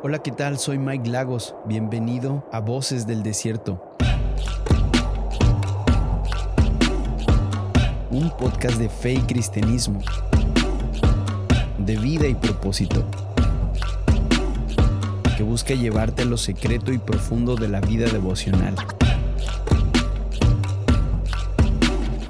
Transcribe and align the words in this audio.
Hola, 0.00 0.20
¿qué 0.20 0.30
tal? 0.30 0.60
Soy 0.60 0.78
Mike 0.78 1.10
Lagos. 1.10 1.56
Bienvenido 1.66 2.48
a 2.52 2.60
Voces 2.60 3.08
del 3.08 3.24
Desierto. 3.24 3.82
Un 8.08 8.30
podcast 8.30 8.78
de 8.78 8.88
fe 8.88 9.14
y 9.14 9.20
cristianismo, 9.22 10.00
de 11.78 11.96
vida 11.96 12.28
y 12.28 12.36
propósito, 12.36 13.04
que 15.36 15.42
busca 15.42 15.74
llevarte 15.74 16.22
a 16.22 16.26
lo 16.26 16.36
secreto 16.36 16.92
y 16.92 16.98
profundo 16.98 17.56
de 17.56 17.66
la 17.66 17.80
vida 17.80 18.06
devocional. 18.06 18.76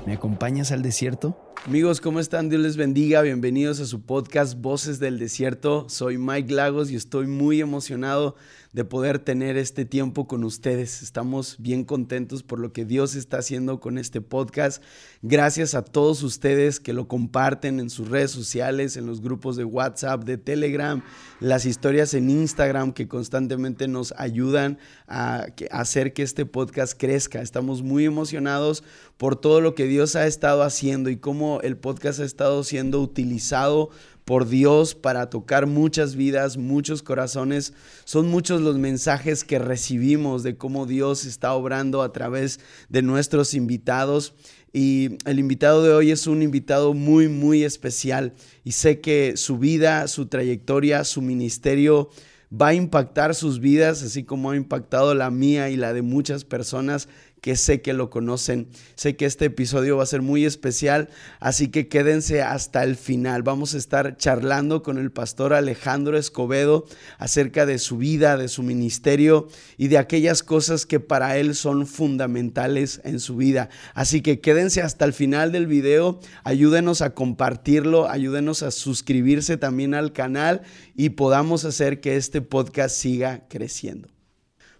¿Me 0.06 0.14
acompañas 0.14 0.72
al 0.72 0.80
desierto? 0.80 1.47
Amigos, 1.66 2.00
¿cómo 2.00 2.18
están? 2.18 2.48
Dios 2.48 2.62
les 2.62 2.76
bendiga. 2.76 3.20
Bienvenidos 3.20 3.80
a 3.80 3.84
su 3.84 4.00
podcast 4.00 4.58
Voces 4.58 5.00
del 5.00 5.18
Desierto. 5.18 5.86
Soy 5.88 6.16
Mike 6.16 6.54
Lagos 6.54 6.90
y 6.90 6.96
estoy 6.96 7.26
muy 7.26 7.60
emocionado 7.60 8.36
de 8.72 8.84
poder 8.84 9.18
tener 9.18 9.56
este 9.56 9.84
tiempo 9.84 10.26
con 10.26 10.44
ustedes. 10.44 11.02
Estamos 11.02 11.56
bien 11.58 11.84
contentos 11.84 12.42
por 12.42 12.58
lo 12.58 12.72
que 12.72 12.84
Dios 12.84 13.14
está 13.16 13.38
haciendo 13.38 13.80
con 13.80 13.98
este 13.98 14.20
podcast. 14.20 14.82
Gracias 15.22 15.74
a 15.74 15.82
todos 15.82 16.22
ustedes 16.22 16.78
que 16.78 16.92
lo 16.92 17.08
comparten 17.08 17.80
en 17.80 17.90
sus 17.90 18.08
redes 18.08 18.30
sociales, 18.30 18.96
en 18.96 19.06
los 19.06 19.20
grupos 19.20 19.56
de 19.56 19.64
WhatsApp, 19.64 20.24
de 20.24 20.38
Telegram, 20.38 21.02
las 21.40 21.64
historias 21.64 22.14
en 22.14 22.30
Instagram 22.30 22.92
que 22.92 23.08
constantemente 23.08 23.88
nos 23.88 24.12
ayudan 24.16 24.78
a 25.06 25.46
hacer 25.70 26.12
que 26.12 26.22
este 26.22 26.46
podcast 26.46 26.98
crezca. 26.98 27.42
Estamos 27.42 27.82
muy 27.82 28.04
emocionados 28.04 28.84
por 29.16 29.36
todo 29.36 29.60
lo 29.60 29.74
que 29.74 29.86
Dios 29.86 30.14
ha 30.14 30.26
estado 30.26 30.62
haciendo 30.62 31.10
y 31.10 31.16
cómo 31.16 31.47
el 31.62 31.76
podcast 31.76 32.20
ha 32.20 32.24
estado 32.24 32.62
siendo 32.64 33.00
utilizado 33.00 33.90
por 34.28 34.46
Dios 34.46 34.94
para 34.94 35.30
tocar 35.30 35.66
muchas 35.66 36.14
vidas, 36.14 36.58
muchos 36.58 37.02
corazones. 37.02 37.72
Son 38.04 38.28
muchos 38.28 38.60
los 38.60 38.76
mensajes 38.76 39.42
que 39.42 39.58
recibimos 39.58 40.42
de 40.42 40.56
cómo 40.56 40.84
Dios 40.84 41.24
está 41.24 41.54
obrando 41.54 42.02
a 42.02 42.12
través 42.12 42.60
de 42.90 43.00
nuestros 43.00 43.54
invitados. 43.54 44.34
Y 44.70 45.16
el 45.24 45.38
invitado 45.38 45.82
de 45.82 45.94
hoy 45.94 46.10
es 46.10 46.26
un 46.26 46.42
invitado 46.42 46.92
muy, 46.92 47.28
muy 47.28 47.64
especial. 47.64 48.34
Y 48.64 48.72
sé 48.72 49.00
que 49.00 49.38
su 49.38 49.56
vida, 49.56 50.06
su 50.08 50.26
trayectoria, 50.26 51.04
su 51.04 51.22
ministerio 51.22 52.10
va 52.52 52.68
a 52.68 52.74
impactar 52.74 53.34
sus 53.34 53.60
vidas, 53.60 54.02
así 54.02 54.24
como 54.24 54.50
ha 54.50 54.56
impactado 54.56 55.14
la 55.14 55.30
mía 55.30 55.70
y 55.70 55.76
la 55.76 55.92
de 55.92 56.02
muchas 56.02 56.44
personas 56.44 57.08
que 57.40 57.56
sé 57.56 57.80
que 57.82 57.92
lo 57.92 58.10
conocen. 58.10 58.68
Sé 58.94 59.16
que 59.16 59.26
este 59.26 59.46
episodio 59.46 59.96
va 59.96 60.02
a 60.02 60.06
ser 60.06 60.22
muy 60.22 60.44
especial, 60.44 61.08
así 61.40 61.68
que 61.68 61.88
quédense 61.88 62.42
hasta 62.42 62.84
el 62.84 62.96
final. 62.96 63.42
Vamos 63.42 63.74
a 63.74 63.78
estar 63.78 64.16
charlando 64.16 64.82
con 64.82 64.98
el 64.98 65.10
pastor 65.10 65.54
Alejandro 65.54 66.18
Escobedo 66.18 66.86
acerca 67.18 67.66
de 67.66 67.78
su 67.78 67.98
vida, 67.98 68.36
de 68.36 68.48
su 68.48 68.62
ministerio 68.62 69.48
y 69.76 69.88
de 69.88 69.98
aquellas 69.98 70.42
cosas 70.42 70.86
que 70.86 71.00
para 71.00 71.38
él 71.38 71.54
son 71.54 71.86
fundamentales 71.86 73.00
en 73.04 73.20
su 73.20 73.36
vida. 73.36 73.68
Así 73.94 74.20
que 74.20 74.40
quédense 74.40 74.82
hasta 74.82 75.04
el 75.04 75.12
final 75.12 75.52
del 75.52 75.66
video, 75.66 76.20
ayúdenos 76.44 77.02
a 77.02 77.14
compartirlo, 77.14 78.08
ayúdenos 78.08 78.62
a 78.62 78.70
suscribirse 78.70 79.56
también 79.56 79.94
al 79.94 80.12
canal 80.12 80.62
y 80.94 81.10
podamos 81.10 81.64
hacer 81.64 82.00
que 82.00 82.16
este 82.16 82.40
podcast 82.40 82.96
siga 82.96 83.46
creciendo. 83.48 84.17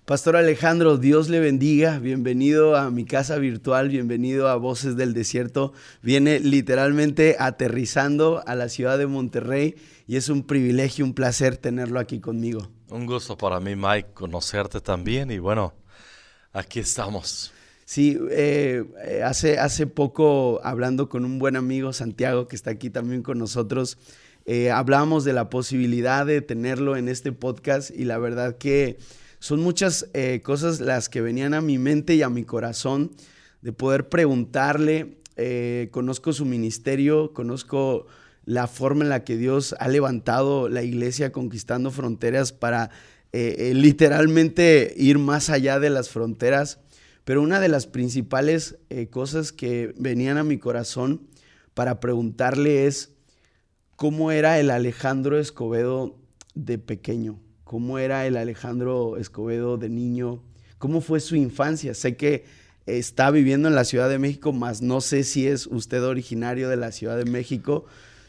Pastor 0.08 0.36
Alejandro, 0.36 0.96
Dios 0.96 1.28
le 1.28 1.38
bendiga. 1.38 1.98
Bienvenido 1.98 2.76
a 2.76 2.90
mi 2.90 3.04
casa 3.04 3.36
virtual, 3.36 3.90
bienvenido 3.90 4.48
a 4.48 4.56
Voces 4.56 4.96
del 4.96 5.12
Desierto. 5.12 5.74
Viene 6.00 6.40
literalmente 6.40 7.36
aterrizando 7.38 8.42
a 8.46 8.54
la 8.54 8.70
ciudad 8.70 8.96
de 8.96 9.06
Monterrey 9.06 9.74
y 10.06 10.16
es 10.16 10.30
un 10.30 10.44
privilegio, 10.44 11.04
un 11.04 11.12
placer 11.12 11.58
tenerlo 11.58 12.00
aquí 12.00 12.20
conmigo. 12.20 12.70
Un 12.88 13.04
gusto 13.04 13.36
para 13.36 13.60
mí, 13.60 13.76
Mike, 13.76 14.12
conocerte 14.14 14.80
también 14.80 15.30
y 15.30 15.40
bueno, 15.40 15.74
aquí 16.54 16.80
estamos. 16.80 17.52
Sí, 17.84 18.18
eh, 18.30 18.84
hace, 19.22 19.58
hace 19.58 19.86
poco 19.86 20.58
hablando 20.64 21.10
con 21.10 21.26
un 21.26 21.38
buen 21.38 21.54
amigo, 21.54 21.92
Santiago, 21.92 22.48
que 22.48 22.56
está 22.56 22.70
aquí 22.70 22.88
también 22.88 23.22
con 23.22 23.38
nosotros, 23.38 23.98
eh, 24.46 24.70
hablábamos 24.70 25.24
de 25.24 25.34
la 25.34 25.50
posibilidad 25.50 26.24
de 26.24 26.40
tenerlo 26.40 26.96
en 26.96 27.10
este 27.10 27.30
podcast 27.30 27.90
y 27.90 28.04
la 28.04 28.16
verdad 28.16 28.56
que 28.56 28.96
son 29.40 29.60
muchas 29.60 30.08
eh, 30.14 30.40
cosas 30.42 30.80
las 30.80 31.08
que 31.08 31.20
venían 31.20 31.54
a 31.54 31.60
mi 31.60 31.78
mente 31.78 32.14
y 32.14 32.22
a 32.22 32.28
mi 32.28 32.44
corazón 32.44 33.12
de 33.62 33.72
poder 33.72 34.08
preguntarle. 34.08 35.18
Eh, 35.36 35.88
conozco 35.92 36.32
su 36.32 36.44
ministerio, 36.44 37.32
conozco 37.32 38.06
la 38.44 38.66
forma 38.66 39.04
en 39.04 39.10
la 39.10 39.24
que 39.24 39.36
Dios 39.36 39.76
ha 39.78 39.88
levantado 39.88 40.68
la 40.68 40.82
iglesia 40.82 41.30
conquistando 41.30 41.90
fronteras 41.90 42.52
para 42.52 42.90
eh, 43.32 43.72
literalmente 43.74 44.94
ir 44.96 45.18
más 45.18 45.50
allá 45.50 45.78
de 45.78 45.90
las 45.90 46.08
fronteras. 46.08 46.80
Pero 47.24 47.42
una 47.42 47.60
de 47.60 47.68
las 47.68 47.86
principales 47.86 48.78
cosas 49.10 49.52
que 49.52 49.92
venían 49.98 50.38
a 50.38 50.44
mi 50.44 50.56
corazón 50.56 51.28
para 51.74 52.00
preguntarle 52.00 52.86
es 52.86 53.12
cómo 53.96 54.32
era 54.32 54.58
el 54.58 54.70
Alejandro 54.70 55.38
Escobedo 55.38 56.16
de 56.54 56.78
pequeño 56.78 57.38
cómo 57.68 57.98
era 57.98 58.26
el 58.26 58.38
Alejandro 58.38 59.18
Escobedo 59.18 59.76
de 59.76 59.90
niño, 59.90 60.42
cómo 60.78 61.02
fue 61.02 61.20
su 61.20 61.36
infancia. 61.36 61.92
Sé 61.92 62.16
que 62.16 62.46
está 62.86 63.30
viviendo 63.30 63.68
en 63.68 63.74
la 63.74 63.84
Ciudad 63.84 64.08
de 64.08 64.18
México, 64.18 64.54
mas 64.54 64.80
no 64.80 65.02
sé 65.02 65.22
si 65.22 65.46
es 65.46 65.66
usted 65.66 66.02
originario 66.02 66.70
de 66.70 66.78
la 66.78 66.92
Ciudad 66.92 67.18
de 67.18 67.26
México. 67.26 67.84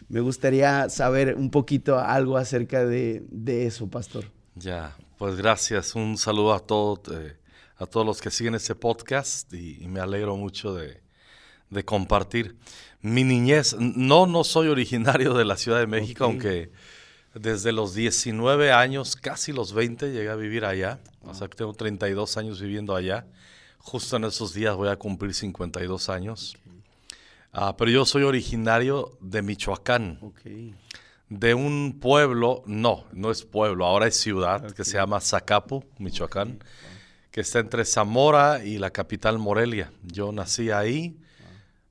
Me 0.09 0.19
gustaría 0.19 0.89
saber 0.89 1.35
un 1.35 1.51
poquito 1.51 1.97
algo 1.99 2.35
acerca 2.35 2.85
de, 2.85 3.23
eso, 3.47 3.88
pastor. 3.88 4.25
Ya, 4.55 4.97
pues 5.17 5.38
gracias. 5.38 5.95
Un 5.95 6.17
saludo 6.17 6.53
a 6.53 6.59
todos, 6.59 6.99
eh, 7.17 7.38
a 7.78 7.85
todos 7.85 8.05
los 8.05 8.19
que 8.19 8.31
siguen 8.31 8.55
este 8.55 8.75
podcast 8.75 9.53
y, 9.53 9.88
me 9.88 10.01
alegro 10.01 10.35
mucho 10.35 10.73
de, 10.75 11.01
compartir. 11.85 12.57
Mi 13.01 13.23
niñez, 13.23 13.73
no, 13.79 14.28
no 14.28 14.44
soy 14.44 14.67
originario 14.67 15.33
de 15.33 15.45
la 15.45 15.55
Ciudad 15.55 15.79
de 15.79 15.88
México, 15.88 16.25
aunque 16.25 16.73
desde 17.34 17.72
los 17.72 17.94
19 17.94 18.72
años, 18.72 19.16
casi 19.16 19.51
los 19.51 19.73
20, 19.73 20.12
llegué 20.12 20.29
a 20.29 20.35
vivir 20.35 20.66
allá. 20.66 21.00
O 21.23 21.34
sea 21.34 21.47
que 21.47 21.57
tengo 21.57 21.73
32 21.73 22.38
años 22.38 22.62
viviendo 22.62 22.95
allá. 22.95 23.25
Justo 23.78 24.17
en 24.17 24.25
esos 24.25 24.53
días 24.53 24.75
voy 24.75 24.90
a 24.90 24.95
cumplir 24.95 25.34
52 25.34 26.09
años. 26.09 26.57
Ah, 27.51 27.75
pero 27.78 27.90
yo 27.90 28.06
soy 28.06 28.23
originario 28.23 29.17
de 29.22 29.41
Michoacán. 29.41 30.19
De 31.29 31.53
un 31.53 32.00
pueblo, 32.00 32.63
no, 32.66 33.06
no 33.12 33.31
es 33.31 33.44
pueblo, 33.44 33.85
ahora 33.85 34.07
es 34.07 34.19
ciudad, 34.19 34.72
que 34.72 34.84
se 34.84 34.97
llama 34.97 35.22
Zacapu, 35.22 35.84
Michoacán, 36.00 36.63
que 37.29 37.41
está 37.41 37.59
entre 37.59 37.85
Zamora 37.85 38.63
y 38.63 38.79
la 38.79 38.90
capital 38.90 39.38
Morelia. 39.38 39.91
Yo 40.03 40.31
nací 40.31 40.72
ahí, 40.72 41.17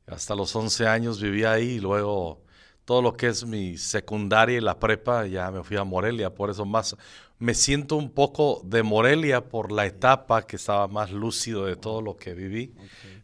hasta 0.06 0.34
los 0.34 0.54
11 0.54 0.88
años 0.88 1.20
viví 1.20 1.44
ahí 1.44 1.72
y 1.72 1.80
luego 1.80 2.42
todo 2.88 3.02
lo 3.02 3.18
que 3.18 3.26
es 3.26 3.44
mi 3.44 3.76
secundaria 3.76 4.56
y 4.56 4.60
la 4.62 4.80
prepa, 4.80 5.26
ya 5.26 5.50
me 5.50 5.62
fui 5.62 5.76
a 5.76 5.84
Morelia, 5.84 6.34
por 6.34 6.48
eso 6.48 6.64
más 6.64 6.96
me 7.38 7.52
siento 7.52 7.96
un 7.96 8.08
poco 8.08 8.62
de 8.64 8.82
Morelia 8.82 9.44
por 9.44 9.70
la 9.70 9.84
etapa 9.84 10.46
que 10.46 10.56
estaba 10.56 10.88
más 10.88 11.10
lúcido 11.10 11.66
de 11.66 11.76
todo 11.76 12.00
lo 12.00 12.16
que 12.16 12.32
viví, 12.32 12.72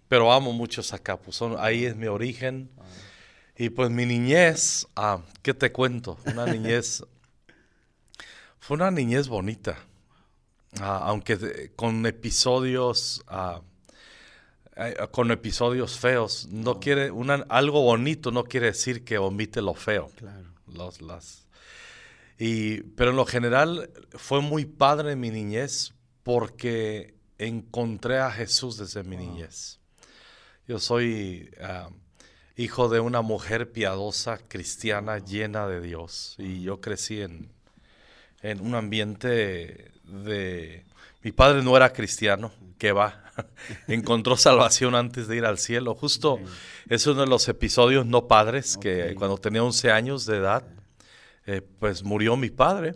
pero 0.06 0.30
amo 0.30 0.52
mucho 0.52 0.82
Zacapu, 0.82 1.32
son, 1.32 1.56
ahí 1.58 1.86
es 1.86 1.96
mi 1.96 2.08
origen. 2.08 2.70
Ah. 2.78 2.82
Y 3.56 3.70
pues 3.70 3.88
mi 3.88 4.04
niñez, 4.04 4.86
ah, 4.96 5.22
¿qué 5.40 5.54
te 5.54 5.72
cuento? 5.72 6.18
Una 6.26 6.44
niñez, 6.52 7.02
fue 8.58 8.74
una 8.74 8.90
niñez 8.90 9.28
bonita, 9.28 9.78
ah, 10.78 11.04
aunque 11.04 11.72
con 11.74 12.04
episodios 12.04 13.24
eh, 13.32 13.60
con 15.10 15.30
episodios 15.30 15.98
feos. 15.98 16.48
No 16.50 16.80
quiere, 16.80 17.10
una, 17.10 17.44
algo 17.48 17.82
bonito 17.82 18.30
no 18.30 18.44
quiere 18.44 18.66
decir 18.66 19.04
que 19.04 19.18
omite 19.18 19.62
lo 19.62 19.74
feo. 19.74 20.10
Claro. 20.16 20.48
Los, 20.66 21.02
las, 21.02 21.44
y, 22.38 22.82
pero 22.82 23.10
en 23.10 23.16
lo 23.16 23.26
general 23.26 23.90
fue 24.10 24.40
muy 24.40 24.64
padre 24.64 25.16
mi 25.16 25.30
niñez 25.30 25.94
porque 26.22 27.14
encontré 27.38 28.18
a 28.18 28.30
Jesús 28.30 28.76
desde 28.76 29.02
mi 29.04 29.16
niñez. 29.16 29.78
Yo 30.66 30.78
soy 30.78 31.50
ah, 31.60 31.90
hijo 32.56 32.88
de 32.88 33.00
una 33.00 33.22
mujer 33.22 33.70
piadosa, 33.70 34.38
cristiana, 34.38 35.18
llena 35.18 35.68
de 35.68 35.80
Dios. 35.80 36.34
Y 36.38 36.62
yo 36.62 36.80
crecí 36.80 37.20
en, 37.20 37.52
en 38.42 38.60
un 38.60 38.74
ambiente 38.74 39.92
de... 40.04 40.84
Mi 41.24 41.32
padre 41.32 41.62
no 41.62 41.74
era 41.74 41.90
cristiano, 41.90 42.52
que 42.76 42.92
va, 42.92 43.32
encontró 43.88 44.36
salvación 44.36 44.94
antes 44.94 45.26
de 45.26 45.36
ir 45.36 45.46
al 45.46 45.56
cielo. 45.56 45.94
Justo 45.94 46.38
es 46.86 47.06
uno 47.06 47.22
de 47.22 47.26
los 47.26 47.48
episodios 47.48 48.04
no 48.04 48.28
padres 48.28 48.76
que 48.76 49.14
cuando 49.14 49.38
tenía 49.38 49.64
11 49.64 49.90
años 49.90 50.26
de 50.26 50.36
edad, 50.36 50.68
eh, 51.46 51.62
pues 51.62 52.02
murió 52.02 52.36
mi 52.36 52.50
padre. 52.50 52.94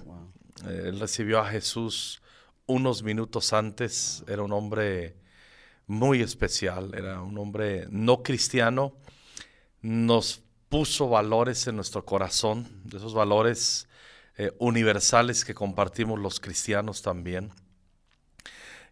Eh, 0.67 0.85
él 0.89 1.01
recibió 1.01 1.39
a 1.41 1.49
Jesús 1.49 2.21
unos 2.67 3.03
minutos 3.03 3.55
antes. 3.55 4.23
Era 4.29 4.43
un 4.43 4.53
hombre 4.53 5.17
muy 5.87 6.21
especial, 6.21 6.93
era 6.95 7.23
un 7.23 7.39
hombre 7.39 7.87
no 7.89 8.23
cristiano. 8.23 8.95
Nos 9.81 10.43
puso 10.69 11.09
valores 11.09 11.67
en 11.67 11.77
nuestro 11.77 12.05
corazón, 12.05 12.69
de 12.85 12.99
esos 12.99 13.15
valores 13.15 13.89
eh, 14.37 14.53
universales 14.59 15.47
que 15.47 15.55
compartimos 15.55 16.19
los 16.19 16.41
cristianos 16.41 17.01
también. 17.01 17.53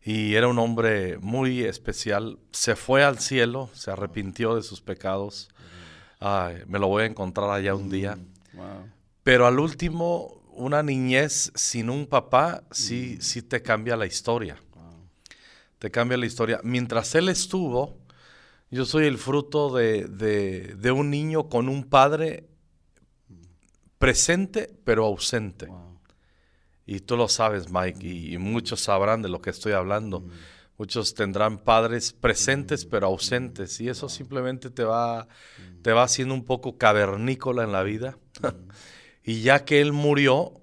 Y 0.07 0.37
era 0.37 0.47
un 0.47 0.61
hombre 0.61 1.19
muy 1.19 1.65
especial. 1.65 2.39
Se 2.53 2.77
fue 2.77 3.03
al 3.03 3.19
cielo, 3.19 3.71
se 3.73 3.91
arrepintió 3.91 4.55
de 4.55 4.63
sus 4.63 4.81
pecados. 4.81 5.49
me 6.69 6.79
lo 6.79 6.87
voy 6.87 7.03
a 7.03 7.07
encontrar 7.07 7.51
allá 7.51 7.75
un 7.75 7.91
día. 7.91 8.15
Mm, 8.15 8.61
Pero 9.25 9.49
al 9.49 9.59
último, 9.59 10.45
una 10.53 10.85
niñez 10.85 11.51
sin 11.57 11.91
un 11.91 12.07
papá 12.07 12.63
sí, 12.71 13.17
mm. 13.19 13.21
sí 13.21 13.43
te 13.43 13.63
cambia 13.63 13.97
la 13.97 14.07
historia. 14.07 14.57
Te 15.81 15.91
cambia 15.91 16.17
la 16.17 16.27
historia. 16.27 16.61
Mientras 16.63 17.17
él 17.17 17.29
estuvo, 17.29 17.99
yo 18.71 18.85
soy 18.85 19.07
el 19.07 19.19
fruto 19.19 19.75
de, 19.75 20.93
un 20.97 21.11
niño 21.11 21.49
con 21.49 21.69
un 21.69 21.83
padre 21.83 22.49
presente 23.99 24.73
pero 24.85 25.05
ausente. 25.05 25.67
Y 26.87 27.01
tú 27.01 27.17
lo 27.17 27.29
sabes, 27.29 27.71
Mike, 27.71 28.07
y, 28.07 28.39
muchos 28.39 28.81
sabrán 28.81 29.21
de 29.21 29.29
lo 29.29 29.43
que 29.43 29.51
estoy 29.51 29.73
hablando. 29.73 30.21
Mm. 30.21 30.31
Muchos 30.79 31.15
tendrán 31.15 31.59
padres 31.59 32.13
presentes 32.13 32.87
mm. 32.87 32.89
pero 32.91 33.07
ausentes 33.09 33.81
y 33.81 33.89
eso 33.89 34.09
simplemente 34.09 34.71
te 34.71 34.85
va, 34.85 35.25
mm. 35.25 35.83
te 35.83 35.93
va 35.93 36.05
haciendo 36.05 36.33
un 36.33 36.45
poco 36.45 36.79
cavernícola 36.79 37.65
en 37.65 37.73
la 37.73 37.83
vida. 37.83 38.19
y 39.25 39.43
ya 39.43 39.65
que 39.65 39.81
él 39.81 39.93
murió, 39.93 40.61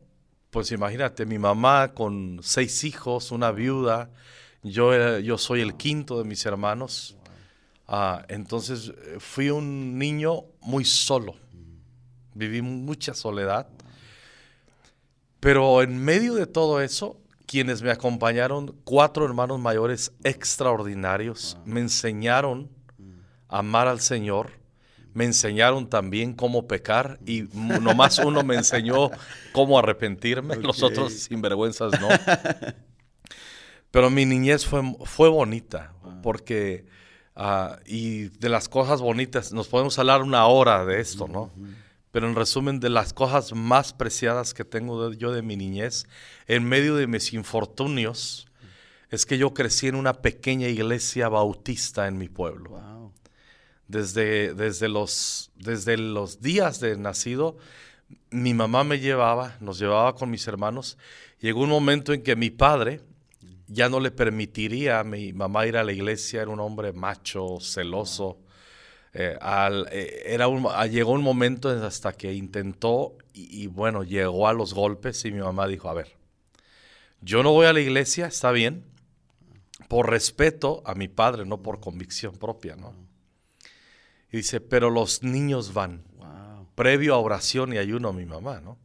pues 0.50 0.72
imagínate, 0.72 1.26
mi 1.26 1.40
mamá 1.40 1.94
con 1.94 2.40
seis 2.42 2.86
hijos, 2.86 3.32
una 3.32 3.52
viuda, 3.52 4.10
yo, 4.62 5.20
yo 5.20 5.38
soy 5.38 5.60
el 5.60 5.76
quinto 5.76 6.20
de 6.20 6.24
mis 6.24 6.46
hermanos. 6.46 7.18
Ah, 7.88 8.26
entonces 8.30 8.94
eh, 8.96 9.18
fui 9.20 9.50
un 9.50 9.98
niño 9.98 10.46
muy 10.62 10.86
solo. 10.86 11.36
Viví 12.34 12.62
mucha 12.62 13.14
soledad. 13.14 13.68
Pero 15.44 15.82
en 15.82 16.02
medio 16.02 16.36
de 16.36 16.48
todo 16.48 16.80
eso, 16.80 17.20
quienes 17.46 17.82
me 17.82 17.92
acompañaron, 17.92 18.78
cuatro 18.86 19.26
hermanos 19.26 19.60
mayores 19.60 20.14
extraordinarios, 20.24 21.58
me 21.66 21.82
enseñaron 21.82 22.70
a 23.50 23.60
amar 23.60 23.90
al 23.90 24.00
Señor, 24.00 24.52
me 25.14 25.26
enseñaron 25.26 25.90
también 25.90 26.34
cómo 26.34 26.66
pecar 26.66 27.20
y 27.26 27.42
nomás 27.52 28.20
uno 28.20 28.42
me 28.44 28.56
enseñó 28.56 29.12
cómo 29.52 29.78
arrepentirme, 29.78 30.56
los 30.56 30.82
otros 30.82 31.12
sinvergüenzas 31.12 32.00
no. 32.00 32.08
Pero 33.92 34.10
mi 34.10 34.26
niñez 34.26 34.66
fue, 34.66 34.82
fue 35.04 35.28
bonita, 35.28 35.94
porque, 36.24 36.86
ah, 37.36 37.80
y 37.86 38.30
de 38.30 38.48
las 38.48 38.70
cosas 38.70 39.02
bonitas, 39.02 39.52
nos 39.52 39.68
podemos 39.68 40.00
hablar 40.00 40.22
una 40.22 40.48
hora 40.48 40.86
de 40.86 41.02
esto, 41.02 41.28
¿no? 41.28 41.52
Pero 42.14 42.30
en 42.30 42.36
resumen 42.36 42.80
de 42.80 42.92
las 42.92 43.12
cosas 43.12 43.54
más 43.54 43.92
preciadas 43.92 44.54
que 44.54 44.64
tengo 44.64 45.12
yo 45.14 45.32
de 45.32 45.42
mi 45.42 45.58
niñez, 45.58 46.06
en 46.46 46.64
medio 46.64 46.96
de 46.96 47.08
mis 47.08 47.34
infortunios, 47.34 48.46
es 49.10 49.26
que 49.26 49.40
yo 49.40 49.56
crecí 49.56 49.88
en 49.88 49.96
una 49.96 50.14
pequeña 50.14 50.68
iglesia 50.68 51.28
bautista 51.28 52.08
en 52.08 52.20
mi 52.20 52.30
pueblo. 52.30 53.12
Desde, 53.88 54.54
desde, 54.54 54.90
los, 54.90 55.50
desde 55.56 55.98
los 55.98 56.40
días 56.40 56.80
de 56.80 56.98
nacido, 56.98 57.58
mi 58.30 58.54
mamá 58.54 58.84
me 58.84 59.00
llevaba, 59.00 59.58
nos 59.60 59.80
llevaba 59.80 60.14
con 60.14 60.30
mis 60.30 60.48
hermanos. 60.48 61.00
Llegó 61.40 61.62
un 61.62 61.70
momento 61.70 62.14
en 62.14 62.22
que 62.22 62.36
mi 62.36 62.52
padre 62.52 63.02
ya 63.66 63.90
no 63.90 64.00
le 64.00 64.12
permitiría 64.12 65.00
a 65.00 65.04
mi 65.04 65.34
mamá 65.34 65.66
ir 65.66 65.78
a 65.78 65.84
la 65.84 65.92
iglesia, 65.92 66.44
era 66.44 66.52
un 66.52 66.60
hombre 66.60 66.94
macho, 66.94 67.58
celoso. 67.60 68.38
Eh, 69.16 69.38
al, 69.40 69.88
eh, 69.92 70.24
era 70.26 70.48
un, 70.48 70.66
ah, 70.70 70.88
llegó 70.88 71.12
un 71.12 71.22
momento 71.22 71.70
hasta 71.70 72.14
que 72.14 72.34
intentó 72.34 73.16
y, 73.32 73.68
bueno, 73.68 74.04
llegó 74.04 74.48
a 74.48 74.54
los 74.54 74.74
golpes 74.74 75.24
y 75.26 75.32
mi 75.32 75.40
mamá 75.40 75.68
dijo, 75.68 75.90
a 75.90 75.94
ver, 75.94 76.16
yo 77.22 77.42
no 77.44 77.52
voy 77.52 77.68
a 77.68 77.74
la 77.74 77.80
iglesia, 77.80 78.28
está 78.28 78.52
bien, 78.52 78.86
por 79.88 80.10
respeto 80.10 80.84
a 80.86 80.94
mi 80.94 81.08
padre, 81.08 81.46
no 81.46 81.62
por 81.62 81.80
convicción 81.80 82.38
propia, 82.38 82.76
¿no? 82.76 82.94
Y 84.32 84.38
dice, 84.38 84.62
pero 84.62 84.90
los 84.90 85.24
niños 85.24 85.74
van, 85.74 86.04
previo 86.76 87.14
a 87.14 87.20
oración 87.20 87.74
y 87.74 87.78
ayuno 87.78 88.10
a 88.10 88.14
mi 88.14 88.26
mamá, 88.26 88.62
¿no? 88.62 88.78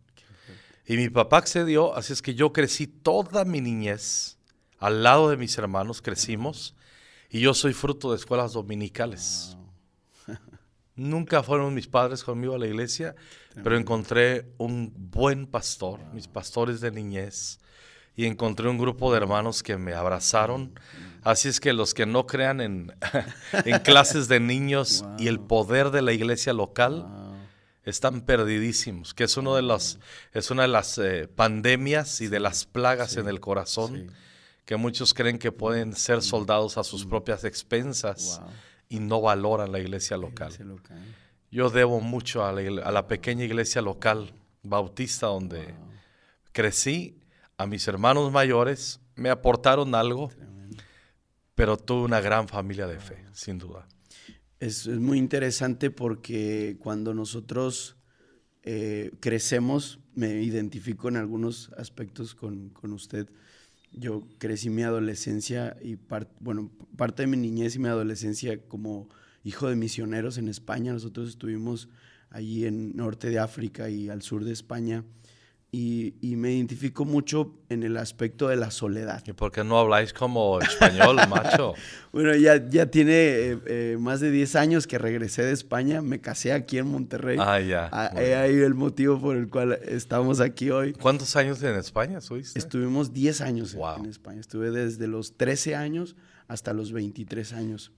Y 0.87 0.97
mi 0.97 1.11
papá 1.11 1.39
accedió, 1.39 1.95
así 1.95 2.15
es 2.15 2.23
que 2.23 2.35
yo 2.35 2.53
crecí 2.53 2.87
toda 2.87 3.45
mi 3.45 3.61
niñez 3.61 4.39
al 4.79 5.03
lado 5.03 5.29
de 5.29 5.37
mis 5.37 5.57
hermanos, 5.59 6.01
crecimos, 6.01 6.75
y 7.31 7.41
yo 7.41 7.53
soy 7.53 7.75
fruto 7.75 8.11
de 8.11 8.17
escuelas 8.17 8.55
dominicales. 8.55 9.58
Nunca 10.99 11.45
fueron 11.45 11.75
mis 11.75 11.87
padres 11.87 12.25
conmigo 12.25 12.57
a 12.57 12.59
la 12.59 12.67
iglesia, 12.67 13.15
pero 13.63 13.77
encontré 13.77 14.47
un 14.59 14.93
buen 14.97 15.47
pastor, 15.47 16.01
mis 16.13 16.27
pastores 16.27 16.81
de 16.81 16.91
niñez, 16.91 17.61
y 18.17 18.27
encontré 18.27 18.69
un 18.69 18.79
grupo 18.79 19.13
de 19.13 19.19
hermanos 19.19 19.63
que 19.63 19.79
me 19.79 19.95
abrazaron. 19.95 20.73
Así 21.23 21.49
es 21.49 21.61
que 21.61 21.73
los 21.73 21.95
que 21.95 22.05
no 22.05 22.27
crean 22.27 22.61
en, 22.61 22.93
en 23.65 23.79
clases 23.79 24.27
de 24.27 24.41
niños 24.41 25.05
y 25.19 25.29
el 25.29 25.39
poder 25.39 25.93
de 25.93 26.03
la 26.03 26.13
iglesia 26.13 26.53
local, 26.53 27.07
están 27.85 28.23
perdidísimos, 28.23 29.15
que 29.15 29.25
es, 29.25 29.37
uno 29.37 29.55
de 29.55 29.63
los, 29.63 29.99
es 30.33 30.51
una 30.51 30.63
de 30.63 30.69
las 30.69 30.99
eh, 30.99 31.27
pandemias 31.27 32.21
y 32.21 32.27
de 32.27 32.41
las 32.41 32.67
plagas 32.67 33.17
en 33.17 33.29
el 33.29 33.41
corazón, 33.41 34.13
que 34.67 34.77
muchos 34.77 35.15
creen 35.15 35.39
que 35.39 35.53
pueden 35.53 35.95
ser 35.95 36.23
soldados 36.23 36.77
a 36.77 36.85
sus 36.85 37.07
propias 37.07 37.45
expensas 37.45 38.43
y 38.89 39.01
no 39.01 39.21
valoran 39.21 39.73
la 39.73 39.79
iglesia 39.79 40.17
local. 40.17 40.53
Yo 41.51 41.71
debo 41.71 42.01
mucho 42.01 42.45
a 42.45 42.53
la, 42.53 43.07
pequeña 43.07 43.45
iglesia 43.45 43.83
local 43.83 44.33
bautista 44.63 45.27
donde 45.29 45.75
crecí, 46.53 47.19
a 47.57 47.67
mis 47.67 47.87
hermanos 47.89 48.31
mayores, 48.33 49.01
me 49.15 49.31
aportaron 49.31 49.95
algo, 49.95 50.31
pero 51.55 51.77
tuve 51.77 52.05
una 52.05 52.21
gran 52.21 52.49
familia 52.49 52.87
de 52.87 53.01
fe, 53.01 53.25
sin 53.33 53.59
duda. 53.59 53.87
Es, 54.61 54.87
muy 54.87 55.19
interesante 55.19 55.91
porque 55.91 56.77
cuando 56.81 57.15
nosotros 57.15 57.97
eh, 58.63 59.13
crecemos, 59.21 60.01
me 60.15 60.43
identifico 60.43 61.09
en 61.09 61.17
algunos 61.17 61.71
aspectos 61.77 62.35
con, 62.35 62.71
con 62.71 62.93
usted 62.93 63.29
yo 63.93 64.27
crecí 64.39 64.71
mi 64.71 64.83
adolescencia 64.83 65.77
y 65.83 65.99
bueno, 66.41 66.71
parte 66.97 67.23
de 67.23 67.27
mi 67.27 67.37
niñez 67.37 67.77
y 67.77 67.79
mi 67.79 67.89
adolescencia 67.89 68.61
como 68.69 69.09
hijo 69.45 69.69
de 69.69 69.77
misioneros 69.77 70.39
en 70.39 70.49
España. 70.49 70.93
Nosotros 70.93 71.29
estuvimos 71.29 71.89
allí 72.31 72.67
en 72.67 72.97
norte 72.97 73.31
de 73.31 73.39
África 73.39 73.89
y 73.89 74.09
al 74.09 74.23
sur 74.23 74.45
de 74.45 74.53
España 74.53 75.05
y, 75.71 76.15
me 76.37 76.53
identifico 76.53 77.05
mucho 77.05 77.55
en 77.69 77.83
el 77.83 77.99
aspecto 77.99 78.49
de 78.49 78.57
la 78.57 78.71
soledad. 78.71 79.23
¿Y 79.27 79.35
por 79.35 79.53
qué 79.53 79.65
no 79.65 79.79
habláis 79.79 80.15
como 80.15 80.61
español, 80.61 81.17
macho? 81.29 81.75
bueno, 82.11 82.35
ya, 82.37 82.69
ya 82.69 82.87
tiene 82.87 83.13
eh, 83.13 83.59
eh, 83.67 83.97
más 84.01 84.21
de 84.21 84.31
10 84.31 84.57
años 84.57 84.87
que 84.87 84.97
regresé 84.97 85.43
de 85.43 85.53
España, 85.53 86.01
me 86.01 86.21
casé 86.21 86.53
aquí 86.55 86.79
en 86.79 86.87
Monterrey. 86.87 87.37
Ah, 87.39 87.61
ya. 87.61 87.91
Ah, 87.93 88.11
ahí 88.17 88.55
el 88.55 88.75
motivo 88.75 89.21
por 89.21 89.37
el 89.37 89.51
cual 89.51 89.79
estamos 89.87 90.41
aquí 90.41 90.71
hoy. 90.71 90.95
¿Cuántos 90.95 91.37
años 91.37 91.63
en 91.63 91.77
España 91.77 92.19
estuviste? 92.19 92.59
Estuvimos 92.59 93.13
10 93.13 93.41
años 93.43 93.77
en 93.99 94.07
España. 94.07 94.41
Estuve 94.41 94.71
desde 94.71 95.07
los 95.07 95.37
13 95.37 95.77
años 95.77 96.17
hasta 96.47 96.73
los 96.73 96.93
23 96.93 97.53
años 97.53 97.93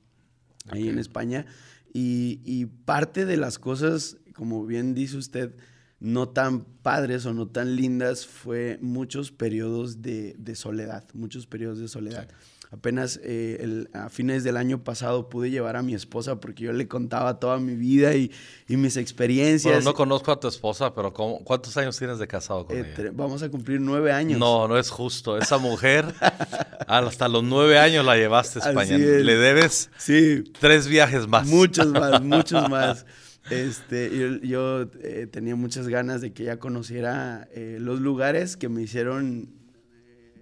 ahí 0.69 0.89
en 0.89 0.99
España. 0.99 1.47
Y, 1.93 2.41
y 2.45 2.67
parte 2.67 3.27
de 3.27 3.37
las 3.37 3.61
cosas, 3.61 4.17
como 4.35 4.67
bien 4.67 4.95
dice 4.95 5.17
usted, 5.17 5.53
no 6.01 6.31
tan 6.31 6.65
padres 6.65 7.27
o 7.27 7.35
no 7.35 7.47
tan 7.47 7.77
lindas 7.77 8.27
fue 8.27 8.79
muchos 8.81 9.31
periodos 9.31 10.03
de, 10.03 10.35
soledad, 10.55 11.05
muchos 11.13 11.47
periodos 11.47 11.79
de 11.79 11.89
soledad. 11.89 12.29
Apenas 12.73 13.19
eh, 13.25 13.89
a 13.93 14.09
fines 14.11 14.45
del 14.45 14.57
año 14.57 14.85
pasado 14.85 15.29
pude 15.29 15.51
llevar 15.51 15.75
a 15.75 15.83
mi 15.83 15.93
esposa 15.93 16.37
porque 16.39 16.63
yo 16.63 16.73
le 16.73 16.87
contaba 16.87 17.41
toda 17.41 17.59
mi 17.59 17.75
vida 17.75 18.15
y, 18.15 18.31
mis 18.69 18.97
experiencias. 18.97 19.75
Bueno, 19.75 19.91
no 19.91 19.95
conozco 19.95 20.31
a 20.31 20.39
tu 20.39 20.47
esposa, 20.47 20.95
pero 20.95 21.13
¿cuántos 21.13 21.77
años 21.77 21.99
tienes 21.99 22.21
de 22.21 22.29
casado 22.29 22.67
con 22.67 22.77
eh, 22.77 22.95
ella? 22.97 23.11
Vamos 23.13 23.43
a 23.43 23.51
cumplir 23.51 23.81
nueve 23.81 24.13
años. 24.13 24.39
No, 24.39 24.69
no 24.69 24.79
es 24.79 24.89
justo. 24.89 25.37
Esa 25.37 25.59
mujer, 25.59 26.15
hasta 26.87 27.29
los 27.29 27.43
nueve 27.43 27.77
años 27.77 28.07
la 28.07 28.17
llevaste 28.17 28.61
a 28.61 28.69
España. 28.69 28.97
Le 28.97 29.37
debes 29.37 29.91
sí. 29.99 30.45
tres 30.61 30.87
viajes 30.87 31.27
más. 31.27 31.49
Muchos 31.49 31.89
más, 31.89 32.23
muchos 32.23 32.71
más. 32.71 33.05
Este, 33.51 34.41
yo, 34.43 34.83
eh, 35.03 35.27
tenía 35.31 35.57
muchas 35.57 35.89
ganas 35.89 36.21
de 36.21 36.33
que 36.33 36.45
ella 36.45 36.59
conociera 36.59 37.49
eh, 37.53 37.79
los 37.81 38.01
lugares 38.01 38.57
que 38.57 38.69
me 38.69 38.83
hicieron 38.83 39.51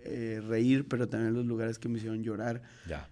eh, 0.04 0.40
reír, 0.46 0.86
pero 0.88 1.08
también 1.08 1.34
los 1.34 1.46
lugares 1.46 1.78
que 1.78 1.88
me 1.88 1.98
hicieron 1.98 2.22
llorar. 2.22 2.62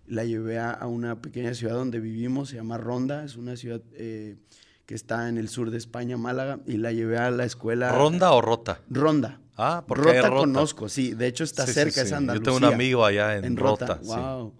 La 0.06 0.24
llevé 0.24 0.58
a, 0.58 0.86
una 0.86 1.20
pequeña 1.20 1.54
ciudad 1.54 1.74
donde 1.74 2.00
vivimos, 2.00 2.50
se 2.50 2.56
llama 2.56 2.78
Ronda, 2.78 3.24
es 3.24 3.36
una 3.36 3.56
ciudad 3.56 3.80
que 3.90 4.94
está 4.94 5.28
en 5.28 5.36
el 5.36 5.48
sur 5.48 5.70
de 5.70 5.78
España, 5.78 6.16
Málaga, 6.16 6.60
y 6.66 6.76
la 6.76 6.92
llevé 6.92 7.18
a 7.18 7.30
la 7.30 7.44
escuela. 7.44 7.90
¿Ronda 7.92 8.32
o 8.32 8.40
Rota? 8.40 8.80
Ronda. 8.88 9.40
Ah, 9.56 9.84
porque 9.86 10.20
Rota, 10.20 10.30
conozco, 10.30 10.88
sí, 10.88 11.14
de 11.14 11.26
hecho 11.26 11.42
está 11.42 11.66
cerca, 11.66 12.02
es 12.02 12.12
Andalucía. 12.12 12.44
Yo 12.52 12.58
tengo 12.58 12.68
un 12.68 12.72
amigo 12.74 13.04
allá 13.04 13.36
en, 13.36 13.56
Rota. 13.56 14.00
Wow. 14.04 14.52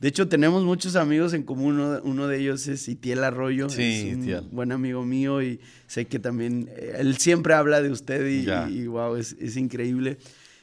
De 0.00 0.08
hecho, 0.08 0.28
tenemos 0.28 0.64
muchos 0.64 0.96
amigos 0.96 1.32
en 1.34 1.42
común. 1.44 1.78
Uno, 1.80 2.00
uno 2.02 2.26
de 2.28 2.38
ellos 2.40 2.66
es 2.68 2.88
Itiel 2.88 3.22
Arroyo. 3.24 3.68
Sí, 3.68 3.82
es 4.08 4.14
un 4.16 4.22
Itiel. 4.24 4.48
buen 4.50 4.72
amigo 4.72 5.04
mío 5.04 5.42
y 5.42 5.60
sé 5.86 6.06
que 6.06 6.18
también 6.18 6.68
eh, 6.76 6.96
él 6.98 7.16
siempre 7.18 7.54
habla 7.54 7.80
de 7.80 7.90
usted 7.90 8.26
y, 8.26 8.44
Ya. 8.44 8.68
y, 8.68 8.86
wow, 8.86 9.16
es, 9.16 9.36
es 9.40 9.56
increíble. 9.56 10.18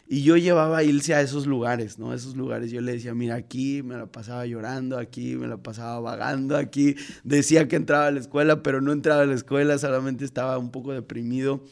Y 0.08 0.24
yo 0.24 0.36
llevaba 0.36 0.80
a 0.80 0.84
irse 0.84 1.14
a 1.16 1.22
esos 1.22 1.48
lugares, 1.48 1.98
¿no? 1.98 2.12
A 2.12 2.16
esos 2.16 2.36
lugares 2.36 2.70
yo 2.70 2.82
le 2.82 2.92
decía, 2.92 3.14
mira, 3.16 3.36
aquí 3.36 3.82
me 3.82 3.96
la 3.96 4.08
pasaba 4.08 4.46
llorando, 4.46 4.98
aquí 4.98 5.38
me 5.38 5.48
la 5.48 5.56
pasaba 5.56 6.02
vagando, 6.02 6.58
aquí 6.58 6.96
decía 7.24 7.70
que 7.70 7.78
entraba 7.78 8.08
a 8.08 8.12
la 8.12 8.20
escuela, 8.20 8.62
pero 8.62 8.82
no 8.82 8.92
entraba 8.92 9.22
a 9.22 9.26
la 9.26 9.36
escuela, 9.36 9.78
solamente 9.78 10.26
estaba 10.26 10.58
un 10.58 10.70
poco 10.70 10.92
deprimido. 10.92 11.64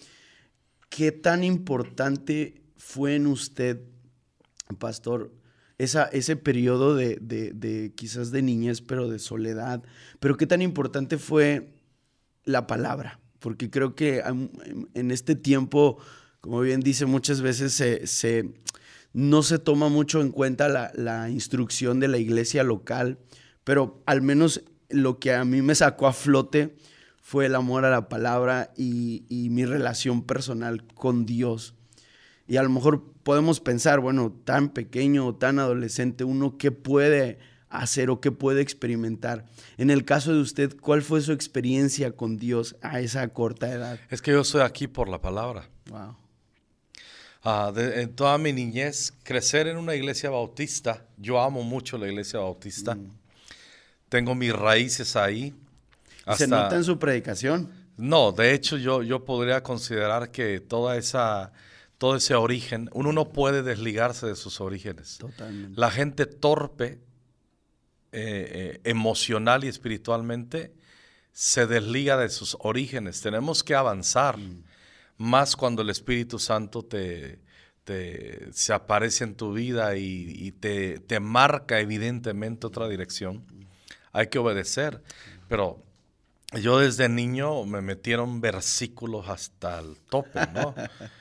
¿Qué 0.89 1.11
tan 1.11 1.43
importante 1.43 2.61
fue 2.77 3.15
en 3.15 3.27
usted, 3.27 3.81
pastor, 4.77 5.31
esa, 5.79 6.03
ese 6.03 6.35
periodo 6.35 6.93
de, 6.95 7.17
de- 7.21 7.91
quizás 7.95 8.29
de 8.31 8.43
niñez, 8.43 8.81
pero 8.81 9.09
de 9.09 9.17
soledad? 9.17 9.81
Pero 10.19 10.37
qué 10.37 10.45
tan 10.45 10.61
importante 10.61 11.17
fue 11.17 11.73
la 12.45 12.67
palabra? 12.67 13.19
Porque 13.39 13.69
creo 13.71 13.95
que 13.95 14.21
am- 14.23 14.51
en- 14.93 15.09
este 15.11 15.35
tiempo, 15.35 15.97
como 16.41 16.59
bien 16.61 16.81
dice, 16.81 17.05
muchas 17.07 17.41
veces 17.41 17.73
se, 17.73 18.05
se- 18.05 18.53
no 19.13 19.41
se 19.41 19.57
toma 19.57 19.89
mucho 19.89 20.21
en 20.21 20.31
cuenta 20.31 20.67
la, 20.69 20.91
la 20.93 21.29
instrucción 21.29 21.99
de 21.99 22.09
la 22.09 22.17
iglesia 22.19 22.63
local, 22.63 23.17
pero 23.63 24.03
al 24.05 24.21
menos 24.21 24.61
lo 24.89 25.17
que 25.19 25.33
a 25.33 25.45
mí 25.45 25.61
me 25.61 25.75
sacó 25.75 26.07
a 26.07 26.13
flote 26.13 26.75
fue 27.21 27.45
el 27.45 27.55
amor 27.55 27.85
a 27.85 27.89
la 27.89 28.09
palabra 28.09 28.71
y 28.75 29.23
mi 29.51 29.63
relación 29.65 30.23
personal 30.23 30.83
con 30.93 31.25
Dios. 31.25 31.75
Y 32.47 32.57
a 32.57 32.63
lo 32.63 32.69
mejor 32.71 33.13
podemos 33.29 33.59
pensar, 33.59 33.99
bueno, 33.99 34.31
tan 34.43 34.69
pequeño 34.69 35.27
o 35.27 35.35
tan 35.35 35.59
adolescente, 35.59 36.23
uno 36.23 36.57
qué 36.57 36.71
puede 36.71 37.37
hacer 37.69 38.09
o 38.09 38.19
qué 38.19 38.31
puede 38.31 38.61
experimentar. 38.61 39.45
En 39.77 39.91
el 39.91 40.03
caso 40.03 40.33
de 40.33 40.39
usted, 40.41 40.75
¿cuál 40.81 41.03
fue 41.03 41.21
su 41.21 41.31
experiencia 41.31 42.11
con 42.13 42.37
Dios 42.37 42.75
a 42.81 43.01
esa 43.01 43.27
corta 43.27 43.71
edad? 43.71 43.99
Es 44.09 44.23
que 44.23 44.31
yo 44.31 44.41
estoy 44.41 44.61
aquí 44.61 44.87
por 44.87 45.07
la 45.09 45.21
palabra. 45.21 45.69
Wow. 45.91 46.15
Ah, 47.43 47.71
de- 47.71 48.01
en 48.01 48.15
toda 48.15 48.35
mi 48.39 48.51
niñez, 48.51 49.13
crecer 49.21 49.67
en 49.67 49.77
una 49.77 49.93
iglesia 49.93 50.31
bautista, 50.31 51.05
yo 51.15 51.39
amo 51.39 51.61
mucho 51.61 51.99
la 51.99 52.07
iglesia 52.07 52.39
bautista. 52.39 52.97
Tengo 54.09 54.33
mis 54.33 54.53
raíces 54.53 55.15
ahí. 55.15 55.53
Y 55.53 56.35
Se 56.35 56.45
Hasta- 56.45 56.47
nota 56.47 56.75
en 56.77 56.83
su 56.83 56.97
predicación. 56.97 57.71
No, 57.95 58.31
de 58.31 58.55
hecho 58.55 58.75
yo, 58.77 59.03
yo 59.03 59.23
podría 59.23 59.61
considerar 59.61 60.31
que 60.31 60.59
toda 60.61 60.97
esa, 60.97 61.51
todo 61.99 62.15
ese 62.15 62.33
origen, 62.33 62.89
uno 62.93 63.13
no 63.13 63.29
puede 63.29 63.61
desligarse 63.61 64.25
de 64.25 64.35
sus 64.35 64.59
orígenes. 64.61 65.17
Totalmente. 65.19 65.79
La 65.79 65.91
gente 65.91 66.25
torpe, 66.25 66.99
eh, 68.11 68.79
eh, 68.81 68.81
emocional 68.85 69.63
y 69.63 69.67
espiritualmente, 69.67 70.73
se 71.31 71.67
desliga 71.67 72.17
de 72.17 72.29
sus 72.29 72.57
orígenes. 72.61 73.21
Tenemos 73.21 73.63
que 73.63 73.75
avanzar, 73.75 74.37
más 75.17 75.55
cuando 75.55 75.81
el 75.83 75.89
Espíritu 75.91 76.39
Santo 76.39 76.83
te, 76.83 77.39
te- 77.83 78.51
se 78.51 78.73
aparece 78.73 79.25
en 79.25 79.35
tu 79.35 79.53
vida 79.53 79.95
y, 79.95 80.33
y 80.37 80.51
te, 80.53 80.99
te 80.99 81.19
marca 81.19 81.79
evidentemente 81.79 82.65
otra 82.65 82.87
dirección. 82.89 83.45
Hay 84.11 84.27
que 84.27 84.39
obedecer. 84.39 85.03
Pero 85.47 85.83
yo 86.61 86.79
desde 86.79 87.09
niño 87.09 87.63
me 87.65 87.81
metieron 87.81 88.41
versículos 88.41 89.27
hasta 89.29 89.79
el 89.79 89.97
tope, 90.09 90.47
¿no? 90.53 90.73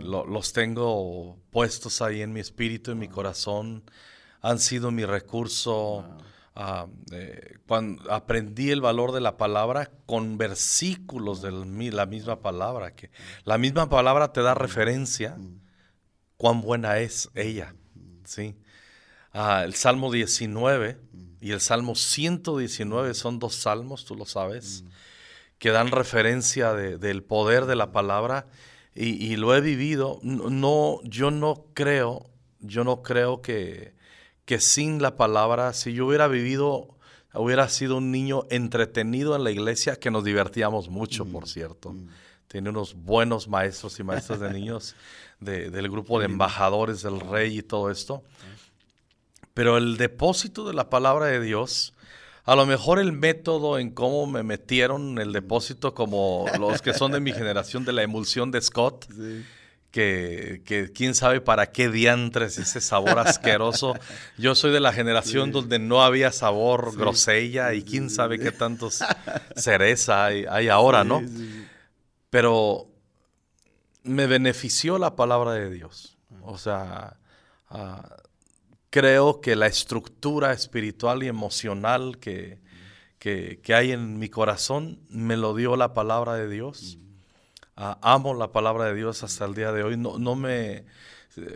Lo- 0.00 0.26
los 0.26 0.52
tengo 0.52 1.38
puestos 1.50 2.02
ahí 2.02 2.22
en 2.22 2.32
mi 2.32 2.40
espíritu, 2.40 2.90
en 2.90 2.98
mi 2.98 3.08
corazón. 3.08 3.82
Han 4.42 4.58
sido 4.58 4.90
mi 4.90 5.04
recurso. 5.04 6.04
Ah, 6.54 6.86
eh, 7.12 7.58
cuando 7.66 8.10
aprendí 8.12 8.70
el 8.70 8.80
valor 8.80 9.12
de 9.12 9.20
la 9.20 9.36
palabra 9.36 9.90
con 10.06 10.36
versículos 10.36 11.40
de 11.40 11.52
la 11.92 12.06
misma 12.06 12.40
palabra, 12.40 12.94
que 12.94 13.10
la 13.44 13.56
misma 13.56 13.88
palabra 13.88 14.32
te 14.32 14.42
da 14.42 14.54
referencia 14.54 15.38
cuán 16.36 16.60
buena 16.60 16.98
es 16.98 17.30
ella, 17.34 17.74
¿sí? 18.24 18.56
Ah, 19.32 19.62
el 19.64 19.74
Salmo 19.74 20.10
19 20.10 20.98
y 21.40 21.52
el 21.52 21.60
Salmo 21.60 21.94
119 21.94 23.14
son 23.14 23.38
dos 23.38 23.54
salmos, 23.54 24.04
tú 24.04 24.16
lo 24.16 24.26
sabes, 24.26 24.84
que 25.58 25.70
dan 25.70 25.90
referencia 25.92 26.74
de- 26.74 26.98
del 26.98 27.22
poder 27.22 27.66
de 27.66 27.76
la 27.76 27.92
palabra 27.92 28.46
y, 28.94 29.08
y 29.32 29.36
lo 29.36 29.54
he 29.54 29.60
vivido. 29.60 30.18
No, 30.22 31.00
yo 31.04 31.30
no 31.30 31.64
creo, 31.74 32.28
yo 32.60 32.84
no 32.84 33.02
creo 33.02 33.40
que, 33.42 33.94
que 34.44 34.60
sin 34.60 35.00
la 35.02 35.16
palabra, 35.16 35.72
si 35.72 35.92
yo 35.92 36.06
hubiera 36.06 36.26
vivido, 36.28 36.96
hubiera 37.34 37.68
sido 37.68 37.96
un 37.98 38.10
niño 38.10 38.46
entretenido 38.50 39.36
en 39.36 39.44
la 39.44 39.50
iglesia, 39.50 39.96
que 39.96 40.10
nos 40.10 40.24
divertíamos 40.24 40.88
mucho, 40.88 41.24
por 41.24 41.48
cierto. 41.48 41.94
Tiene 42.48 42.70
unos 42.70 42.94
buenos 42.94 43.46
maestros 43.46 43.98
y 44.00 44.02
maestras 44.02 44.40
de 44.40 44.52
niños 44.52 44.96
de- 45.40 45.70
del 45.70 45.88
grupo 45.88 46.18
de 46.18 46.24
embajadores 46.26 47.00
del 47.02 47.20
rey 47.20 47.58
y 47.58 47.62
todo 47.62 47.90
esto. 47.90 48.24
Pero 49.54 49.76
el 49.76 49.96
depósito 49.96 50.66
de 50.66 50.74
la 50.74 50.90
palabra 50.90 51.26
de 51.26 51.40
Dios, 51.40 51.94
a 52.44 52.56
lo 52.56 52.66
mejor 52.66 52.98
el 52.98 53.12
método 53.12 53.78
en 53.78 53.90
cómo 53.90 54.26
me 54.26 54.42
metieron 54.42 55.18
el 55.18 55.32
depósito, 55.32 55.94
como 55.94 56.46
los 56.58 56.82
que 56.82 56.94
son 56.94 57.12
de 57.12 57.20
mi 57.20 57.32
generación 57.32 57.84
de 57.84 57.92
la 57.92 58.02
emulsión 58.02 58.50
de 58.50 58.60
Scott, 58.60 59.06
Sí. 59.14 59.44
que, 59.90 60.62
que 60.64 60.92
quién 60.92 61.14
sabe 61.14 61.40
para 61.40 61.72
qué 61.72 61.88
diantres 61.88 62.58
ese 62.58 62.80
sabor 62.80 63.18
asqueroso. 63.18 63.94
Yo 64.38 64.54
soy 64.54 64.70
de 64.70 64.78
la 64.80 64.92
generación 64.92 65.50
donde 65.50 65.78
no 65.80 66.02
había 66.02 66.30
sabor 66.32 66.96
grosella 66.96 67.74
y 67.74 67.82
quién 67.82 68.08
sabe 68.08 68.38
qué 68.38 68.52
tantos 68.52 69.00
cereza 69.56 70.26
hay, 70.26 70.44
hay 70.48 70.68
ahora, 70.68 71.02
¿no? 71.04 71.22
Pero 72.30 72.86
me 74.04 74.26
benefició 74.26 74.98
la 74.98 75.16
palabra 75.16 75.52
de 75.52 75.70
Dios. 75.70 76.16
O 76.42 76.56
sea, 76.56 77.16
ah, 77.68 78.16
creo 78.90 79.40
que 79.40 79.56
la 79.56 79.66
estructura 79.66 80.52
espiritual 80.52 81.22
y 81.22 81.28
emocional 81.28 82.18
que, 82.18 82.58
que- 83.18 83.60
que 83.62 83.74
hay 83.74 83.92
en 83.92 84.18
mi 84.18 84.28
corazón 84.28 85.00
me 85.10 85.36
lo 85.36 85.54
dio 85.54 85.76
la 85.76 85.94
palabra 85.94 86.34
de 86.34 86.48
Dios. 86.48 86.98
Ah, 87.76 87.98
amo 88.02 88.34
la 88.34 88.52
palabra 88.52 88.86
de 88.86 88.94
Dios 88.94 89.22
hasta 89.22 89.44
el 89.46 89.54
día 89.54 89.72
de 89.72 89.82
hoy. 89.84 89.96
No, 89.96 90.18
no 90.18 90.36
me, 90.36 90.84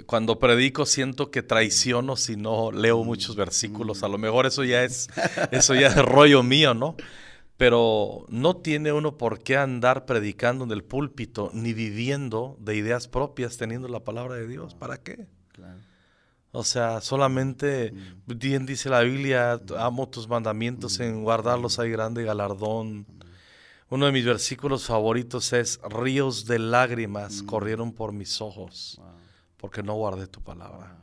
cuando 0.06 0.38
predico 0.38 0.86
siento 0.86 1.30
que 1.30 1.42
traiciono 1.42 2.16
si 2.16 2.36
no 2.36 2.72
leo 2.72 3.04
muchos 3.04 3.36
versículos. 3.36 4.02
A 4.02 4.08
lo 4.08 4.18
mejor 4.18 4.46
eso 4.46 4.64
ya 4.64 4.84
es, 4.84 5.08
eso 5.50 5.74
ya 5.74 5.88
es 5.88 5.96
rollo 5.96 6.42
mío, 6.42 6.74
¿no? 6.74 6.96
Pero 7.56 8.26
no 8.28 8.56
tiene 8.56 8.92
uno 8.92 9.16
por 9.18 9.40
qué 9.42 9.56
andar 9.56 10.06
predicando 10.06 10.64
en 10.64 10.72
el 10.72 10.82
púlpito 10.84 11.50
ni 11.54 11.72
viviendo 11.72 12.56
de 12.60 12.76
ideas 12.76 13.06
propias 13.08 13.56
teniendo 13.58 13.88
la 13.88 14.00
palabra 14.00 14.34
de 14.34 14.48
Dios. 14.48 14.74
¿Para 14.74 14.98
qué? 15.02 15.26
Claro. 15.52 15.78
O 16.56 16.62
sea, 16.62 17.00
solamente, 17.00 17.92
bien 18.26 18.64
dice 18.64 18.88
la 18.88 19.00
Biblia, 19.00 19.60
amo 19.76 20.08
tus 20.08 20.28
mandamientos, 20.28 21.00
en 21.00 21.24
guardarlos 21.24 21.80
hay 21.80 21.90
grande 21.90 22.22
galardón. 22.22 23.06
Uno 23.90 24.06
de 24.06 24.12
mis 24.12 24.24
versículos 24.24 24.84
favoritos 24.86 25.52
es, 25.52 25.80
ríos 25.82 26.46
de 26.46 26.60
lágrimas 26.60 27.42
corrieron 27.42 27.92
por 27.92 28.12
mis 28.12 28.40
ojos, 28.40 29.00
porque 29.56 29.82
no 29.82 29.94
guardé 29.94 30.28
tu 30.28 30.42
palabra. 30.42 30.96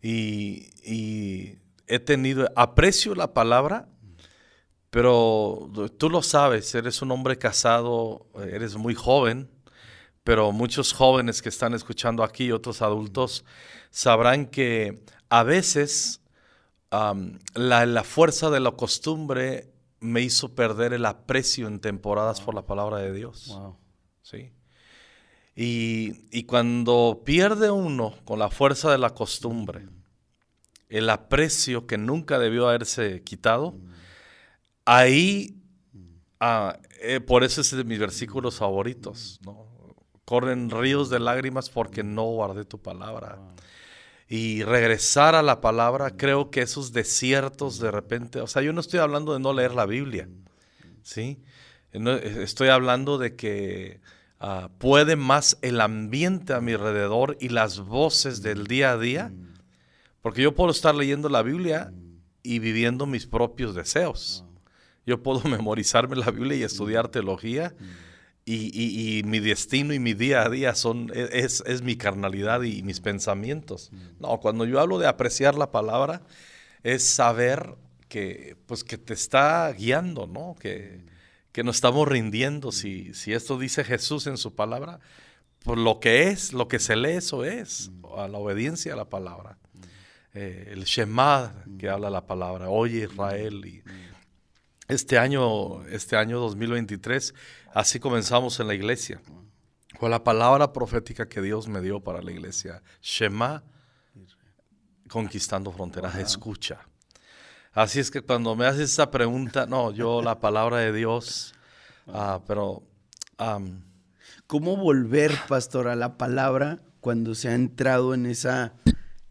Y, 0.00 0.70
y 0.84 1.58
he 1.88 1.98
tenido, 1.98 2.52
aprecio 2.54 3.16
la 3.16 3.34
palabra, 3.34 3.88
pero 4.90 5.72
tú 5.98 6.08
lo 6.08 6.22
sabes, 6.22 6.72
eres 6.76 7.02
un 7.02 7.10
hombre 7.10 7.36
casado, 7.36 8.28
eres 8.48 8.76
muy 8.76 8.94
joven, 8.94 9.50
pero 10.24 10.52
muchos 10.52 10.92
jóvenes 10.92 11.42
que 11.42 11.48
están 11.48 11.74
escuchando 11.74 12.22
aquí, 12.22 12.52
otros 12.52 12.82
adultos, 12.82 13.44
sabrán 13.90 14.46
que 14.46 15.04
a 15.28 15.42
veces 15.42 16.20
la, 16.90 17.86
la 17.86 18.04
fuerza 18.04 18.50
de 18.50 18.60
la 18.60 18.72
costumbre 18.72 19.72
me 20.00 20.20
hizo 20.20 20.54
perder 20.54 20.92
el 20.92 21.06
aprecio 21.06 21.68
en 21.68 21.80
temporadas 21.80 22.40
por 22.40 22.54
la 22.54 22.66
palabra 22.66 22.98
de 22.98 23.12
Dios. 23.12 23.48
Wow. 23.48 23.76
¿sí? 24.22 24.52
Y, 25.54 26.26
y 26.30 26.44
cuando 26.44 27.22
pierde 27.24 27.70
uno 27.70 28.14
con 28.24 28.38
la 28.38 28.50
fuerza 28.50 28.90
de 28.90 28.98
la 28.98 29.10
costumbre 29.10 29.88
el 30.92 31.08
aprecio 31.08 31.86
que 31.86 31.96
nunca 31.96 32.38
debió 32.38 32.68
haberse 32.68 33.22
quitado, 33.22 33.74
ahí, 34.84 35.56
ah, 36.38 36.78
eh, 37.00 37.18
por 37.18 37.44
eso 37.44 37.62
es 37.62 37.70
de 37.74 37.82
mis 37.82 37.98
versículos 37.98 38.56
favoritos, 38.56 39.40
¿no? 39.42 39.71
Corren 40.24 40.70
ríos 40.70 41.10
de 41.10 41.20
lágrimas 41.20 41.70
porque 41.70 42.02
no 42.02 42.24
guardé 42.24 42.64
tu 42.64 42.78
palabra. 42.80 43.38
Y 44.28 44.62
regresar 44.62 45.34
a 45.34 45.42
la 45.42 45.60
palabra, 45.60 46.16
creo 46.16 46.50
que 46.50 46.62
esos 46.62 46.92
desiertos 46.92 47.78
de 47.78 47.90
repente, 47.90 48.40
o 48.40 48.46
sea, 48.46 48.62
yo 48.62 48.72
no 48.72 48.80
estoy 48.80 49.00
hablando 49.00 49.34
de 49.34 49.40
no 49.40 49.52
leer 49.52 49.74
la 49.74 49.84
Biblia, 49.84 50.28
¿sí? 51.02 51.42
No, 51.92 52.12
estoy 52.12 52.68
hablando 52.68 53.18
de 53.18 53.36
que 53.36 54.00
ah, 54.40 54.70
puede 54.78 55.16
más 55.16 55.58
el 55.60 55.80
ambiente 55.80 56.54
a 56.54 56.60
mi 56.60 56.72
alrededor 56.72 57.36
y 57.40 57.50
las 57.50 57.80
voces 57.80 58.42
del 58.42 58.66
día 58.66 58.92
a 58.92 58.98
día, 58.98 59.32
Porque 60.22 60.40
yo 60.40 60.54
puedo 60.54 60.70
estar 60.70 60.94
leyendo 60.94 61.28
la 61.28 61.42
Biblia 61.42 61.92
y 62.42 62.58
viviendo 62.60 63.06
mis 63.06 63.26
propios 63.26 63.74
deseos. 63.74 64.44
Yo 65.04 65.22
puedo 65.22 65.42
memorizarme 65.48 66.16
la 66.16 66.30
Biblia 66.30 66.56
y 66.56 66.62
estudiar 66.62 67.08
teología. 67.08 67.74
Y, 68.44 69.22
mi 69.24 69.38
destino 69.38 69.94
y 69.94 70.00
mi 70.00 70.14
día 70.14 70.42
a 70.42 70.48
día 70.48 70.74
son, 70.74 71.12
e, 71.14 71.28
es, 71.32 71.62
es, 71.64 71.82
mi 71.82 71.96
carnalidad 71.96 72.62
y 72.62 72.82
mis 72.82 73.00
pensamientos. 73.00 73.92
No, 74.18 74.40
cuando 74.40 74.64
yo 74.64 74.80
hablo 74.80 74.98
de 74.98 75.06
apreciar 75.06 75.54
la 75.54 75.70
palabra, 75.70 76.22
es 76.82 77.04
saber 77.04 77.76
que, 78.08 78.56
pues, 78.66 78.82
que 78.82 78.98
te 78.98 79.14
está 79.14 79.72
guiando, 79.72 80.26
¿no? 80.26 80.56
Que, 80.58 81.04
que 81.52 81.62
nos 81.62 81.76
estamos 81.76 82.08
rindiendo. 82.08 82.72
Si, 82.72 83.14
si 83.14 83.32
esto 83.32 83.58
dice 83.58 83.84
Jesús 83.84 84.26
en 84.26 84.36
su 84.36 84.54
palabra, 84.54 84.98
pues 85.64 85.78
lo 85.78 86.00
que 86.00 86.28
es, 86.28 86.52
lo 86.52 86.66
que 86.66 86.78
se 86.78 86.96
lee, 86.96 87.12
eso 87.12 87.44
es, 87.44 87.90
a 88.16 88.26
la 88.26 88.38
obediencia 88.38 88.94
a 88.94 88.96
la 88.96 89.08
palabra. 89.08 89.58
Eh, 90.34 90.70
el 90.72 90.84
Shema 90.84 91.54
que 91.78 91.90
habla 91.90 92.08
la 92.10 92.26
palabra, 92.26 92.68
oye 92.68 93.04
Israel. 93.04 93.64
Y 93.66 93.82
este 94.92 95.18
año, 95.18 95.84
este 95.86 96.16
año 96.16 96.38
2023, 96.40 97.34
así 97.74 97.98
comenzamos 97.98 98.60
en 98.60 98.68
la 98.68 98.74
iglesia. 98.74 99.20
Fue 99.98 100.10
la 100.10 100.22
palabra 100.22 100.72
profética 100.72 101.28
que 101.28 101.40
Dios 101.40 101.68
me 101.68 101.80
dio 101.80 102.00
para 102.00 102.22
la 102.22 102.30
iglesia. 102.30 102.82
Shema, 103.00 103.62
conquistando 105.08 105.72
fronteras, 105.72 106.16
escucha. 106.16 106.80
Así 107.72 108.00
es 108.00 108.10
que 108.10 108.20
cuando 108.20 108.54
me 108.54 108.66
haces 108.66 108.90
esta 108.90 109.10
pregunta, 109.10 109.66
no, 109.66 109.92
yo 109.92 110.22
la 110.24 110.40
palabra 110.40 110.78
de 110.78 110.92
Dios, 110.92 111.54
ah, 112.08 112.40
pero... 112.46 112.82
¿Cómo 114.46 114.76
volver, 114.76 115.32
pastor, 115.48 115.88
a 115.88 115.96
la 115.96 116.16
palabra 116.16 116.80
cuando 117.00 117.34
se 117.34 117.48
ha 117.48 117.54
entrado 117.54 118.14
en 118.14 118.26
esa, 118.26 118.74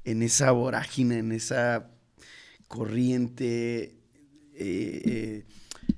en 0.04 0.22
esa 0.22 0.52
vorágine, 0.52 1.20
en 1.20 1.32
esa 1.32 1.88
corriente 2.68 4.01
eh, 4.64 5.46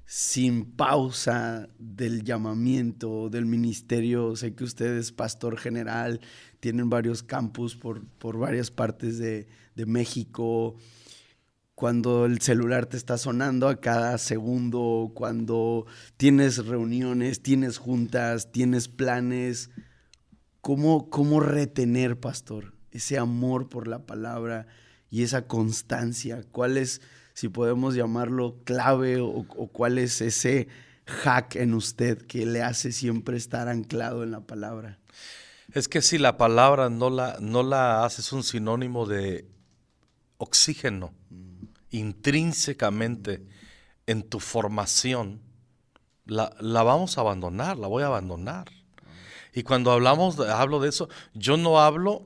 sin 0.05 0.65
pausa 0.75 1.69
del 1.77 2.23
llamamiento, 2.23 3.29
del 3.29 3.45
ministerio? 3.45 4.35
Sé 4.35 4.55
que 4.55 4.63
usted 4.63 4.97
es 4.97 5.11
pastor 5.11 5.57
general, 5.57 6.21
tienen 6.59 6.89
varios 6.89 7.23
campus 7.23 7.75
por, 7.75 8.05
por 8.19 8.37
varias 8.37 8.71
partes 8.71 9.17
de, 9.17 9.47
de 9.75 9.85
México 9.85 10.75
cuando 11.75 12.25
el 12.25 12.39
celular 12.39 12.85
te 12.85 12.97
está 12.97 13.17
sonando 13.17 13.67
a 13.67 13.81
cada 13.81 14.17
segundo, 14.17 15.11
cuando 15.15 15.85
tienes 16.17 16.65
reuniones, 16.65 17.41
tienes 17.41 17.77
juntas, 17.77 18.51
tienes 18.51 18.87
planes. 18.87 19.71
¿Cómo, 20.61 21.09
cómo 21.09 21.39
retener, 21.39 22.19
pastor, 22.19 22.73
ese 22.91 23.17
amor 23.17 23.69
por 23.69 23.87
la 23.87 24.05
palabra 24.05 24.67
y 25.09 25.23
esa 25.23 25.47
constancia? 25.47 26.43
¿Cuál 26.51 26.77
es, 26.77 27.01
si 27.33 27.49
podemos 27.49 27.95
llamarlo, 27.95 28.57
clave 28.63 29.19
o, 29.21 29.45
cuál 29.71 29.97
es 29.97 30.21
ese 30.21 30.67
hack 31.05 31.55
en 31.55 31.73
usted 31.73 32.21
que 32.25 32.45
le 32.45 32.61
hace 32.61 32.91
siempre 32.91 33.37
estar 33.37 33.67
anclado 33.67 34.23
en 34.23 34.31
la 34.31 34.41
palabra? 34.41 34.99
Es 35.73 35.87
que 35.87 36.01
si 36.01 36.17
la 36.17 36.37
palabra 36.37 36.89
no 36.89 37.09
la, 37.09 37.37
no 37.39 37.63
la 37.63 38.05
haces 38.05 38.31
un 38.33 38.43
sinónimo 38.43 39.05
de 39.05 39.47
oxígeno, 40.37 41.13
intrínsecamente 41.89 43.45
en 44.07 44.23
tu 44.23 44.39
formación, 44.39 45.41
la, 46.25 46.53
vamos 46.83 47.17
a 47.17 47.21
abandonar, 47.21 47.77
la 47.77 47.87
voy 47.87 48.03
a 48.03 48.07
abandonar. 48.07 48.67
Y 49.53 49.63
cuando 49.63 49.91
hablamos, 49.91 50.39
hablo 50.39 50.79
de 50.79 50.89
eso, 50.89 51.09
yo 51.33 51.57
no 51.57 51.79
hablo, 51.79 52.25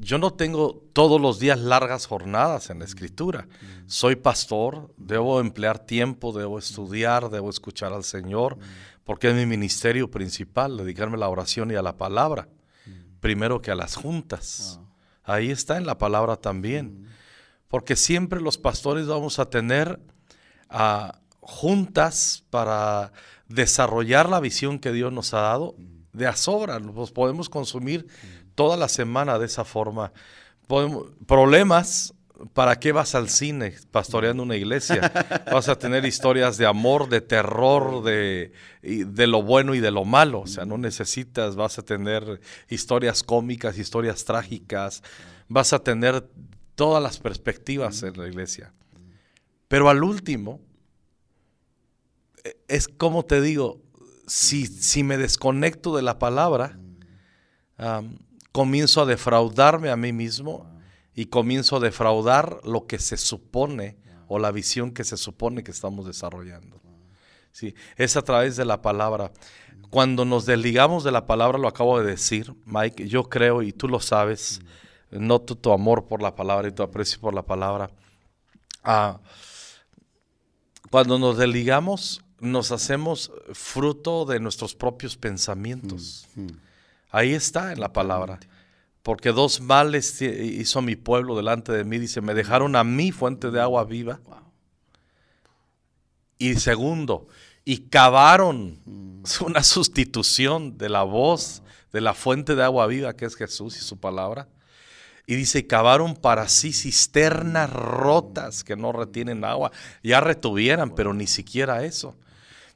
yo 0.00 0.18
no 0.18 0.32
tengo 0.32 0.82
todos 0.92 1.20
los 1.20 1.38
días 1.38 1.58
largas 1.58 2.06
jornadas 2.06 2.70
en 2.70 2.78
la 2.78 2.86
escritura. 2.86 3.46
Soy 3.86 4.16
pastor, 4.16 4.92
debo 4.96 5.40
emplear 5.40 5.78
tiempo, 5.78 6.32
debo 6.32 6.58
estudiar, 6.58 7.28
debo 7.28 7.50
escuchar 7.50 7.92
al 7.92 8.04
Señor, 8.04 8.56
porque 9.04 9.28
es 9.28 9.34
mi 9.34 9.44
ministerio 9.44 10.10
principal, 10.10 10.78
dedicarme 10.78 11.16
a 11.16 11.20
la 11.20 11.28
oración 11.28 11.70
y 11.70 11.74
a 11.74 11.82
la 11.82 11.98
palabra, 11.98 12.48
primero 13.20 13.60
que 13.60 13.70
a 13.70 13.74
las 13.74 13.94
juntas. 13.94 14.80
Ahí 15.22 15.50
está 15.50 15.76
en 15.76 15.86
la 15.86 15.98
palabra 15.98 16.36
también. 16.36 17.06
Porque 17.68 17.94
siempre 17.94 18.40
los 18.40 18.58
pastores 18.58 19.06
vamos 19.06 19.38
a 19.38 19.50
tener 19.50 20.00
ah, 20.70 21.20
juntas 21.40 22.44
para 22.50 23.12
desarrollar 23.48 24.28
la 24.28 24.40
visión 24.40 24.78
que 24.78 24.92
Dios 24.92 25.12
nos 25.12 25.34
ha 25.34 25.40
dado 25.40 25.76
de 26.12 26.26
a 26.26 26.34
sobra. 26.36 26.80
Nos 26.80 27.12
podemos 27.12 27.48
consumir 27.48 28.08
toda 28.54 28.76
la 28.76 28.88
semana 28.88 29.38
de 29.38 29.46
esa 29.46 29.64
forma. 29.64 30.12
problemas, 31.26 32.14
¿para 32.52 32.78
qué 32.78 32.92
vas 32.92 33.14
al 33.14 33.28
cine 33.28 33.74
pastoreando 33.90 34.42
una 34.42 34.56
iglesia? 34.56 35.12
Vas 35.50 35.68
a 35.68 35.78
tener 35.78 36.04
historias 36.04 36.56
de 36.56 36.66
amor, 36.66 37.08
de 37.08 37.20
terror, 37.20 38.02
de, 38.02 38.52
de 38.82 39.26
lo 39.26 39.42
bueno 39.42 39.74
y 39.74 39.80
de 39.80 39.90
lo 39.90 40.04
malo. 40.04 40.40
O 40.40 40.46
sea, 40.46 40.64
no 40.64 40.78
necesitas, 40.78 41.56
vas 41.56 41.78
a 41.78 41.82
tener 41.82 42.40
historias 42.68 43.22
cómicas, 43.22 43.78
historias 43.78 44.24
trágicas, 44.24 45.02
vas 45.48 45.72
a 45.72 45.80
tener 45.80 46.28
todas 46.74 47.02
las 47.02 47.18
perspectivas 47.18 48.02
en 48.02 48.16
la 48.16 48.26
iglesia. 48.26 48.72
Pero 49.68 49.88
al 49.88 50.02
último, 50.02 50.60
e, 52.42 52.56
es 52.68 52.88
como 52.88 53.24
te 53.24 53.40
digo, 53.40 53.80
si, 54.26 54.66
si 54.66 55.02
me 55.02 55.16
desconecto 55.16 55.94
de 55.94 56.02
la 56.02 56.18
palabra, 56.18 56.78
comienzo 58.52 59.02
a 59.02 59.06
defraudarme 59.06 59.90
a 59.90 59.96
mí 59.96 60.12
mismo 60.12 60.70
y 61.14 61.26
comienzo 61.26 61.76
a 61.76 61.80
defraudar 61.80 62.60
lo 62.64 62.86
que 62.86 62.98
se 62.98 63.16
supone 63.16 63.96
o 64.28 64.38
la 64.38 64.50
visión 64.52 64.92
que 64.92 65.04
se 65.04 65.16
supone 65.16 65.62
que 65.62 65.70
estamos 65.70 66.06
desarrollando. 66.06 66.80
Sí, 67.52 67.74
es 67.96 68.16
a 68.16 68.22
través 68.22 68.56
de 68.56 68.64
la 68.64 68.80
palabra. 68.80 69.32
Cuando 69.90 70.24
nos 70.24 70.46
desligamos 70.46 71.02
de 71.02 71.10
la 71.10 71.26
palabra, 71.26 71.58
lo 71.58 71.66
acabo 71.66 72.00
de 72.00 72.06
decir, 72.06 72.54
Mike, 72.64 73.08
yo 73.08 73.24
creo, 73.24 73.62
y 73.62 73.72
tú 73.72 73.88
lo 73.88 73.98
sabes, 73.98 74.60
noto 75.10 75.56
tu 75.56 75.72
amor 75.72 76.06
por 76.06 76.22
la 76.22 76.36
palabra 76.36 76.68
y 76.68 76.72
tu 76.72 76.84
aprecio 76.84 77.20
por 77.20 77.34
la 77.34 77.42
palabra. 77.42 77.90
Ah, 78.84 79.20
cuando 80.90 81.18
nos 81.18 81.38
desligamos, 81.38 82.22
nos 82.38 82.72
hacemos 82.72 83.32
fruto 83.52 84.24
de 84.24 84.40
nuestros 84.40 84.74
propios 84.74 85.16
pensamientos. 85.16 86.28
Mm, 86.34 86.42
mm. 86.42 86.60
Ahí 87.10 87.34
está 87.34 87.72
en 87.72 87.80
la 87.80 87.92
palabra. 87.92 88.38
Porque 89.02 89.32
dos 89.32 89.60
males 89.60 90.20
hizo 90.20 90.82
mi 90.82 90.96
pueblo 90.96 91.36
delante 91.36 91.72
de 91.72 91.84
mí. 91.84 91.98
Dice, 91.98 92.20
me 92.20 92.34
dejaron 92.34 92.76
a 92.76 92.84
mí 92.84 93.12
fuente 93.12 93.50
de 93.50 93.60
agua 93.60 93.84
viva. 93.84 94.20
Y 96.38 96.54
segundo, 96.56 97.28
y 97.64 97.88
cavaron 97.88 98.80
mm. 98.84 99.22
una 99.44 99.62
sustitución 99.62 100.78
de 100.78 100.88
la 100.88 101.02
voz 101.02 101.62
de 101.92 102.00
la 102.00 102.14
fuente 102.14 102.54
de 102.54 102.62
agua 102.62 102.86
viva 102.86 103.14
que 103.14 103.24
es 103.24 103.34
Jesús 103.34 103.76
y 103.76 103.80
su 103.80 103.98
palabra 103.98 104.48
y 105.30 105.36
dice, 105.36 105.64
cavaron 105.64 106.16
para 106.16 106.48
sí 106.48 106.72
cisternas 106.72 107.70
rotas 107.72 108.64
que 108.64 108.74
no 108.74 108.90
retienen 108.90 109.44
agua. 109.44 109.70
Ya 110.02 110.20
retuvieran, 110.20 110.90
pero 110.96 111.14
ni 111.14 111.28
siquiera 111.28 111.84
eso. 111.84 112.16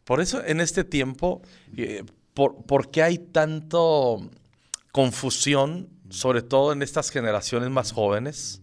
Por 0.04 0.20
eso 0.20 0.40
en 0.44 0.60
este 0.60 0.84
tiempo, 0.84 1.42
eh, 1.76 2.04
por, 2.34 2.90
qué 2.90 3.02
hay 3.02 3.18
tanto 3.18 4.28
confusión, 4.92 5.88
sobre 6.10 6.42
todo 6.42 6.72
en 6.72 6.82
estas 6.82 7.10
generaciones 7.10 7.70
más 7.70 7.92
jóvenes? 7.92 8.60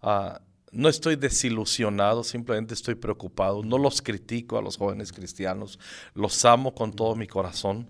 Ah, 0.00 0.40
no 0.72 0.88
estoy 0.88 1.16
desilusionado, 1.16 2.24
simplemente 2.24 2.74
estoy 2.74 2.94
preocupado. 2.94 3.62
No 3.62 3.76
los 3.76 4.00
critico 4.00 4.56
a 4.56 4.62
los 4.62 4.78
jóvenes 4.78 5.12
cristianos, 5.12 5.78
los 6.14 6.44
amo 6.44 6.74
con 6.74 6.92
todo 6.92 7.14
mi 7.14 7.26
corazón. 7.26 7.88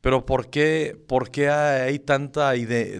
Pero 0.00 0.24
¿por 0.24 0.48
qué, 0.48 0.96
por 1.06 1.30
qué 1.30 1.48
hay 1.50 1.98
tanta, 1.98 2.52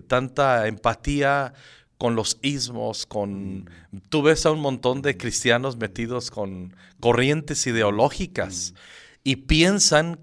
tanta 0.07 0.67
empatía 0.67 1.53
con 1.99 2.17
los 2.17 2.39
ismos, 2.43 3.07
con... 3.07 3.71
Tú 4.09 4.23
ves 4.23 4.45
a 4.45 4.51
un 4.51 4.61
montón 4.61 5.03
de 5.03 5.17
cristianos 5.17 5.77
metidos 5.77 6.33
con 6.33 6.75
corrientes 6.99 7.65
ideológicas 7.69 8.75
y 9.23 9.37
piensan 9.37 10.19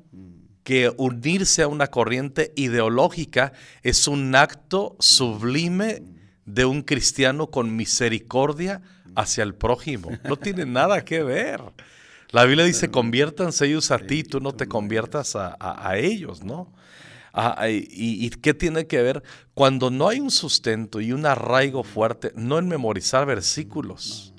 que 0.69 0.93
unirse 0.97 1.63
a 1.63 1.67
una 1.67 1.88
corriente 1.88 2.53
ideológica 2.55 3.53
es 3.82 4.08
un 4.08 4.36
acto 4.36 4.95
sublime 4.99 6.03
de 6.45 6.65
un 6.65 6.84
cristiano 6.84 7.47
con 7.47 7.75
misericordia 7.75 8.84
hacia 9.15 9.43
el 9.43 9.55
prójimo. 9.55 10.12
No 10.25 10.38
tiene 10.38 10.67
nada 10.67 11.03
que 11.03 11.23
ver. 11.23 11.60
La 12.29 12.45
Biblia 12.45 12.65
dice, 12.65 12.91
conviértanse 12.91 13.65
ellos 13.65 13.89
a 13.89 13.97
ti, 13.97 14.21
tú 14.21 14.41
no 14.41 14.51
te 14.51 14.67
conviertas 14.67 15.36
a, 15.36 15.97
ellos, 15.97 16.43
¿no? 16.43 16.71
Ah, 17.34 17.67
y, 17.67 18.29
qué 18.29 18.53
tiene 18.53 18.86
que 18.86 19.01
ver? 19.01 19.23
Cuando 19.55 19.89
no 19.89 20.08
hay 20.08 20.19
un 20.19 20.29
sustento 20.29 21.01
y 21.01 21.13
un 21.13 21.25
arraigo 21.25 21.84
fuerte, 21.84 22.32
no 22.36 22.60
en 22.60 22.67
memorizar 22.67 23.25
versículos. 23.25 24.36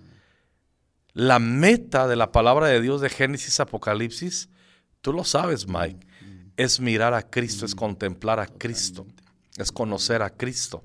La 1.12 1.40
meta 1.40 2.06
de 2.06 2.14
la 2.14 2.30
palabra 2.30 2.68
de 2.68 2.80
Dios 2.80 3.00
de 3.00 3.08
Génesis 3.08 3.58
Apocalipsis, 3.58 4.48
tú 5.00 5.12
lo 5.12 5.24
sabes, 5.24 5.66
Mike, 5.66 6.06
es 6.60 6.78
mirar 6.78 7.14
a 7.14 7.22
Cristo, 7.22 7.64
es 7.64 7.74
contemplar 7.74 8.38
a 8.38 8.46
Cristo, 8.46 9.06
es 9.56 9.72
conocer 9.72 10.20
a 10.20 10.28
Cristo. 10.28 10.82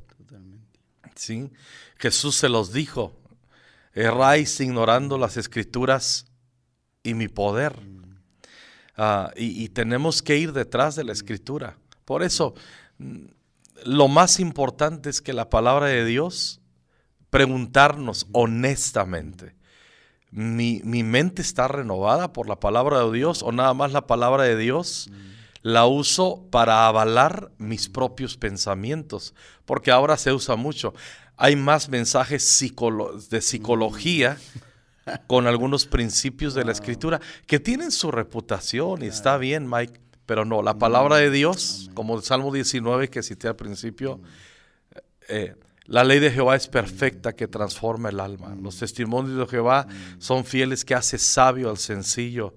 ¿sí? 1.16 1.52
Jesús 1.98 2.36
se 2.36 2.48
los 2.48 2.72
dijo, 2.72 3.14
erráis 3.94 4.58
ignorando 4.62 5.18
las 5.18 5.36
escrituras 5.36 6.28
y 7.04 7.14
mi 7.14 7.28
poder. 7.28 7.76
Ah, 8.96 9.34
y, 9.36 9.68
tenemos 9.70 10.22
que 10.22 10.38
ir 10.38 10.54
detrás 10.54 10.96
de 10.96 11.04
la 11.04 11.12
escritura. 11.12 11.78
Por 12.06 12.24
eso, 12.24 12.54
mm, 12.98 13.26
lo 13.84 14.08
más 14.08 14.40
importante 14.40 15.10
es 15.10 15.22
que 15.22 15.34
la 15.34 15.50
palabra 15.50 15.88
de 15.88 16.06
Dios, 16.06 16.62
preguntarnos 17.30 18.28
honestamente, 18.32 19.58
¿mi, 20.32 20.80
mi 20.86 21.04
mente 21.04 21.42
está 21.42 21.68
renovada 21.68 22.32
por 22.32 22.48
la 22.48 22.62
palabra 22.62 23.04
de 23.04 23.12
Dios 23.12 23.44
o 23.44 23.52
nada 23.52 23.74
más 23.74 23.92
la 23.92 24.08
palabra 24.08 24.44
de 24.44 24.56
Dios? 24.56 25.10
La 25.65 25.88
uso 25.88 26.45
para 26.51 26.88
avalar 26.88 27.51
mis 27.58 27.89
propios 27.89 28.38
pensamientos, 28.38 29.34
porque 29.65 29.89
ahora 29.89 30.15
se 30.15 30.32
usa 30.32 30.56
mucho. 30.56 30.93
Hay 31.38 31.56
más 31.56 31.89
mensajes 31.89 32.63
de 33.32 33.41
psicología 33.41 34.38
con 35.25 35.47
algunos 35.47 35.88
principios 35.88 36.54
de 36.54 36.65
la 36.65 36.71
escritura 36.71 37.19
que 37.47 37.60
tienen 37.60 37.91
su 37.91 38.12
reputación 38.12 39.01
y 39.01 39.08
está 39.08 39.39
bien, 39.39 39.67
Mike, 39.67 39.99
pero 40.28 40.45
no, 40.45 40.62
la 40.62 40.78
palabra 40.78 41.15
de 41.15 41.32
Dios, 41.32 41.89
como 41.95 42.15
el 42.15 42.21
Salmo 42.21 42.54
19 42.54 43.10
que 43.10 43.23
cité 43.23 43.47
al 43.47 43.56
principio, 43.56 44.21
eh, 45.30 45.56
la 45.86 46.04
ley 46.04 46.19
de 46.19 46.30
Jehová 46.30 46.58
es 46.58 46.67
perfecta 46.67 47.34
que 47.34 47.47
transforma 47.47 48.10
el 48.10 48.19
alma. 48.19 48.56
Los 48.62 48.78
testimonios 48.78 49.39
de 49.39 49.47
Jehová 49.47 49.88
son 50.19 50.45
fieles 50.45 50.86
que 50.86 50.93
hace 50.93 51.17
sabio 51.17 51.71
al 51.71 51.80
sencillo. 51.80 52.54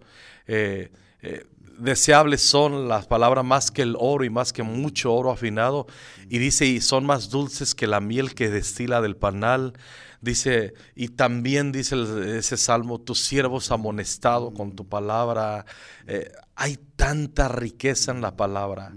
Eh, 0.47 0.93
eh, 1.23 1.47
deseables 1.79 2.43
son 2.43 2.89
las 2.89 3.07
palabras 3.07 3.45
más 3.45 3.71
que 3.71 3.83
el 3.83 3.97
oro 3.99 4.25
y 4.25 4.31
más 4.31 4.53
que 4.53 4.63
mucho 4.63 5.13
oro 5.13 5.31
afinado. 5.31 5.87
Y 6.29 6.39
dice, 6.39 6.67
y 6.67 6.81
son 6.81 7.07
más 7.07 7.31
dulces 7.31 7.75
que 7.75 7.87
la 7.87 8.01
miel 8.01 8.35
que 8.35 8.51
destila 8.51 9.01
del 9.01 9.17
panal. 9.17 9.75
Dice, 10.21 10.75
y 10.95 11.09
también 11.09 11.73
dice 11.73 11.97
ese 12.37 12.57
salmo, 12.57 13.01
tus 13.01 13.21
siervos 13.21 13.71
amonestado 13.71 14.53
con 14.53 14.75
tu 14.75 14.89
palabra. 14.89 15.65
Eh, 16.07 16.31
hay 16.57 16.79
tanta 16.97 17.49
riqueza 17.49 18.13
en 18.13 18.21
la 18.21 18.37
palabra. 18.37 18.93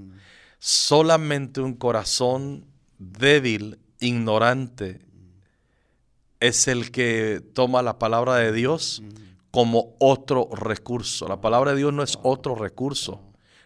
Solamente 0.60 1.62
un 1.62 1.76
corazón 1.76 2.66
débil, 2.98 3.80
ignorante, 4.00 5.02
es 6.40 6.68
el 6.68 6.92
que 6.92 7.42
toma 7.54 7.84
la 7.84 8.00
palabra 8.00 8.36
de 8.36 8.52
Dios 8.52 9.04
como 9.52 9.96
otro 10.00 10.50
recurso. 10.54 11.28
La 11.28 11.42
palabra 11.42 11.72
de 11.72 11.78
Dios 11.78 11.94
no 11.94 12.02
es 12.02 12.18
otro 12.24 12.56
recurso, 12.56 13.22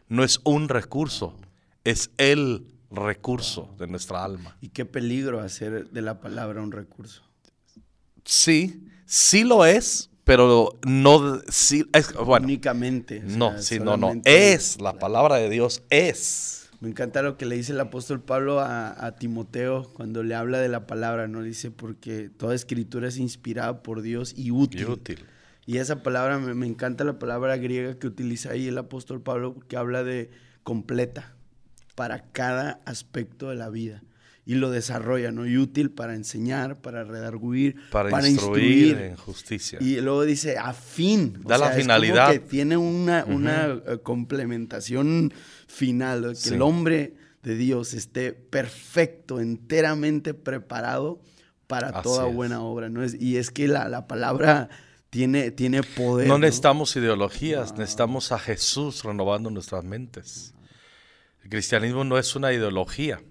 no 0.10 0.24
es 0.24 0.42
un 0.44 0.68
recurso, 0.68 1.36
es 1.84 2.10
el 2.18 2.66
recurso 2.92 3.74
de 3.78 3.88
nuestra 3.88 4.24
alma. 4.24 4.58
Y 4.62 4.70
qué 4.70 4.86
peligro 4.86 5.40
hacer 5.40 5.90
de 5.90 6.02
la 6.02 6.20
palabra 6.20 6.62
un 6.62 6.72
recurso. 6.72 7.22
Sí, 8.26 8.84
sí 9.06 9.44
lo 9.44 9.66
es, 9.66 10.10
pero 10.24 10.80
no 10.86 11.40
sí, 11.50 11.86
es, 11.94 12.12
únicamente. 12.16 13.22
no, 13.24 13.62
sí, 13.62 13.80
no, 13.80 13.96
no. 13.96 14.14
Es 14.26 14.82
la 14.82 14.94
palabra 14.94 15.36
de 15.36 15.50
Dios, 15.50 15.84
es. 15.92 16.70
Me 16.82 16.90
encanta 16.90 17.22
lo 17.22 17.38
que 17.38 17.46
le 17.46 17.56
dice 17.56 17.72
el 17.72 17.80
apóstol 17.80 18.22
Pablo 18.22 18.60
a, 18.60 19.06
a, 19.06 19.16
Timoteo 19.16 19.90
cuando 19.94 20.24
le 20.24 20.36
habla 20.36 20.60
de 20.60 20.68
la 20.68 20.86
palabra, 20.88 21.28
¿no? 21.28 21.42
Dice, 21.42 21.72
porque 21.72 22.30
toda 22.30 22.54
escritura 22.54 23.08
es 23.08 23.18
inspirada 23.18 23.82
por 23.82 24.02
Dios 24.02 24.34
y 24.36 24.52
útil. 24.52 24.82
Y 24.82 24.86
útil 24.86 25.26
y 25.66 25.78
esa 25.78 26.04
palabra, 26.04 26.38
me, 26.38 26.68
encanta 26.68 27.04
la 27.04 27.18
palabra 27.18 27.58
griega 27.58 27.98
que 27.98 28.08
utiliza 28.08 28.52
ahí 28.52 28.68
el 28.68 28.78
apóstol 28.78 29.22
Pablo, 29.22 29.58
que 29.68 29.78
habla 29.78 30.04
de 30.04 30.30
completa 30.64 31.36
para 31.96 32.32
cada 32.32 32.82
aspecto 32.86 33.50
de 33.50 33.56
la 33.56 33.70
vida. 33.70 34.04
Y 34.48 34.56
lo 34.56 34.70
desarrolla, 34.70 35.32
¿no? 35.32 35.48
Y 35.48 35.58
útil 35.58 35.90
para 35.90 36.14
enseñar, 36.14 36.80
para 36.80 37.04
redarguir, 37.04 37.78
para, 37.90 38.28
instruir, 38.28 38.96
en 38.98 39.16
justicia. 39.16 39.80
Y 39.82 40.00
luego 40.02 40.24
dice, 40.24 40.60
a 40.60 40.74
fin. 40.74 41.40
Da 41.44 41.58
la 41.58 41.72
finalidad. 41.72 42.32
que 42.32 42.40
tiene 42.40 42.78
una, 42.78 43.26
una 43.26 43.82
eh, 43.88 43.98
complementación 44.04 45.34
final, 45.66 46.36
que 46.44 46.50
el 46.50 46.62
hombre 46.62 47.16
de 47.42 47.56
Dios 47.56 47.96
esté 47.96 48.34
perfecto, 48.34 49.40
enteramente 49.40 50.36
preparado 50.36 51.22
para 51.66 52.04
toda 52.04 52.26
buena 52.26 52.62
obra, 52.62 52.90
¿no? 52.90 53.02
Es, 53.02 53.20
y 53.20 53.38
es 53.38 53.50
que 53.50 53.68
la, 53.68 53.90
la 53.90 54.06
palabra 54.06 54.70
tiene, 55.16 55.82
poder. 55.82 56.28
No 56.28 56.38
necesitamos 56.38 56.94
ideologías, 56.98 57.72
necesitamos 57.78 58.34
a 58.34 58.40
Jesús 58.40 59.04
renovando 59.04 59.50
nuestras 59.50 59.86
mentes. 59.86 60.54
El 61.42 61.50
cristianismo 61.50 62.04
no 62.04 62.18
es 62.18 62.36
una 62.36 62.52
ideología. 62.52 63.22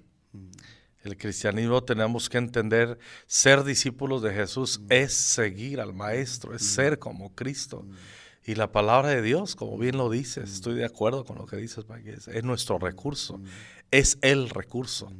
El 1.02 1.18
cristianismo 1.18 1.84
tenemos 1.84 2.30
que 2.30 2.38
entender, 2.38 2.98
ser 3.26 3.64
discípulos 3.64 4.22
de 4.22 4.32
Jesús 4.32 4.80
es 4.88 5.12
seguir 5.12 5.78
al 5.78 5.92
Maestro, 5.92 6.54
es 6.54 6.64
ser 6.64 6.98
como 6.98 7.34
Cristo. 7.34 7.86
Y 8.46 8.54
la 8.54 8.72
palabra 8.72 9.10
de 9.10 9.20
Dios, 9.20 9.54
como 9.54 9.76
bien 9.76 9.98
lo 9.98 10.08
dices, 10.08 10.50
estoy 10.50 10.76
de 10.76 10.86
acuerdo 10.86 11.26
con 11.26 11.36
lo 11.36 11.44
que 11.44 11.58
dices, 11.58 11.84
es, 12.28 12.44
nuestro 12.44 12.78
recurso, 12.78 13.42
es 13.90 14.16
el 14.22 14.48
recurso. 14.48 15.12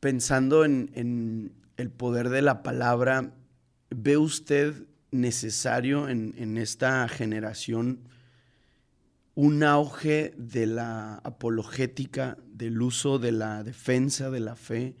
Pensando 0.00 0.64
en, 0.64 0.90
en 0.94 1.52
el 1.76 1.90
poder 1.90 2.30
de 2.30 2.40
la 2.40 2.62
palabra, 2.62 3.34
¿ve 3.90 4.16
usted 4.16 4.86
necesario 5.14 6.08
en, 6.08 6.58
esta 6.58 7.06
generación 7.08 8.00
un 9.36 9.62
auge 9.62 10.34
de 10.36 10.66
la 10.66 11.16
apologética, 11.18 12.36
del 12.52 12.82
uso 12.82 13.20
de 13.20 13.30
la 13.30 13.62
defensa 13.62 14.30
de 14.30 14.40
la 14.40 14.56
fe 14.56 14.96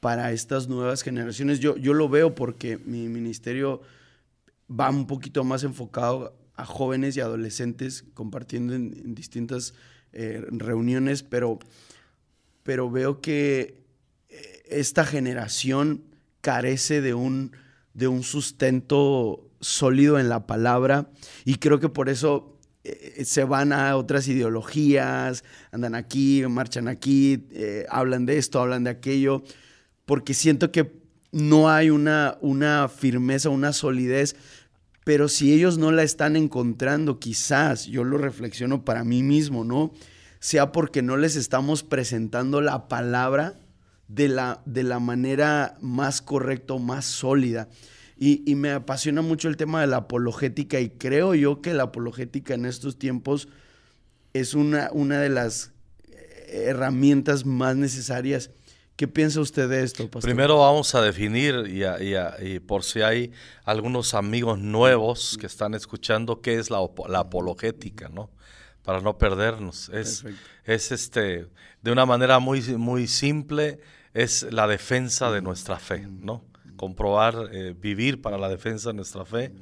para 0.00 0.32
estas 0.32 0.68
nuevas 0.68 1.02
generaciones. 1.02 1.60
Yo, 1.60 1.76
yo 1.76 1.92
lo 1.92 2.08
veo 2.08 2.34
porque 2.34 2.78
mi 2.78 3.08
ministerio 3.08 3.82
va 4.68 4.88
un 4.88 5.06
poquito 5.06 5.44
más 5.44 5.62
enfocado 5.62 6.34
a 6.54 6.64
jóvenes 6.64 7.16
y 7.16 7.20
adolescentes 7.20 8.04
compartiendo 8.14 8.74
en, 8.74 9.14
distintas 9.14 9.74
eh, 10.12 10.42
reuniones, 10.50 11.22
pero, 11.22 11.58
pero 12.62 12.90
veo 12.90 13.20
que 13.20 13.82
eh, 14.30 14.62
esta 14.70 15.04
generación 15.04 16.02
carece 16.40 17.02
de 17.02 17.12
un 17.12 17.52
de 17.94 18.08
un 18.08 18.22
sustento 18.22 19.48
sólido 19.60 20.18
en 20.18 20.28
la 20.28 20.46
palabra 20.46 21.10
y 21.44 21.56
creo 21.56 21.80
que 21.80 21.88
por 21.88 22.08
eso 22.08 22.58
eh, 22.84 23.24
se 23.24 23.44
van 23.44 23.72
a 23.72 23.96
otras 23.96 24.28
ideologías, 24.28 25.44
andan 25.72 25.94
aquí, 25.94 26.44
marchan 26.48 26.88
aquí, 26.88 27.46
eh, 27.50 27.86
hablan 27.90 28.24
de 28.24 28.38
esto, 28.38 28.60
hablan 28.60 28.84
de 28.84 28.90
aquello, 28.90 29.42
porque 30.06 30.32
siento 30.34 30.70
que 30.70 30.98
no 31.32 31.68
hay 31.68 31.90
una, 31.90 32.38
una 32.40 32.88
firmeza, 32.88 33.50
una 33.50 33.72
solidez, 33.72 34.36
pero 35.04 35.28
si 35.28 35.52
ellos 35.52 35.78
no 35.78 35.90
la 35.90 36.02
están 36.02 36.36
encontrando, 36.36 37.18
quizás, 37.18 37.86
yo 37.86 38.04
lo 38.04 38.18
reflexiono 38.18 38.84
para 38.84 39.04
mí 39.04 39.22
mismo, 39.22 39.64
¿no? 39.64 39.92
Sea 40.38 40.70
porque 40.70 41.02
no 41.02 41.16
les 41.16 41.34
estamos 41.34 41.82
presentando 41.82 42.60
la 42.60 42.88
palabra 42.88 43.58
de 44.08 44.28
la, 44.28 44.62
de 44.64 44.82
la 44.82 44.98
manera 44.98 45.76
más 45.80 46.22
correcta 46.22 46.74
más 46.76 47.04
sólida. 47.04 47.68
Y, 48.20 48.56
me 48.56 48.72
apasiona 48.72 49.22
mucho 49.22 49.48
el 49.48 49.56
tema 49.56 49.80
de 49.80 49.86
la 49.86 49.98
apologética 49.98 50.80
y 50.80 50.90
creo 50.90 51.36
yo 51.36 51.62
que 51.62 51.72
la 51.72 51.84
apologética 51.84 52.54
en 52.54 52.66
estos 52.66 52.98
tiempos 52.98 53.48
es 54.32 54.54
una, 54.54 54.90
una 54.92 55.20
de 55.20 55.28
las 55.28 55.70
eh, 56.08 56.64
herramientas 56.66 57.46
más 57.46 57.76
necesarias. 57.76 58.50
¿Qué 58.96 59.06
piensa 59.06 59.40
usted 59.40 59.68
de 59.68 59.84
esto, 59.84 60.10
pastor? 60.10 60.22
Primero 60.22 60.58
vamos 60.58 60.92
a 60.96 61.02
definir, 61.02 61.54
y, 62.40 62.58
por 62.58 62.82
si 62.82 63.02
hay 63.02 63.30
algunos 63.64 64.14
amigos 64.14 64.58
nuevos 64.58 65.38
que 65.38 65.46
están 65.46 65.74
escuchando, 65.74 66.40
qué 66.40 66.58
es 66.58 66.70
la, 66.70 66.78
la 67.08 67.20
apologética, 67.20 68.08
¿no? 68.08 68.30
Para 68.82 69.00
no 69.00 69.16
perdernos. 69.16 69.90
Es, 69.90 70.24
es 70.64 70.90
este, 70.90 71.46
de 71.82 71.92
una 71.92 72.04
manera 72.04 72.40
muy, 72.40 72.60
muy 72.76 73.06
simple, 73.06 73.78
es 74.14 74.46
la 74.50 74.66
defensa 74.66 75.30
de 75.30 75.42
nuestra 75.42 75.78
fe, 75.78 76.06
¿no? 76.08 76.44
Comprobar, 76.76 77.50
eh, 77.52 77.74
vivir 77.78 78.22
para 78.22 78.38
la 78.38 78.48
defensa 78.48 78.90
de 78.90 78.94
nuestra 78.94 79.24
fe 79.24 79.52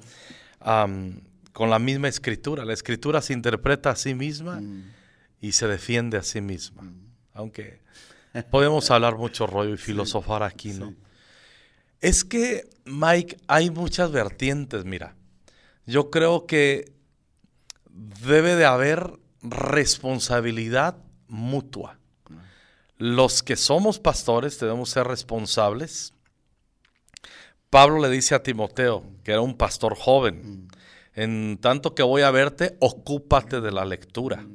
con 1.53 1.71
la 1.71 1.79
misma 1.79 2.09
escritura. 2.09 2.65
La 2.65 2.73
escritura 2.73 3.23
se 3.23 3.33
interpreta 3.33 3.91
a 3.91 3.97
sí 3.97 4.15
misma 4.15 4.61
y 5.41 5.53
se 5.53 5.67
defiende 5.69 6.19
a 6.19 6.23
sí 6.23 6.41
misma. 6.41 6.83
Aunque 7.33 7.81
podemos 8.51 8.91
hablar 8.91 9.17
mucho 9.17 9.47
rollo 9.47 9.75
y 9.75 9.79
filosofar 9.79 10.43
aquí, 10.43 10.73
¿no? 10.73 10.95
Es 12.01 12.25
que, 12.25 12.69
Mike, 12.85 13.39
hay 13.49 13.71
muchas 13.71 14.13
vertientes, 14.13 14.85
mira. 14.85 15.17
Yo 15.87 16.11
creo 16.11 16.47
que 16.47 16.93
debe 17.91 18.55
de 18.55 18.67
haber 18.67 19.19
responsabilidad 19.43 20.99
mutua 21.29 21.99
los 22.99 23.43
que 23.43 23.57
somos 23.57 23.99
pastores 23.99 24.59
debemos 24.59 24.91
ser 24.91 25.07
responsables. 25.07 26.13
Pablo 27.71 28.01
le 28.01 28.09
dice 28.09 28.35
a 28.35 28.43
Timoteo, 28.43 29.05
que 29.25 29.33
era 29.33 29.41
un 29.41 29.57
pastor 29.57 29.97
joven, 29.97 30.69
en 31.15 31.59
tanto 31.61 31.95
que 31.95 32.03
voy 32.03 32.23
a 32.23 32.31
verte, 32.31 32.77
ocúpate 32.81 33.61
de 33.61 33.73
la 33.73 33.85
lectura. 33.85 34.47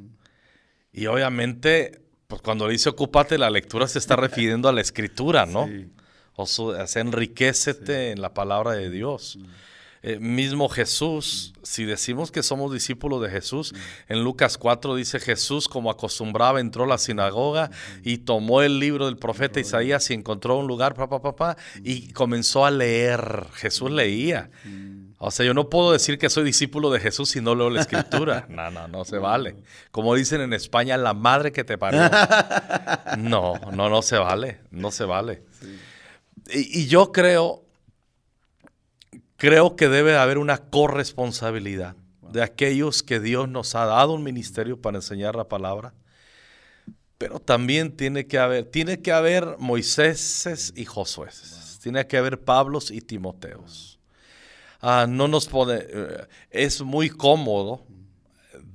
Y 0.94 1.08
obviamente 1.08 2.02
pues 2.32 2.42
cuando 2.42 2.70
dice 2.70 2.88
ocúpate, 2.88 3.38
la 3.38 3.50
lectura 3.50 3.90
se 3.90 4.00
está 4.00 4.16
refiriendo 4.16 4.70
a 4.70 4.72
la 4.72 4.80
escritura, 4.80 5.46
¿no? 5.46 5.70
O 6.38 6.46
sea, 6.48 7.02
enriquecete 7.02 8.12
en 8.12 8.22
la 8.22 8.34
palabra 8.34 8.72
de 8.72 8.90
Dios. 8.90 9.38
Mm. 9.38 9.46
Eh, 10.04 10.18
mismo 10.18 10.68
Jesús, 10.68 11.54
si 11.62 11.86
decimos 11.86 12.32
que 12.32 12.42
somos 12.42 12.74
discípulos 12.74 13.22
de 13.22 13.30
Jesús, 13.30 13.76
en 14.10 14.24
Lucas 14.24 14.58
4 14.58 14.96
dice 14.96 15.20
Jesús 15.20 15.68
como 15.68 15.92
acostumbraba 15.92 16.60
entró 16.60 16.86
a 16.86 16.88
la 16.88 16.98
sinagoga 16.98 17.70
y 18.02 18.20
tomó 18.20 18.64
el 18.64 18.80
libro 18.80 19.06
del 19.06 19.18
profeta 19.18 19.60
Isaías 19.60 20.10
y 20.10 20.16
encontró 20.16 20.58
un 20.58 20.66
lugar, 20.66 20.96
papá, 20.96 21.22
papá, 21.22 21.56
y 21.84 22.12
comenzó 22.14 22.66
a 22.66 22.72
leer. 22.72 23.46
Jesús 23.54 23.92
leía. 23.92 24.50
O 25.20 25.30
sea, 25.30 25.46
yo 25.46 25.54
no 25.54 25.70
puedo 25.70 25.92
decir 25.92 26.18
que 26.18 26.32
soy 26.32 26.46
discípulo 26.46 26.90
de 26.90 27.00
Jesús 27.00 27.30
si 27.30 27.42
no 27.42 27.54
leo 27.54 27.70
la 27.70 27.82
escritura. 27.82 28.48
No, 28.50 28.72
no, 28.72 28.88
no 28.88 29.06
se 29.06 29.20
vale. 29.20 29.58
Como 29.92 30.16
dicen 30.16 30.42
en 30.42 30.54
España, 30.54 30.98
la 30.98 31.14
madre 31.14 31.52
que 31.52 31.64
te 31.64 31.78
parió. 31.78 32.02
No, 33.20 33.54
no, 33.72 33.90
no 33.90 34.02
se 34.02 34.18
vale. 34.18 34.62
No 34.72 34.90
se 34.90 35.06
vale. 35.06 35.44
y 36.52 36.88
yo 36.88 37.12
creo 37.12 37.66
creo 39.42 39.76
que 39.76 39.90
debe 39.90 40.16
haber 40.16 40.38
una 40.38 40.60
corresponsabilidad 40.60 41.96
de 42.32 42.44
aquellos 42.44 43.02
que 43.02 43.20
Dios 43.20 43.50
nos 43.50 43.74
ha 43.74 43.86
dado 43.86 44.14
un 44.14 44.22
ministerio 44.22 44.80
para 44.80 45.00
enseñar 45.00 45.36
la 45.36 45.50
palabra. 45.50 45.96
Pero 47.18 47.40
también 47.40 47.98
tiene 47.98 48.28
que 48.28 48.38
haber, 48.38 48.66
tiene 48.66 49.02
que 49.02 49.12
haber 49.12 49.56
Moiséses 49.58 50.74
y 50.76 50.86
Josué. 50.86 51.30
Tiene 51.82 52.06
que 52.06 52.18
haber 52.18 52.40
Pablos 52.40 52.92
y 52.92 53.02
Timoteos. 53.02 54.00
Ah, 54.80 55.08
no 55.10 55.28
nos 55.28 55.48
puede, 55.48 55.88
eh, 55.90 56.28
es 56.52 56.84
muy 56.84 57.10
cómodo 57.10 57.84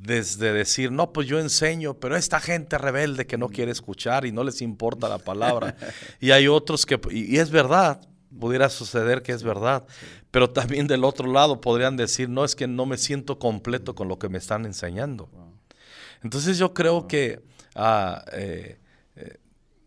desde 0.01 0.53
decir, 0.53 0.91
no, 0.91 1.13
pues 1.13 1.29
yo 1.29 1.39
enseño, 1.39 1.95
pero 1.95 2.17
esta 2.17 2.41
gente 2.41 2.77
rebelde 2.77 3.25
que 3.29 3.39
no 3.39 3.51
quiere 3.51 3.71
escuchar 3.71 4.27
y 4.27 4.33
no 4.33 4.43
les 4.43 4.61
importa 4.63 5.09
la 5.09 5.19
palabra. 5.19 5.77
y 6.21 6.33
hay 6.33 6.49
otros 6.49 6.85
que, 6.85 6.99
y 7.13 7.39
es 7.39 7.53
verdad, 7.53 8.01
pudiera 8.37 8.69
suceder 8.69 9.23
que 9.23 9.33
es 9.33 9.43
verdad, 9.43 9.87
pero 10.37 10.51
también 10.51 10.87
del 10.87 11.03
otro 11.05 11.33
lado 11.33 11.63
podrían 11.63 11.97
decir, 11.97 12.29
no 12.29 12.45
es 12.45 12.55
que 12.55 12.67
no 12.67 12.85
me 12.85 12.99
siento 12.99 13.39
completo 13.39 13.95
con 13.95 14.07
lo 14.07 14.19
que 14.19 14.29
me 14.29 14.37
están 14.37 14.67
enseñando. 14.67 15.31
Entonces 16.23 16.59
yo 16.59 16.75
creo 16.75 17.09
que 17.09 17.43
ah, 17.75 18.23
eh, 18.33 18.79
eh, 19.15 19.39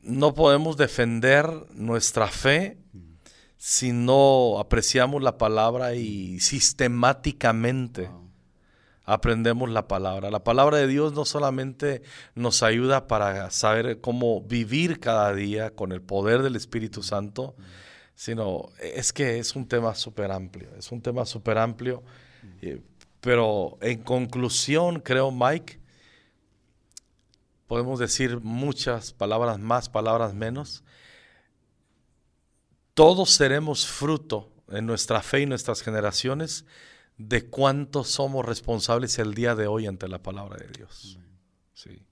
no 0.02 0.34
podemos 0.34 0.76
defender 0.76 1.48
nuestra 1.76 2.30
fe 2.30 2.80
si 3.58 3.92
no 3.92 4.58
apreciamos 4.58 5.22
la 5.22 5.38
palabra 5.38 5.94
y 5.94 6.40
sistemáticamente 6.40 8.10
aprendemos 9.06 9.70
la 9.70 9.88
palabra. 9.88 10.32
La 10.32 10.44
palabra 10.44 10.78
de 10.78 10.88
Dios 10.88 11.14
no 11.14 11.26
solamente 11.26 12.02
nos 12.34 12.64
ayuda 12.64 13.06
para 13.06 13.52
saber 13.52 14.02
cómo 14.02 14.42
vivir 14.42 15.00
cada 15.00 15.32
día 15.32 15.76
con 15.76 15.92
el 15.92 16.02
poder 16.02 16.42
del 16.42 16.56
Espíritu 16.56 17.04
Santo, 17.04 17.56
sino 18.20 18.68
es 18.82 19.14
que 19.14 19.40
es 19.40 19.56
un 19.56 19.66
tema 19.66 19.96
súper 19.96 20.30
amplio, 20.30 20.70
es 20.78 20.92
un 20.92 21.02
tema 21.02 21.26
súper 21.26 21.58
amplio, 21.58 22.04
pero 23.22 23.78
en 23.80 24.04
conclusión 24.04 25.00
creo, 25.00 25.32
Mike, 25.32 25.80
podemos 27.66 27.98
decir 27.98 28.42
muchas 28.42 29.14
palabras 29.14 29.58
más, 29.58 29.88
palabras 29.88 30.34
menos, 30.34 30.84
todos 32.94 33.30
seremos 33.30 33.88
fruto 33.88 34.52
en 34.68 34.86
nuestra 34.86 35.22
fe 35.22 35.40
y 35.40 35.46
nuestras 35.46 35.82
generaciones 35.82 36.66
de 37.18 37.46
cuánto 37.46 38.04
somos 38.04 38.46
responsables 38.46 39.18
el 39.18 39.34
día 39.34 39.56
de 39.56 39.68
hoy 39.68 39.88
ante 39.88 40.10
la 40.10 40.22
palabra 40.22 40.58
de 40.58 40.68
Dios. 40.68 41.18
Sí. 41.74 42.04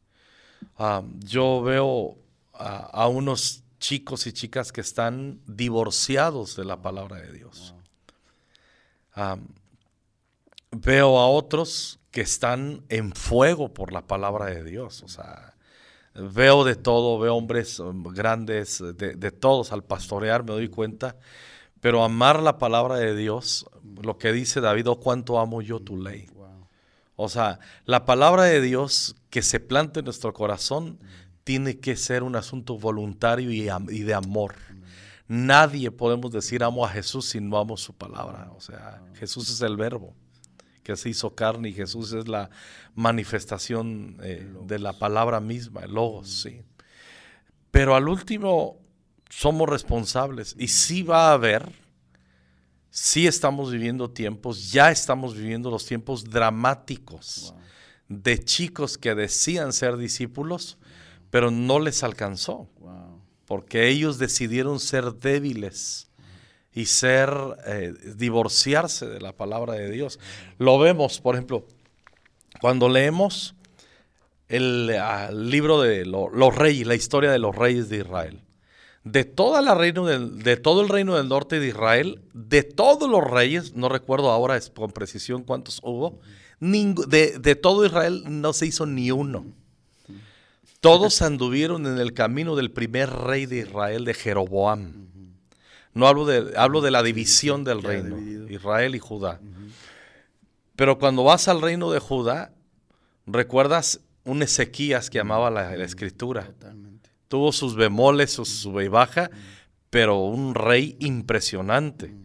Ah, 0.77 1.03
yo 1.19 1.61
veo 1.63 2.17
a 2.53 3.07
unos 3.09 3.65
chicos 3.79 4.27
y 4.27 4.33
chicas 4.33 4.71
que 4.71 4.81
están 4.81 5.41
divorciados 5.45 6.55
de 6.55 6.65
la 6.65 6.81
palabra 6.81 7.17
de 7.17 7.31
Dios. 7.31 7.75
veo 10.71 11.19
a 11.19 11.27
otros 11.27 11.99
que 12.11 12.21
están 12.21 12.83
en 12.89 13.13
fuego 13.13 13.73
por 13.73 13.93
la 13.93 14.07
palabra 14.07 14.47
de 14.47 14.63
Dios. 14.63 15.03
O 15.03 15.07
sea, 15.07 15.55
veo 16.13 16.63
de 16.63 16.75
todo, 16.75 17.19
veo 17.19 17.35
hombres 17.35 17.79
um, 17.79 18.03
grandes, 18.03 18.83
de, 18.95 19.31
todos 19.31 19.71
al 19.71 19.83
pastorear, 19.83 20.43
me 20.43 20.51
doy 20.51 20.67
cuenta. 20.67 21.15
Pero 21.79 22.03
amar 22.03 22.41
la 22.41 22.57
palabra 22.57 22.95
de 22.95 23.15
Dios, 23.15 23.67
lo 24.01 24.17
que 24.17 24.31
dice 24.31 24.61
David, 24.61 24.87
oh 24.89 24.99
cuánto 24.99 25.39
amo 25.39 25.61
yo 25.61 25.79
tu 25.79 25.97
ley. 26.01 26.27
O 27.15 27.29
sea, 27.29 27.59
la 27.85 28.05
palabra 28.05 28.43
de 28.43 28.61
Dios 28.61 29.15
que 29.29 29.41
se 29.41 29.59
planta 29.59 29.99
en 29.99 30.05
nuestro 30.05 30.33
corazón 30.33 30.99
tiene 31.47 31.79
que 31.79 31.95
ser 31.95 32.23
un 32.23 32.35
asunto 32.35 32.77
voluntario 32.77 33.49
y, 33.53 33.61
de 34.03 34.13
amor. 34.13 34.55
Nadie 35.29 35.91
podemos 35.91 36.29
decir 36.29 36.61
amo 36.61 36.85
a 36.85 36.89
Jesús 36.89 37.29
si 37.29 37.39
no 37.39 37.57
amo 37.57 37.77
su 37.77 37.93
palabra. 37.93 38.51
O 38.57 38.59
sea, 38.59 39.01
Jesús 39.13 39.49
es 39.49 39.61
el 39.61 39.77
verbo 39.77 40.13
que 40.83 40.97
se 40.97 41.07
hizo 41.07 41.33
carne 41.35 41.69
y 41.69 41.73
Jesús 41.73 42.11
es 42.11 42.27
la 42.27 42.49
manifestación 42.95 44.17
eh, 44.23 44.45
de 44.65 44.77
la 44.77 44.91
palabra 44.91 45.39
misma, 45.39 45.85
el 45.85 45.93
logos, 45.93 46.27
sí. 46.27 46.63
Pero 47.71 47.95
al 47.95 48.09
último 48.09 48.81
somos 49.29 49.69
responsables 49.69 50.53
y 50.59 50.67
sí 50.67 51.01
va 51.01 51.29
a 51.29 51.33
haber, 51.33 51.71
sí 52.89 53.25
estamos 53.25 53.71
viviendo 53.71 54.09
tiempos, 54.09 54.69
ya 54.73 54.91
estamos 54.91 55.33
viviendo 55.33 55.71
los 55.71 55.85
tiempos 55.85 56.25
dramáticos 56.25 57.53
de 58.09 58.37
chicos 58.43 58.97
que 58.97 59.15
decían 59.15 59.71
ser 59.71 59.95
discípulos, 59.95 60.77
pero 61.37 61.51
no 61.51 61.77
les 61.77 62.01
alcanzó, 62.01 62.67
porque 63.45 63.89
ellos 63.89 64.17
decidieron 64.17 64.79
ser 64.79 65.13
débiles 65.13 66.09
y 66.73 66.87
ser, 66.87 67.29
eh, 67.67 67.93
divorciarse 68.15 69.05
de 69.05 69.21
la 69.21 69.33
palabra 69.33 69.73
de 69.73 69.91
Dios. 69.91 70.19
Lo 70.57 70.79
vemos, 70.79 71.21
por 71.21 71.35
ejemplo, 71.35 71.67
cuando 72.59 72.89
leemos 72.89 73.53
el, 74.47 74.89
ah, 74.99 75.29
libro 75.31 75.79
de 75.79 76.07
los 76.07 76.55
reyes, 76.55 76.87
la 76.87 76.95
historia 76.95 77.29
de 77.29 77.37
los 77.37 77.55
reyes 77.55 77.87
de 77.87 77.97
Israel. 77.97 78.41
De, 79.03 79.23
toda 79.23 79.61
la 79.61 79.75
reino 79.75 80.07
del, 80.07 80.41
de 80.41 80.57
todo 80.57 80.81
el 80.81 80.89
reino 80.89 81.17
del 81.17 81.29
norte 81.29 81.59
de 81.59 81.67
Israel, 81.67 82.19
de 82.33 82.63
todos 82.63 83.07
los 83.07 83.23
reyes, 83.23 83.75
no 83.75 83.89
recuerdo 83.89 84.31
ahora 84.31 84.59
con 84.73 84.89
precisión 84.89 85.43
cuántos 85.43 85.81
hubo, 85.83 86.19
de, 86.59 87.37
de 87.37 87.55
todo 87.55 87.85
Israel 87.85 88.23
no 88.25 88.53
se 88.53 88.65
hizo 88.65 88.87
ni 88.87 89.11
uno. 89.11 89.45
Todos 90.87 91.21
anduvieron 91.21 91.85
en 91.85 91.97
el 91.97 92.13
camino 92.13 92.55
del 92.55 92.71
primer 92.71 93.09
rey 93.09 93.45
de 93.45 93.57
Israel, 93.57 94.05
de 94.05 94.13
Jeroboam. 94.13 95.09
No 95.93 96.07
hablo 96.07 96.25
de, 96.25 96.53
hablo 96.55 96.79
de 96.79 96.91
la 96.91 97.03
división 97.03 97.65
del 97.65 97.83
reino, 97.83 98.17
Israel 98.49 98.95
y 98.95 98.99
Judá. 98.99 99.41
Pero 100.77 100.97
cuando 100.97 101.25
vas 101.25 101.49
al 101.49 101.61
reino 101.61 101.91
de 101.91 101.99
Judá, 101.99 102.53
recuerdas 103.25 103.99
un 104.23 104.41
Ezequías 104.41 105.09
que 105.09 105.19
amaba 105.19 105.51
la, 105.51 105.75
escritura. 105.75 106.53
Tuvo 107.27 107.51
sus 107.51 107.75
bemoles, 107.75 108.31
su 108.31 108.45
sube 108.45 108.85
y 108.85 108.87
baja, 108.87 109.29
pero 109.89 110.19
un 110.19 110.55
rey 110.55 110.95
impresionante. 111.01 112.15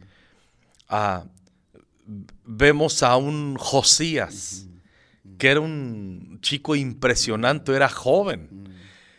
Ah, 0.88 1.24
vemos 2.44 3.02
a 3.02 3.16
un 3.16 3.56
Josías 3.56 4.68
que 5.42 5.50
era 5.50 5.58
un 5.58 6.38
chico 6.40 6.76
impresionante, 6.76 7.74
era 7.74 7.88
joven. 7.88 8.76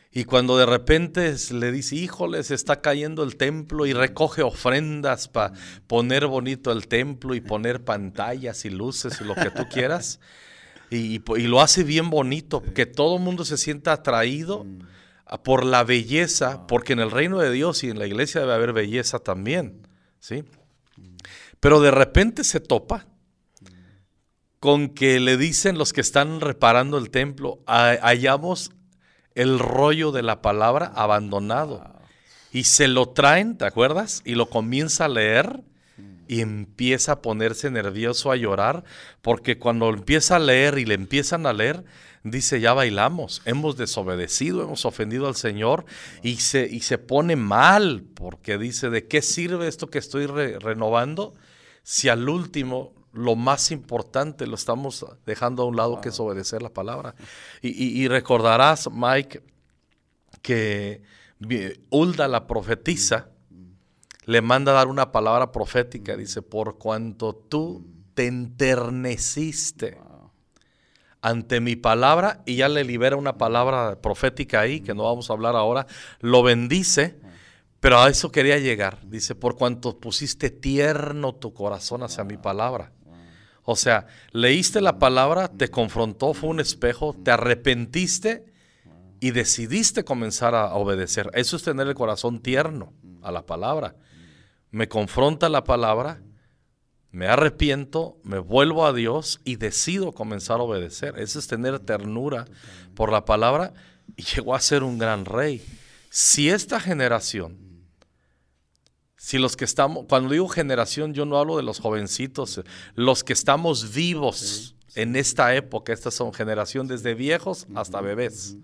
Y 0.09 0.23
cuando 0.23 0.57
de 0.57 0.65
repente 0.65 1.35
le 1.51 1.69
dice, 1.73 1.97
híjole, 1.97 2.41
se 2.43 2.55
está 2.55 2.79
cayendo 2.79 3.23
el 3.23 3.35
templo 3.35 3.85
y 3.85 3.91
recoge 3.91 4.41
ofrendas 4.41 5.27
para 5.27 5.51
poner 5.85 6.27
bonito 6.27 6.71
el 6.71 6.87
templo 6.87 7.35
y 7.35 7.41
poner 7.41 7.83
pantallas 7.83 8.63
y 8.63 8.69
luces 8.69 9.19
y 9.19 9.25
lo 9.25 9.35
que 9.35 9.51
tú 9.51 9.67
quieras. 9.69 10.21
Y, 10.89 11.19
lo 11.45 11.59
hace 11.59 11.83
bien 11.83 12.09
bonito, 12.09 12.63
que 12.73 12.85
todo 12.85 13.17
el 13.17 13.21
mundo 13.21 13.43
se 13.43 13.57
sienta 13.57 13.91
atraído 13.91 14.65
por 15.43 15.65
la 15.65 15.83
belleza, 15.83 16.67
porque 16.67 16.93
en 16.93 17.01
el 17.01 17.11
reino 17.11 17.39
de 17.39 17.51
Dios 17.51 17.83
y 17.83 17.89
en 17.89 17.99
la 17.99 18.07
iglesia 18.07 18.39
debe 18.39 18.53
haber 18.53 18.71
belleza 18.71 19.19
también. 19.19 19.85
¿sí? 20.21 20.45
Pero 21.59 21.81
de 21.81 21.91
repente 21.91 22.45
se 22.45 22.61
topa 22.61 23.07
con 24.63 24.87
que 24.87 25.19
le 25.19 25.35
dicen 25.35 25.77
los 25.77 25.91
que 25.91 25.99
están 25.99 26.39
reparando 26.39 26.97
el 26.97 27.09
templo, 27.09 27.59
hallamos 27.67 28.71
el 29.35 29.59
rollo 29.59 30.13
de 30.13 30.23
la 30.23 30.41
palabra 30.41 30.89
abandonado. 30.95 31.83
Y 32.53 32.63
se 32.63 32.87
lo 32.87 33.09
traen, 33.09 33.57
¿te 33.57 33.65
acuerdas? 33.65 34.21
Y 34.23 34.35
lo 34.35 34.49
comienza 34.49 35.03
a 35.03 35.09
leer 35.09 35.65
y 36.29 36.39
empieza 36.39 37.11
a 37.11 37.21
ponerse 37.21 37.71
nervioso, 37.71 38.31
a 38.31 38.37
llorar, 38.37 38.85
porque 39.21 39.59
cuando 39.59 39.89
empieza 39.89 40.37
a 40.37 40.39
leer 40.39 40.77
y 40.77 40.85
le 40.85 40.93
empiezan 40.93 41.45
a 41.45 41.51
leer, 41.51 41.83
dice, 42.23 42.61
ya 42.61 42.71
bailamos, 42.71 43.41
hemos 43.43 43.75
desobedecido, 43.75 44.63
hemos 44.63 44.85
ofendido 44.85 45.27
al 45.27 45.35
Señor 45.35 45.83
y 46.21 46.37
se, 46.37 46.69
y 46.71 46.79
se 46.79 46.97
pone 46.97 47.35
mal, 47.35 48.05
porque 48.13 48.57
dice, 48.57 48.89
¿de 48.89 49.09
qué 49.09 49.21
sirve 49.21 49.67
esto 49.67 49.89
que 49.89 49.99
estoy 49.99 50.25
renovando 50.25 51.33
si 51.83 52.07
al 52.07 52.29
último 52.29 53.02
lo 53.13 53.35
más 53.35 53.71
importante 53.71 54.47
lo 54.47 54.55
estamos 54.55 55.05
dejando 55.25 55.63
a 55.63 55.65
un 55.67 55.75
lado, 55.75 56.01
que 56.01 56.09
es 56.09 56.19
obedecer 56.19 56.61
la 56.61 56.73
palabra. 56.73 57.15
Y, 57.61 58.07
recordarás, 58.07 58.89
Mike, 58.91 59.43
que 60.41 61.01
Hulda, 61.89 62.27
la 62.27 62.47
profetisa, 62.47 63.29
le 64.25 64.41
manda 64.41 64.71
a 64.71 64.75
dar 64.75 64.87
una 64.87 65.11
palabra 65.11 65.51
profética. 65.51 66.17
Dice, 66.17 66.41
por 66.41 66.79
cuanto 66.79 67.35
tú 67.35 67.85
te 68.15 68.25
enterneciste 68.25 69.99
ante 71.21 71.61
mi 71.61 71.75
palabra, 71.75 72.41
y 72.45 72.57
ya 72.57 72.67
le 72.67 72.83
libera 72.83 73.15
una 73.15 73.37
palabra 73.37 74.01
profética 74.01 74.59
ahí, 74.59 74.81
que 74.81 74.95
no 74.95 75.03
vamos 75.03 75.29
a 75.29 75.33
hablar 75.33 75.55
ahora, 75.55 75.85
lo 76.19 76.41
bendice, 76.41 77.19
pero 77.79 77.99
a 77.99 78.09
eso 78.09 78.31
quería 78.31 78.57
llegar. 78.57 79.07
Dice, 79.07 79.35
por 79.35 79.55
cuanto 79.55 79.99
pusiste 79.99 80.49
tierno 80.49 81.35
tu 81.35 81.53
corazón 81.53 82.01
hacia 82.01 82.23
mi 82.23 82.37
palabra. 82.37 82.91
O 83.63 83.75
sea, 83.75 84.07
leíste 84.31 84.81
la 84.81 84.99
palabra, 84.99 85.47
te 85.47 85.69
confrontó, 85.69 86.33
fue 86.33 86.49
un 86.49 86.59
espejo, 86.59 87.15
te 87.23 87.31
arrepentiste 87.31 88.45
y 89.19 89.31
decidiste 89.31 90.03
comenzar 90.03 90.53
a 90.53 90.73
obedecer. 90.73 91.31
Eso 91.33 91.55
es 91.55 91.63
tener 91.63 91.87
el 91.87 91.95
corazón 91.95 92.41
tierno 92.41 92.93
a 93.21 93.31
la 93.31 93.45
palabra. 93.45 93.95
Me 94.69 94.89
confronta 94.89 95.47
la 95.47 95.63
palabra, 95.63 96.21
me 97.11 97.27
arrepiento, 97.27 98.17
me 98.23 98.39
vuelvo 98.39 98.85
a 98.85 98.91
Dios 98.91 99.39
y 99.45 99.55
decido 99.55 100.11
comenzar 100.11 100.59
a 100.59 100.63
obedecer. 100.63 101.17
Eso 101.17 101.39
es 101.39 101.47
tener 101.47 101.79
ternura 101.79 102.45
por 102.95 103.11
la 103.11 103.23
palabra 103.23 103.73
y 104.17 104.23
llegó 104.23 104.55
a 104.55 104.59
ser 104.59 104.83
un 104.83 104.97
gran 104.97 105.23
rey. 105.23 105.63
Si 106.09 106.49
esta 106.49 106.81
generación, 106.81 107.57
si 109.23 109.37
los 109.37 109.55
que 109.55 109.63
estamos, 109.63 110.05
cuando 110.09 110.33
digo 110.33 110.49
generación, 110.49 111.13
yo 111.13 111.23
no 111.23 111.37
hablo 111.37 111.55
de 111.55 111.63
los 111.63 111.79
jovencitos, 111.79 112.59
los 112.93 113.23
que 113.23 113.31
estamos 113.31 113.93
vivos 113.93 114.75
en 114.95 115.15
esta 115.15 115.55
época, 115.55 115.93
estas 115.93 116.13
son 116.13 116.33
generación 116.33 116.87
desde 116.87 117.13
viejos 117.13 117.65
hasta 117.73 118.01
bebés. 118.01 118.57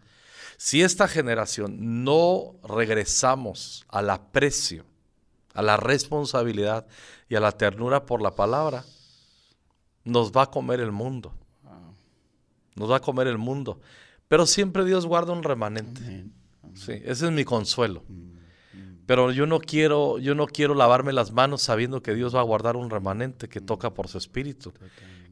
Si 0.58 0.82
esta 0.82 1.08
generación 1.08 2.04
no 2.04 2.56
regresamos 2.62 3.86
al 3.88 4.10
aprecio, 4.10 4.84
a 5.54 5.62
la 5.62 5.78
responsabilidad 5.78 6.86
y 7.30 7.36
a 7.36 7.40
la 7.40 7.54
ternura 7.54 8.06
por 8.06 8.22
la 8.22 8.36
palabra, 8.36 8.84
nos 10.04 10.34
va 10.34 10.42
a 10.42 10.52
comer 10.52 10.82
el 10.82 10.92
mundo. 10.92 11.34
Nos 12.76 12.92
va 12.92 12.98
a 12.98 13.02
comer 13.02 13.28
el 13.28 13.38
mundo. 13.38 13.80
Pero 14.28 14.46
siempre 14.46 14.84
Dios 14.84 15.06
guarda 15.06 15.32
un 15.32 15.44
remanente. 15.44 16.26
Sí, 16.74 16.92
ese 17.06 17.28
es 17.28 17.32
mi 17.32 17.46
consuelo. 17.46 18.04
Pero 19.10 19.32
yo 19.32 19.48
no 19.48 19.60
quiero, 19.60 20.20
yo 20.20 20.36
no 20.36 20.46
quiero 20.46 20.76
lavarme 20.76 21.14
las 21.14 21.32
manos 21.32 21.64
sabiendo 21.64 22.04
que 22.04 22.14
Dios 22.14 22.36
va 22.36 22.42
a 22.42 22.44
guardar 22.44 22.76
un 22.76 22.92
remanente 22.92 23.50
que 23.50 23.60
toca 23.60 23.92
por 23.92 24.08
su 24.08 24.20
espíritu. 24.20 24.72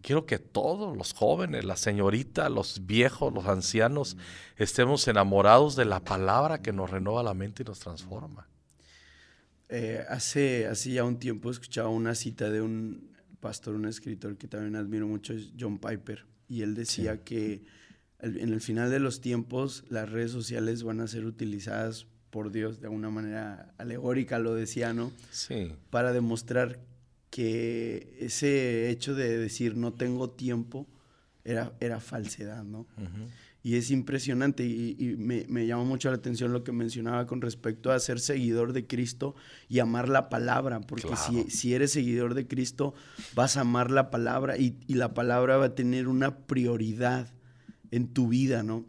Quiero 0.01 0.25
que 0.25 0.39
todos, 0.39 0.97
los 0.97 1.13
jóvenes, 1.13 1.63
la 1.63 1.77
señorita, 1.77 2.49
los 2.49 2.87
viejos, 2.87 3.31
los 3.31 3.45
ancianos, 3.45 4.17
estemos 4.55 5.07
enamorados 5.07 5.75
de 5.75 5.85
la 5.85 6.03
palabra 6.03 6.59
que 6.63 6.73
nos 6.73 6.89
renueva 6.89 7.21
la 7.21 7.35
mente 7.35 7.61
y 7.61 7.67
nos 7.67 7.77
transforma. 7.77 8.49
Eh, 9.69 10.03
hace, 10.09 10.65
hace 10.65 10.93
ya 10.93 11.03
un 11.03 11.19
tiempo 11.19 11.51
escuchaba 11.51 11.89
una 11.89 12.15
cita 12.15 12.49
de 12.49 12.61
un 12.61 13.15
pastor, 13.39 13.75
un 13.75 13.85
escritor 13.85 14.39
que 14.39 14.47
también 14.47 14.75
admiro 14.75 15.05
mucho, 15.07 15.33
es 15.33 15.51
John 15.55 15.77
Piper, 15.77 16.25
y 16.47 16.63
él 16.63 16.73
decía 16.73 17.23
que 17.23 17.63
en 18.21 18.53
el 18.53 18.59
final 18.59 18.89
de 18.89 18.99
los 18.99 19.21
tiempos 19.21 19.83
las 19.89 20.09
redes 20.09 20.31
sociales 20.31 20.81
van 20.81 20.99
a 20.99 21.05
ser 21.05 21.27
utilizadas 21.27 22.07
por 22.37 22.51
Dios 22.51 22.79
de 22.79 22.85
alguna 22.85 23.09
manera 23.09 23.73
alegórica, 23.79 24.37
lo 24.37 24.53
decía, 24.53 24.93
¿no? 24.93 25.11
Sí. 25.31 25.73
Para 25.89 26.13
demostrar 26.13 26.79
que 27.31 28.15
ese 28.19 28.91
hecho 28.91 29.15
de 29.15 29.39
decir 29.39 29.75
no 29.75 29.93
tengo 29.93 30.29
tiempo 30.29 30.85
era, 31.43 31.73
era 31.79 31.99
falsedad, 31.99 32.63
¿no? 32.63 32.85
Y 33.63 33.73
es 33.73 33.89
impresionante 33.89 34.63
y, 34.63 35.15
me, 35.17 35.47
me, 35.49 35.65
llama 35.65 35.83
mucho 35.83 36.11
la 36.11 36.17
atención 36.17 36.53
lo 36.53 36.63
que 36.63 36.71
mencionaba 36.71 37.25
con 37.25 37.41
respecto 37.41 37.91
a 37.91 37.97
ser 37.97 38.19
seguidor 38.19 38.71
de 38.71 38.85
Cristo 38.85 39.33
y 39.67 39.79
amar 39.79 40.07
la 40.07 40.29
palabra, 40.29 40.79
porque 40.81 41.15
si, 41.15 41.49
si, 41.49 41.73
eres 41.73 41.91
seguidor 41.91 42.35
de 42.35 42.45
Cristo 42.45 42.93
vas 43.33 43.57
a 43.57 43.61
amar 43.61 43.89
la 43.89 44.11
palabra 44.11 44.59
y, 44.59 44.77
y, 44.85 44.93
la 44.93 45.15
palabra 45.15 45.57
va 45.57 45.65
a 45.65 45.75
tener 45.75 46.07
una 46.07 46.37
prioridad 46.45 47.33
en 47.89 48.13
tu 48.13 48.27
vida, 48.27 48.61
¿no? 48.61 48.85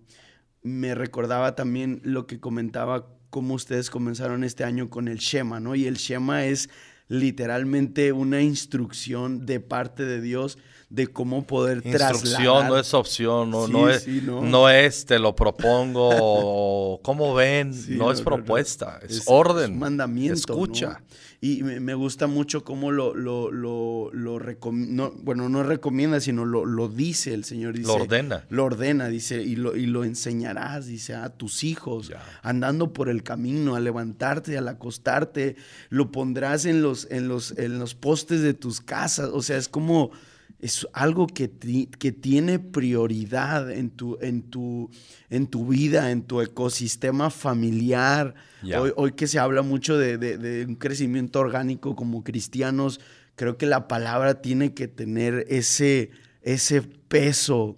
Me 0.63 0.95
recordaba 0.95 1.55
también 1.55 2.03
lo 2.05 2.27
que 2.27 2.41
comentaba, 2.41 3.18
cómo 3.31 3.55
ustedes 3.55 3.91
comenzaron 3.91 4.45
este 4.45 4.65
año 4.65 4.91
con 4.91 5.09
el 5.09 5.19
Shema, 5.19 5.61
¿no? 5.61 5.75
Y 5.75 5.87
el 5.87 5.97
Shema 5.97 6.45
es 6.45 6.71
literalmente 7.09 8.13
una 8.13 8.43
instrucción 8.43 9.47
de 9.47 9.61
parte 9.61 10.05
de 10.05 10.21
Dios 10.21 10.59
de 10.91 11.07
cómo 11.07 11.47
poder 11.47 11.83
Instrucción 11.85 12.69
no 12.69 12.79
es 12.79 12.95
opción, 12.95 13.51
no, 13.51 13.69
no, 13.69 13.91
es, 13.91 14.07
no. 14.07 14.71
es 14.71 15.05
te 15.05 15.19
lo 15.19 15.35
propongo, 15.35 16.09
o 16.11 17.01
cómo 17.03 17.35
ven, 17.35 17.73
no, 17.89 18.11
es 18.11 18.23
propuesta, 18.23 18.99
es, 19.07 19.23
orden. 19.27 19.73
Es 19.73 19.79
mandamiento. 19.79 20.35
Escucha. 20.35 21.03
Y 21.41 21.63
me, 21.63 21.95
gusta 21.95 22.27
mucho 22.27 22.65
cómo 22.65 22.91
lo, 22.91 23.15
lo, 23.15 23.53
lo, 23.53 24.11
lo 24.13 24.41
bueno, 25.23 25.49
no 25.49 25.63
recomienda, 25.63 26.21
sino 26.21 26.45
lo, 26.45 26.65
lo 26.65 26.89
dice 26.89 27.33
el 27.33 27.45
Señor. 27.45 27.75
Dice, 27.75 27.87
lo 27.87 27.95
ordena. 27.95 28.45
Lo 28.49 28.65
ordena, 28.65 29.07
dice, 29.09 29.41
y 29.41 29.55
lo, 29.55 29.77
y 29.77 29.87
lo 29.87 30.03
enseñarás, 30.03 30.87
dice, 30.87 31.15
a 31.15 31.29
tus 31.29 31.63
hijos, 31.63 32.11
andando 32.43 32.93
por 32.93 33.09
el 33.09 33.23
camino, 33.23 33.77
a 33.77 33.81
levantarte, 33.81 34.59
al 34.59 34.67
acostarte, 34.67 35.55
lo 35.91 36.11
pondrás 36.11 36.65
en 36.65 36.83
los, 36.83 37.07
en 37.09 37.29
los, 37.29 37.57
en 37.57 37.79
los 37.79 37.95
postes 37.95 38.41
de 38.41 38.55
tus 38.55 38.81
casas. 38.81 39.31
O 39.33 39.43
sea, 39.43 39.59
es 39.59 39.69
como 39.69 40.11
es 40.61 40.89
algo 40.93 41.29
que, 41.29 41.51
que 41.99 42.13
tiene 42.13 42.59
prioridad 42.59 43.71
en 43.71 43.91
tu, 43.91 44.19
en, 44.21 44.43
tu, 44.43 44.91
en 45.31 45.47
tu 45.47 45.69
vida, 45.69 46.11
en 46.11 46.23
tu 46.23 46.41
ecosistema 46.41 47.31
familiar. 47.31 48.35
Hoy, 48.77 48.93
hoy, 48.97 49.13
que 49.13 49.29
se 49.29 49.39
habla 49.39 49.63
mucho 49.63 49.97
de, 49.97 50.65
un 50.67 50.75
crecimiento 50.75 51.39
orgánico 51.39 51.95
como 51.95 52.25
cristianos, 52.25 53.01
creo 53.37 53.57
que 53.57 53.67
la 53.67 53.87
palabra 53.87 54.43
tiene 54.43 54.75
que 54.75 54.89
tener 54.89 55.47
ese, 55.49 56.11
ese 56.43 56.83
peso 56.83 57.77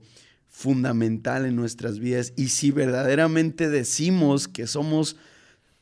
fundamental 0.48 1.44
en 1.44 1.56
nuestras 1.56 1.98
vidas. 1.98 2.32
Y 2.34 2.48
si 2.48 2.70
verdaderamente 2.70 3.68
decimos 3.68 4.48
que 4.48 4.66
somos 4.66 5.16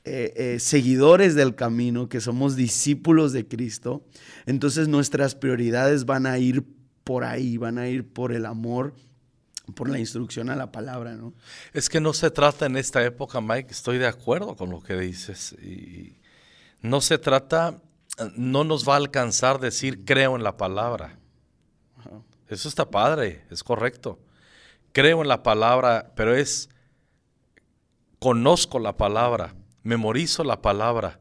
eh, 0.04 0.32
eh, 0.36 0.58
seguidores 0.58 1.36
del 1.36 1.54
camino, 1.54 2.08
que 2.08 2.20
somos 2.20 2.56
discípulos 2.56 3.32
de 3.32 3.46
Cristo, 3.46 4.04
entonces 4.46 4.88
nuestras 4.88 5.36
prioridades 5.36 6.04
van 6.04 6.26
a 6.26 6.38
ir 6.38 6.64
por 7.08 7.24
ahí, 7.24 7.56
van 7.56 7.78
a 7.78 7.88
ir 7.88 8.06
por 8.06 8.32
el 8.32 8.44
amor, 8.44 8.92
por 9.74 9.88
la 9.88 9.98
instrucción 9.98 10.50
a 10.50 10.56
la 10.56 10.70
palabra, 10.70 11.14
¿no? 11.14 11.32
Es 11.72 11.88
que 11.88 12.00
no 12.00 12.12
se 12.12 12.30
trata 12.30 12.66
en 12.66 12.76
esta 12.76 13.02
época, 13.02 13.40
Mike, 13.40 13.70
estoy 13.70 13.96
de 13.96 14.06
acuerdo 14.06 14.56
con 14.56 14.68
lo 14.68 14.82
que 14.82 14.92
dices. 14.92 15.52
Y 15.52 16.18
no 16.82 17.00
se 17.00 17.16
trata, 17.16 17.80
no 18.36 18.62
nos 18.62 18.86
va 18.86 18.92
a 18.92 18.96
alcanzar 18.98 19.58
decir 19.58 20.04
creo 20.04 20.36
en 20.36 20.42
la 20.42 20.58
palabra. 20.58 21.18
Eso 22.46 22.68
está 22.68 22.90
padre, 22.90 23.42
es 23.48 23.64
correcto. 23.64 24.18
Creo 24.92 25.22
en 25.22 25.28
la 25.28 25.42
palabra, 25.42 26.12
pero 26.14 26.34
es 26.34 26.68
conozco 28.18 28.78
la 28.80 28.98
palabra, 28.98 29.54
memorizo 29.82 30.44
la 30.44 30.60
palabra, 30.60 31.20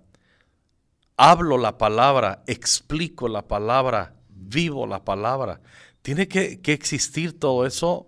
hablo 1.16 1.58
la 1.58 1.78
palabra, 1.78 2.44
explico 2.46 3.30
la 3.30 3.48
palabra, 3.48 4.17
vivo 4.40 4.88
la 4.88 5.04
palabra. 5.04 5.62
Tiene 6.02 6.28
que, 6.28 6.60
existir 6.66 7.40
todo 7.40 7.66
eso 7.66 8.08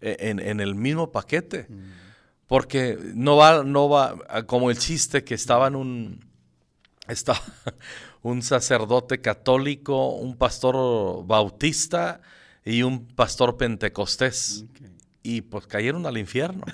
e, 0.00 0.16
en, 0.20 0.60
el 0.60 0.74
mismo 0.74 1.10
paquete. 1.10 1.66
Porque 2.46 2.98
no 3.14 3.36
va, 3.36 3.62
no 3.62 3.88
va, 3.88 4.44
como 4.46 4.70
el 4.70 4.78
chiste 4.78 5.24
que 5.24 5.34
estaba 5.34 5.68
en 5.68 5.76
un, 5.76 6.24
estaba 7.08 7.40
un 8.22 8.42
sacerdote 8.42 9.20
católico, 9.20 10.14
un 10.14 10.36
pastor 10.36 11.26
bautista 11.26 12.20
y 12.64 12.82
un 12.82 13.06
pastor 13.06 13.56
pentecostés. 13.56 14.64
Y 15.22 15.42
pues 15.42 15.66
cayeron 15.66 16.06
al 16.06 16.18
infierno. 16.18 16.64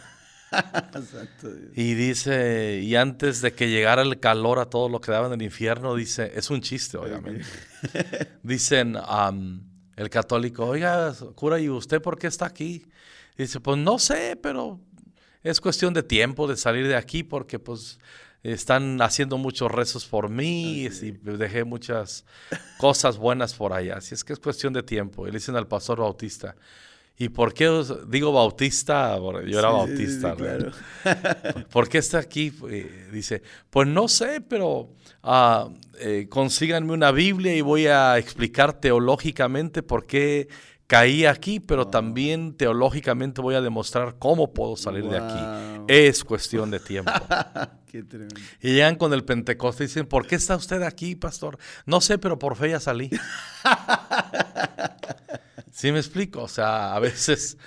Y 1.74 1.94
dice, 1.94 2.80
y 2.82 2.96
antes 2.96 3.40
de 3.40 3.52
que 3.52 3.68
llegara 3.68 4.02
el 4.02 4.18
calor 4.20 4.58
a 4.58 4.66
todo 4.66 4.88
lo 4.88 5.00
que 5.00 5.12
daba 5.12 5.26
en 5.26 5.34
el 5.34 5.42
infierno, 5.42 5.94
dice, 5.94 6.32
es 6.34 6.50
un 6.50 6.60
chiste, 6.60 6.96
obviamente. 6.96 7.44
Dicen, 8.42 8.96
el 9.96 10.10
católico, 10.10 10.66
oiga, 10.66 11.14
cura, 11.34 11.60
¿y 11.60 11.68
usted 11.68 12.00
por 12.00 12.18
qué 12.18 12.26
está 12.26 12.46
aquí? 12.46 12.86
dice, 13.36 13.60
pues 13.60 13.76
no 13.78 13.98
sé, 13.98 14.38
pero 14.40 14.80
es 15.42 15.60
cuestión 15.60 15.92
de 15.92 16.02
tiempo 16.02 16.46
de 16.46 16.56
salir 16.56 16.88
de 16.88 16.96
aquí 16.96 17.22
porque 17.22 17.58
pues 17.58 17.98
están 18.42 19.00
haciendo 19.02 19.38
muchos 19.38 19.70
rezos 19.70 20.06
por 20.06 20.28
mí 20.28 20.84
y 20.84 21.10
dejé 21.10 21.64
muchas 21.64 22.24
cosas 22.78 23.16
buenas 23.18 23.54
por 23.54 23.72
allá. 23.72 23.96
Así 23.96 24.14
es 24.14 24.24
que 24.24 24.32
es 24.32 24.38
cuestión 24.38 24.72
de 24.72 24.82
tiempo. 24.82 25.26
Y 25.26 25.30
le 25.30 25.38
dicen 25.38 25.56
al 25.56 25.66
pastor 25.66 26.00
bautista, 26.00 26.56
¿Y 27.18 27.30
por 27.30 27.54
qué 27.54 27.68
os 27.68 28.10
digo 28.10 28.30
bautista? 28.32 29.16
Yo 29.16 29.58
era 29.58 29.70
bautista. 29.70 30.34
claro. 30.34 30.70
¿Por 31.70 31.88
qué 31.88 31.98
está 31.98 32.18
aquí? 32.18 32.52
Eh, 32.68 33.08
dice, 33.10 33.42
pues 33.70 33.88
no 33.88 34.06
sé, 34.06 34.42
pero 34.42 34.90
uh, 35.24 35.72
eh, 35.98 36.26
consíganme 36.28 36.92
una 36.92 37.12
Biblia 37.12 37.56
y 37.56 37.62
voy 37.62 37.86
a 37.86 38.18
explicar 38.18 38.74
teológicamente 38.74 39.82
por 39.82 40.04
qué 40.04 40.48
caí 40.86 41.24
aquí, 41.24 41.58
pero 41.58 41.88
también 41.88 42.54
teológicamente 42.54 43.40
voy 43.40 43.54
a 43.54 43.62
demostrar 43.62 44.16
cómo 44.18 44.52
puedo 44.52 44.76
salir 44.76 45.04
de 45.04 45.16
aquí. 45.16 45.84
Es 45.88 46.22
cuestión 46.22 46.70
de 46.70 46.80
tiempo. 46.80 47.12
Qué 47.90 48.02
tremendo. 48.02 48.40
Y 48.60 48.72
llegan 48.74 48.96
con 48.96 49.12
el 49.12 49.24
Pentecostés 49.24 49.86
y 49.86 49.88
dicen, 49.88 50.06
¿por 50.06 50.26
qué 50.26 50.34
está 50.34 50.56
usted 50.56 50.82
aquí, 50.82 51.14
pastor? 51.14 51.58
No 51.86 52.00
sé, 52.00 52.18
pero 52.18 52.38
por 52.38 52.56
fe 52.56 52.70
ya 52.70 52.80
salí. 52.80 53.10
¿Sí 55.76 55.92
me 55.92 55.98
explico? 55.98 56.42
O 56.42 56.48
sea, 56.48 56.94
a 56.94 57.00
veces, 57.00 57.58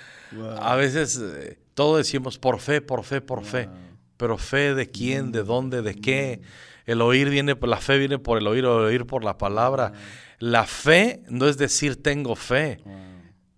a 0.58 0.74
veces 0.74 1.16
eh, 1.22 1.60
todo 1.74 1.96
decimos 1.96 2.38
por 2.38 2.58
fe, 2.58 2.80
por 2.80 3.04
fe, 3.04 3.20
por 3.20 3.44
fe. 3.44 3.68
Pero 4.16 4.36
fe 4.36 4.74
de 4.74 4.90
quién, 4.90 5.30
de 5.30 5.44
dónde, 5.44 5.80
de 5.80 5.94
qué. 5.94 6.40
El 6.86 7.02
oír 7.02 7.30
viene, 7.30 7.56
la 7.62 7.76
fe 7.76 7.98
viene 7.98 8.18
por 8.18 8.36
el 8.36 8.48
oír, 8.48 8.66
o 8.66 8.80
el 8.80 8.86
oír 8.86 9.06
por 9.06 9.22
la 9.22 9.38
palabra. 9.38 9.92
La 10.40 10.66
fe 10.66 11.22
no 11.28 11.46
es 11.46 11.56
decir 11.56 12.02
tengo 12.02 12.34
fe. 12.34 12.82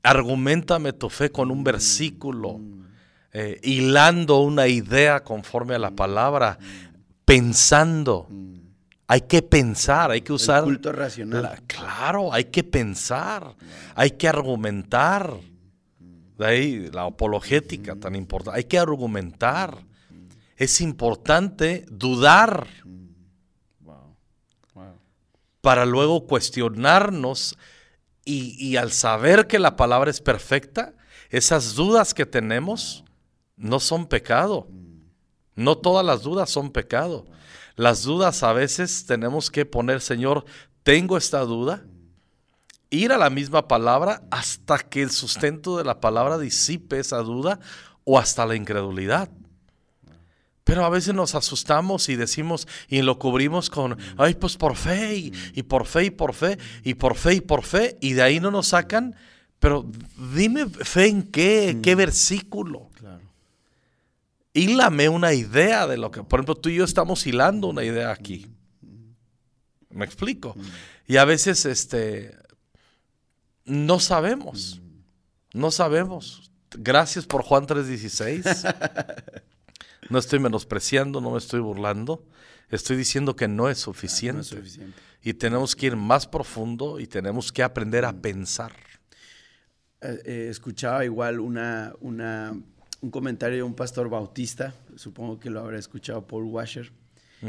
Argumentame 0.03 0.93
tu 0.93 1.09
fe 1.09 1.33
con 1.33 1.51
un 1.51 1.65
versículo, 1.65 2.61
eh, 3.33 3.59
hilando 3.63 4.41
una 4.41 4.69
idea 4.69 5.25
conforme 5.25 5.77
a 5.77 5.79
la 5.79 5.93
palabra, 5.93 6.59
pensando. 7.25 8.29
Hay 9.13 9.21
que 9.23 9.43
pensar, 9.43 10.11
hay 10.11 10.23
que 10.23 10.33
usar. 10.33 10.61
El 10.61 10.65
culto 10.65 10.91
racional. 10.91 11.43
la- 11.43 11.57
claro, 11.67 12.33
hay 12.33 12.45
que 12.45 12.65
pensar, 12.65 13.55
hay 13.95 14.13
que 14.13 14.27
argumentar. 14.27 15.35
De 16.39 16.47
ahí 16.47 16.89
la 16.91 17.03
apologética 17.05 17.95
tan 17.95 18.15
importante. 18.15 18.57
Hay 18.59 18.65
que 18.65 18.79
argumentar. 18.79 19.77
Es 20.57 20.81
importante 20.81 21.85
dudar 21.91 22.67
Wow. 23.81 24.17
Wow. 24.75 24.95
para 25.61 25.85
luego 25.85 26.27
cuestionarnos 26.27 27.59
y, 28.25 28.57
y 28.67 28.77
al 28.79 28.93
saber 28.93 29.47
que 29.47 29.59
la 29.59 29.77
palabra 29.77 30.11
es 30.11 30.23
perfecta, 30.23 30.95
esas 31.29 31.75
dudas 31.75 32.15
que 32.15 32.25
tenemos 32.25 33.05
no 33.57 33.79
son 33.79 34.07
pecado. 34.07 34.69
No 35.55 35.77
todas 35.77 36.07
las 36.07 36.23
dudas 36.23 36.49
son 36.49 36.71
pecado. 36.73 37.27
Las 37.77 38.03
dudas 38.03 38.43
a 38.43 38.53
veces 38.53 39.07
tenemos 39.07 39.51
que 39.51 39.65
poner, 39.65 40.01
Señor, 40.01 40.45
tengo 40.83 41.17
esta 41.17 41.41
duda, 41.41 41.85
ir 42.91 43.13
a 43.13 43.19
la 43.19 43.31
misma 43.31 43.69
palabra 43.69 44.23
hasta 44.31 44.79
que 44.79 45.03
el 45.03 45.11
sustento 45.11 45.79
de 45.79 45.85
la 45.85 46.01
palabra 46.01 46.39
disipe 46.39 46.99
esa 46.99 47.19
duda 47.19 47.59
o 48.05 48.19
hasta 48.19 48.47
la 48.47 48.55
incredulidad. 48.55 49.31
Pero 50.65 50.85
a 50.85 50.91
veces 50.91 51.15
nos 51.15 51.35
asustamos 51.35 52.09
y 52.09 52.17
decimos 52.17 52.69
y 52.89 53.03
lo 53.03 53.19
cubrimos 53.19 53.69
con, 53.69 53.99
ay, 54.17 54.35
pues 54.35 54.57
por 54.57 54.77
fe 54.77 55.17
y, 55.17 55.33
y 55.55 55.65
por 55.65 55.87
fe 55.87 56.05
y 56.05 56.11
por 56.11 56.35
fe 56.35 56.59
y 56.85 56.95
por 56.95 57.17
fe 57.17 57.35
y 57.35 57.41
por 57.41 57.63
fe 57.63 57.99
y 58.01 58.13
de 58.13 58.23
ahí 58.23 58.41
no 58.41 58.51
nos 58.51 58.69
sacan. 58.69 59.17
Pero 59.59 59.87
dime 60.35 60.67
fe 60.67 61.07
en 61.07 61.23
qué, 61.23 61.79
qué 61.83 61.95
versículo. 61.95 62.91
Claro. 62.95 63.12
Hílame 64.55 65.09
una 65.09 65.33
idea 65.33 65.87
de 65.87 65.97
lo 65.97 66.11
que, 66.11 66.23
por 66.23 66.41
ejemplo, 66.41 66.57
tú 66.57 66.69
y 66.69 66.77
yo 66.77 66.85
estamos 66.85 67.27
hilando 67.27 67.69
una 67.69 67.85
idea 67.85 68.11
aquí. 68.11 68.47
¿Me 69.89 70.05
explico? 70.05 70.55
Y 71.07 71.17
a 71.17 71.25
veces, 71.25 71.65
este, 71.65 72.37
no 73.65 74.01
sabemos. 74.01 74.81
No 75.55 75.71
sabemos. 75.71 76.51
Gracias 76.71 77.27
por 77.27 77.43
Juan 77.43 77.67
3:16. 77.67 78.75
No 80.11 80.19
estoy 80.19 80.41
menospreciando, 80.41 81.21
no 81.21 81.31
me 81.31 81.39
estoy 81.39 81.61
burlando. 81.61 82.27
Estoy 82.71 82.97
diciendo 82.97 83.37
que 83.37 83.49
no 83.49 83.69
es 83.69 83.79
suficiente. 83.79 84.37
No 84.37 84.41
es 84.41 84.49
suficiente. 84.49 84.99
Y 85.23 85.35
tenemos 85.35 85.77
que 85.77 85.87
ir 85.87 85.97
más 85.97 86.27
profundo 86.27 86.99
y 86.99 87.07
tenemos 87.07 87.53
que 87.53 87.63
aprender 87.63 88.05
a 88.05 88.13
pensar. 88.13 88.73
Eh, 90.01 90.23
eh, 90.25 90.47
escuchaba 90.51 91.05
igual 91.05 91.39
una, 91.39 91.93
una, 92.01 92.55
un 93.03 93.11
comentario 93.11 93.57
de 93.59 93.63
un 93.65 93.75
pastor 93.75 94.09
bautista, 94.09 94.75
supongo 94.97 95.39
que 95.39 95.51
lo 95.51 95.61
habrá 95.61 95.79
escuchado 95.79 96.27
Paul 96.27 96.45
Washer. 96.45 96.91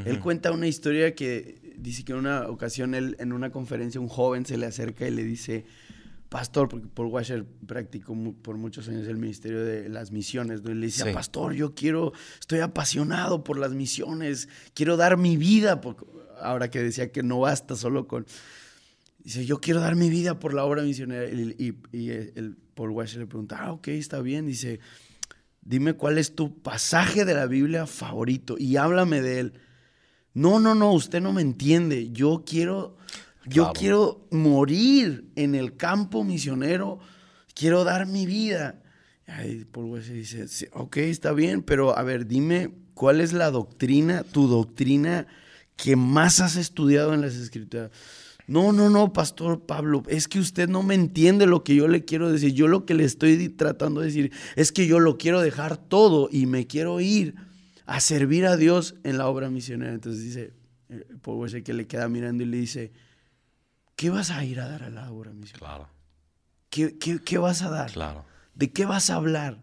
Él 0.06 0.20
cuenta 0.20 0.52
una 0.52 0.68
historia 0.68 1.14
que 1.14 1.76
dice 1.78 2.04
que 2.04 2.14
en 2.14 2.18
una 2.18 2.48
ocasión 2.50 2.96
él, 2.96 3.16
en 3.20 3.32
una 3.32 3.52
conferencia 3.52 4.02
un 4.02 4.08
joven 4.10 4.44
se 4.44 4.58
le 4.58 4.66
acerca 4.66 5.08
y 5.08 5.12
le 5.12 5.24
dice, 5.24 5.66
pastor, 6.30 6.68
porque 6.68 6.88
Paul 6.92 7.10
Washer 7.10 7.46
practicó 7.68 8.16
mu- 8.16 8.34
por 8.34 8.58
muchos 8.58 8.88
años 8.90 9.08
el 9.08 9.18
ministerio 9.18 9.64
de 9.64 9.90
las 9.90 10.12
misiones, 10.12 10.64
¿no? 10.64 10.72
Y 10.72 10.74
le 10.74 10.88
dice, 10.88 11.04
Sí. 11.04 11.14
pastor, 11.14 11.54
yo 11.54 11.76
quiero, 11.76 12.12
estoy 12.40 12.62
apasionado 12.62 13.44
por 13.44 13.60
las 13.60 13.74
misiones, 13.74 14.50
quiero 14.74 14.98
dar 14.98 15.18
mi 15.18 15.38
vida, 15.38 15.80
porque 15.80 16.06
ahora 16.42 16.72
que 16.72 16.82
decía 16.82 17.12
que 17.12 17.22
no 17.22 17.42
basta 17.42 17.76
solo 17.76 18.08
con... 18.08 18.26
Dice, 19.24 19.46
yo 19.46 19.62
quiero 19.62 19.80
dar 19.80 19.96
mi 19.96 20.10
vida 20.10 20.40
por 20.40 20.56
la 20.56 20.66
obra 20.66 20.82
misionera. 20.82 21.30
Y, 21.32 21.56
y- 21.94 21.98
y 21.98 22.10
el 22.10 22.58
Paul 22.74 22.90
Washer 22.90 23.20
le 23.20 23.28
pregunta, 23.28 23.58
ah, 23.62 23.72
ok, 23.74 23.90
está 23.90 24.20
bien. 24.22 24.48
Dice, 24.48 24.80
dime 25.66 25.94
cuál 25.94 26.18
es 26.18 26.36
tu 26.36 26.62
pasaje 26.62 27.26
de 27.26 27.34
la 27.34 27.46
Biblia 27.46 27.86
favorito 27.88 28.56
y 28.58 28.78
háblame 28.78 29.22
de 29.22 29.40
él. 29.40 29.54
No, 30.34 30.60
no, 30.60 30.76
no, 30.76 30.92
usted 30.94 31.22
no 31.22 31.32
me 31.34 31.42
entiende. 31.42 32.12
Yo 32.12 32.44
quiero, 32.46 32.98
yo 33.46 33.64
Claro. 33.66 33.74
quiero 33.80 34.28
morir 34.32 35.30
en 35.36 35.56
el 35.56 35.76
campo 35.78 36.24
misionero. 36.24 37.00
Quiero 37.54 37.84
dar 37.84 38.08
mi 38.08 38.26
vida. 38.26 38.82
Ahí 39.28 39.64
Paul 39.66 39.86
Washer 39.92 40.16
dice, 40.16 40.48
"Sí, 40.48 40.66
ok, 40.74 40.98
está 40.98 41.32
bien, 41.34 41.62
pero 41.62 41.98
a 41.98 42.04
ver, 42.04 42.28
dime 42.28 42.72
cuál 42.94 43.22
es 43.22 43.32
la 43.32 43.52
doctrina, 43.52 44.24
tu 44.24 44.48
doctrina 44.48 45.28
que 45.76 45.96
más 45.96 46.40
has 46.40 46.56
estudiado 46.56 47.14
en 47.14 47.22
las 47.22 47.36
escrituras. 47.36 47.92
No, 48.48 48.74
no, 48.74 48.90
no, 48.90 49.14
Pastor 49.14 49.66
Pablo, 49.66 50.04
es 50.08 50.28
que 50.28 50.40
usted 50.40 50.68
no 50.68 50.84
me 50.84 50.96
entiende 50.96 51.46
lo 51.48 51.64
que 51.64 51.76
yo 51.76 51.88
le 51.88 52.04
quiero 52.04 52.32
decir. 52.32 52.54
Yo 52.54 52.68
lo 52.68 52.86
que 52.86 52.94
le 52.94 53.06
estoy 53.06 53.50
tratando 53.50 54.02
de 54.02 54.08
decir 54.08 54.32
es 54.56 54.72
que 54.72 54.86
yo 54.86 55.00
lo 55.00 55.18
quiero 55.18 55.40
dejar 55.42 55.78
todo 55.78 56.28
y 56.32 56.46
me 56.46 56.68
quiero 56.68 57.00
ir 57.00 57.36
a 57.86 58.00
servir 58.02 58.46
a 58.46 58.58
Dios 58.58 58.96
en 59.04 59.18
la 59.18 59.28
obra 59.28 59.50
misionera. 59.50 59.94
Entonces 59.94 60.24
dice, 60.24 60.54
eh, 60.90 61.06
Paul 61.22 61.38
Washer 61.40 61.64
que 61.64 61.74
le 61.74 61.88
queda 61.88 62.10
mirando 62.10 62.44
y 62.44 62.48
le 62.48 62.58
dice, 62.58 62.92
¿qué 63.96 64.10
vas 64.10 64.30
a 64.32 64.44
ir 64.44 64.60
a 64.60 64.68
dar 64.68 64.84
a 64.84 64.90
la 64.90 65.10
obra 65.12 65.32
misionera? 65.32 65.60
Claro, 65.66 65.90
¿Qué, 66.70 66.98
qué- 66.98 67.20
qué 67.24 67.38
vas 67.38 67.62
a 67.62 67.70
dar? 67.70 67.92
claro. 67.92 68.26
¿De 68.56 68.72
qué 68.72 68.86
vas 68.86 69.10
a 69.10 69.16
hablar? 69.16 69.62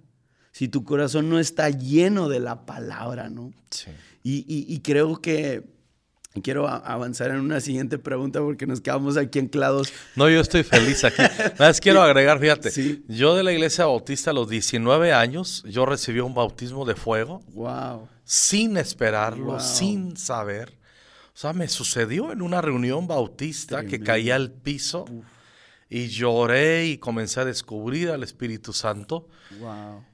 Si 0.53 0.69
tu 0.69 0.85
corazón 0.85 1.29
no 1.29 1.39
está 1.39 1.71
lleno 1.71 2.29
de 2.29 2.41
la 2.41 2.67
palabra, 2.67 3.29
¿no? 3.31 3.53
Sí. 3.71 3.91
Y, 4.23 4.39
y- 4.49 4.73
y 4.75 4.81
creo 4.81 5.21
que 5.21 5.65
quiero 6.43 6.69
avanzar 6.69 7.31
en 7.31 7.41
una 7.41 7.61
siguiente 7.61 7.99
pregunta 7.99 8.41
porque 8.41 8.67
nos 8.67 8.81
quedamos 8.81 9.17
aquí 9.17 9.39
anclados. 9.41 9.93
No, 10.17 10.29
yo 10.31 10.41
estoy 10.41 10.63
feliz 10.63 11.03
aquí. 11.05 11.21
Nada 11.23 11.55
más 11.59 11.81
quiero 11.81 12.01
agregar, 12.03 12.39
fíjate, 12.39 12.71
Sí. 12.71 13.05
yo 13.09 13.35
de 13.35 13.43
la 13.43 13.53
iglesia 13.53 13.87
bautista 13.87 14.31
a 14.31 14.35
los 14.35 14.49
19 14.49 15.13
años, 15.13 15.65
yo 15.69 15.87
recibí 15.87 16.21
un 16.21 16.35
bautismo 16.35 16.85
de 16.85 16.95
fuego 16.95 17.43
Wow. 17.53 18.09
sin 18.25 18.77
esperarlo, 18.77 19.45
Wow. 19.53 19.61
sin 19.61 20.17
saber. 20.17 20.79
O 21.35 21.39
sea, 21.41 21.53
me 21.53 21.69
sucedió 21.69 22.33
en 22.33 22.43
una 22.43 22.61
reunión 22.61 23.07
bautista 23.09 23.85
que 23.85 23.99
caía 24.01 24.37
al 24.37 24.53
piso 24.53 25.07
y 25.89 26.09
lloré 26.09 26.87
y 26.87 26.99
comencé 26.99 27.41
a 27.41 27.45
descubrir 27.45 28.11
al 28.11 28.23
Espíritu 28.23 28.73
Santo. 28.73 29.27
Wow. 29.59 30.05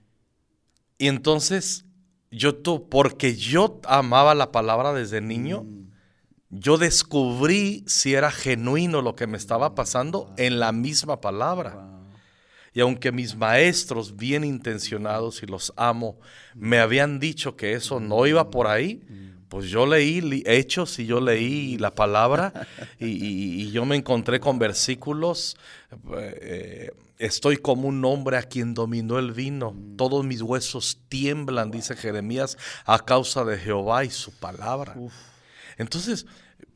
Y 0.99 1.09
entonces, 1.09 1.85
yo, 2.31 2.63
porque 2.89 3.37
yo 3.37 3.81
amaba 3.87 4.35
la 4.35 4.51
palabra 4.53 4.93
desde 4.95 5.21
niño, 5.21 5.63
Mm. 5.65 5.86
Yo 6.59 6.79
descubrí 6.79 7.85
si 7.87 8.15
era 8.15 8.31
genuino 8.31 9.03
lo 9.03 9.15
que 9.15 9.27
me 9.27 9.37
estaba 9.37 9.75
pasando 9.75 10.33
en 10.37 10.59
la 10.59 10.73
misma 10.73 11.21
palabra. 11.21 11.89
Y 12.73 12.81
aunque 12.81 13.11
mis 13.11 13.37
maestros 13.37 14.17
bien 14.17 14.45
intencionados 14.45 15.43
y 15.43 15.47
los 15.47 15.73
amo 15.77 16.19
me 16.55 16.79
habían 16.79 17.19
dicho 17.19 17.57
que 17.57 17.73
eso 17.73 18.01
no 18.01 18.27
iba 18.27 18.51
por 18.51 18.67
ahí, 18.67 19.03
pues 19.49 19.71
yo 19.71 19.87
leí 19.87 20.43
hechos 20.45 20.99
y 20.99 21.07
yo 21.07 21.21
leí 21.21 21.79
la 21.79 21.95
palabra 21.95 22.53
y, 22.99 23.07
y- 23.07 23.63
y 23.63 23.71
yo 23.71 23.85
me 23.87 23.97
encontré 23.97 24.41
con 24.41 24.59
versículos. 24.59 25.57
eh, 26.19 26.91
estoy 27.19 27.57
como 27.57 27.89
un 27.89 28.05
hombre 28.05 28.37
a 28.37 28.43
quien 28.43 28.75
dominó 28.75 29.19
el 29.19 29.33
vino. 29.33 29.75
Todos 29.97 30.25
mis 30.27 30.43
huesos 30.43 30.99
tiemblan, 31.09 31.71
dice 31.71 31.97
Jeremías, 31.97 32.59
a 32.85 32.99
causa 32.99 33.45
de 33.45 33.57
Jehová 33.57 34.05
y 34.05 34.11
su 34.11 34.33
palabra. 34.33 34.97
Entonces, 35.79 36.27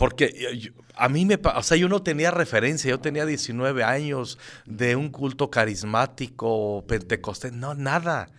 porque 0.00 0.56
yo- 0.58 0.72
a 0.94 1.10
mí 1.10 1.26
me, 1.26 1.38
o 1.42 1.62
sea, 1.62 1.76
yo 1.76 1.86
no 1.90 2.02
tenía 2.02 2.30
referencia, 2.30 2.88
yo 2.88 3.00
tenía 3.00 3.26
19 3.26 3.84
años 3.84 4.38
de 4.64 4.96
un 4.96 5.10
culto 5.10 5.50
carismático, 5.50 6.82
pentecostés, 6.88 7.52
no, 7.52 7.74
nada. 7.74 8.30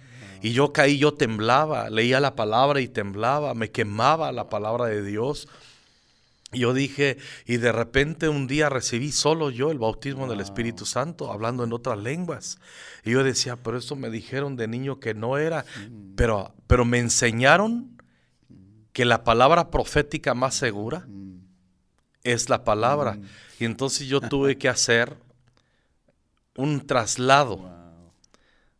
Y 0.41 0.53
yo 0.53 0.73
caí, 0.73 0.97
yo 0.97 1.13
temblaba, 1.13 1.91
leía 1.91 2.19
la 2.19 2.35
palabra 2.35 2.81
y 2.81 2.87
temblaba, 2.87 3.53
me 3.53 3.69
quemaba 3.69 4.31
la 4.31 4.49
palabra 4.49 4.85
de 4.85 5.03
Dios. 5.03 5.47
Y 6.51 6.61
yo 6.61 6.73
dije, 6.73 7.17
y 7.45 7.57
de 7.57 7.71
repente 7.71 8.27
un 8.27 8.47
día 8.47 8.67
recibí 8.67 9.11
solo 9.11 9.51
yo 9.51 9.69
el 9.69 9.77
bautismo 9.77 10.27
del 10.27 10.39
Espíritu 10.39 10.87
Santo, 10.87 11.31
hablando 11.31 11.63
en 11.63 11.73
otras 11.73 11.99
lenguas. 11.99 12.57
Y 13.05 13.11
yo 13.11 13.23
decía, 13.23 13.55
pero 13.55 13.77
esto 13.77 13.95
me 13.95 14.09
dijeron 14.09 14.55
de 14.55 14.67
niño 14.67 14.99
que 14.99 15.13
no 15.13 15.37
era, 15.37 15.63
pero, 16.15 16.55
pero 16.65 16.85
me 16.85 16.97
enseñaron 16.97 18.01
que 18.93 19.05
la 19.05 19.23
palabra 19.23 19.69
profética 19.69 20.33
más 20.33 20.55
segura 20.55 21.05
es 22.23 22.49
la 22.49 22.63
palabra. 22.63 23.17
Y 23.59 23.65
entonces 23.65 24.07
yo 24.07 24.21
tuve 24.29 24.57
que 24.57 24.69
hacer 24.69 25.15
un 26.55 26.85
traslado 26.85 27.81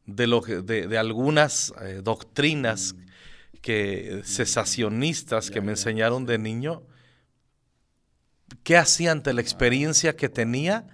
de, 0.06 0.28
lo 0.28 0.42
de, 0.42 0.98
algunas 0.98 1.74
eh, 1.82 2.02
doctrinas 2.04 2.94
mm. 2.94 3.58
que 3.62 4.22
cesacionistas 4.24 5.52
que 5.52 5.62
me 5.62 5.72
enseñaron 5.72 6.26
de 6.26 6.38
niño. 6.38 6.84
¿Qué 8.64 8.78
hacía 8.78 9.12
ante 9.12 9.34
la 9.34 9.42
experiencia 9.42 10.16
que 10.16 10.30
tenía 10.30 10.88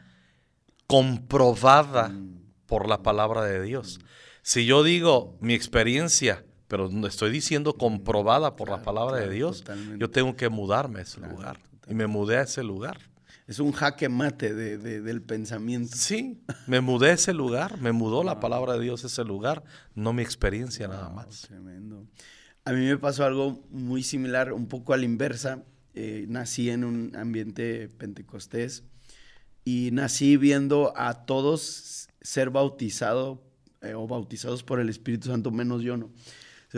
comprobada 0.85 2.09
mm. 2.09 2.41
por 2.67 2.87
la 2.87 3.01
palabra 3.01 3.43
de 3.43 3.61
Dios? 3.61 3.99
Si 4.43 4.65
yo 4.65 4.83
digo 4.83 5.37
mi 5.41 5.53
experiencia, 5.53 6.45
pero 6.67 6.89
estoy 7.07 7.31
diciendo 7.31 7.73
comprobada 7.73 8.55
por 8.55 8.69
la 8.69 8.81
palabra 8.81 9.17
de 9.17 9.29
Dios, 9.29 9.63
yo 9.97 10.09
tengo 10.09 10.35
que 10.35 10.49
mudarme 10.49 10.99
a 10.99 11.01
ese 11.03 11.19
lugar. 11.19 11.59
Y 11.89 11.93
me 11.93 12.07
mudé 12.07 12.37
a 12.37 12.41
ese 12.41 12.63
lugar 12.63 12.97
es 13.47 13.59
un 13.59 13.71
jaque 13.71 14.09
mate 14.09 14.53
de, 14.53 14.77
del 14.77 15.21
pensamiento. 15.21 15.95
Sí, 15.95 16.41
me 16.67 16.81
mudé 16.81 17.11
a 17.11 17.13
ese 17.13 17.33
lugar, 17.33 17.79
me 17.79 17.93
mudó 17.93 18.23
la 18.23 18.41
palabra 18.41 18.73
de 18.73 18.81
Dios 18.81 19.05
a 19.05 19.07
ese 19.07 19.23
lugar, 19.23 19.63
no 19.95 20.11
mi 20.11 20.21
experiencia 20.21 20.87
nada 20.89 21.09
más. 21.09 21.43
Tremendo. 21.43 22.05
A 22.65 22.73
mí 22.73 22.85
me 22.85 22.97
pasó 22.97 23.23
algo 23.23 23.63
muy 23.69 24.03
similar, 24.03 24.51
un 24.51 24.67
poco 24.67 24.93
a 24.93 24.97
la 24.97 25.05
inversa. 25.05 25.63
Eh, 25.95 26.25
nací 26.27 26.69
en 26.69 26.83
un 26.83 27.15
ambiente 27.15 27.87
pentecostés 27.97 28.83
y 29.63 29.89
nací 29.93 30.37
viendo 30.37 30.93
a 30.95 31.25
todos 31.25 32.09
ser 32.21 32.49
bautizados 32.49 33.39
eh, 33.81 33.93
o 33.95 34.07
bautizados 34.07 34.61
por 34.61 34.79
el 34.79 34.89
Espíritu 34.89 35.29
Santo, 35.29 35.51
menos 35.51 35.81
yo 35.81 35.95
no. 35.95 36.11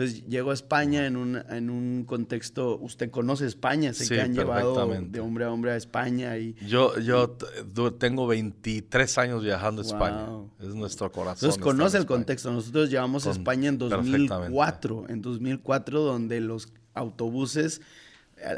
Entonces 0.00 0.26
llego 0.28 0.50
a 0.50 0.54
España 0.54 1.06
en 1.06 1.16
un, 1.16 1.36
en 1.50 1.68
un 1.68 2.04
contexto, 2.04 2.78
usted 2.78 3.10
conoce 3.10 3.46
España, 3.46 3.92
sé 3.92 4.08
que 4.08 4.20
han 4.20 4.32
llevado 4.32 4.86
de 4.88 5.20
hombre 5.20 5.44
a 5.44 5.50
hombre 5.52 5.72
a 5.72 5.76
España. 5.76 6.38
y 6.38 6.54
Yo, 6.66 6.98
yo 6.98 7.36
tengo 7.98 8.26
23 8.26 9.18
años 9.18 9.44
viajando 9.44 9.82
a 9.82 9.84
España, 9.84 10.26
es 10.58 10.74
nuestro 10.74 11.12
corazón. 11.12 11.50
Entonces 11.50 11.62
conoce 11.62 11.98
el 11.98 12.06
contexto, 12.06 12.50
nosotros 12.50 12.88
llevamos 12.88 13.26
a 13.26 13.32
España 13.32 13.68
en 13.68 13.76
2004, 13.76 15.06
en 15.08 15.20
2004 15.20 16.00
donde 16.00 16.40
los 16.40 16.72
autobuses 16.94 17.82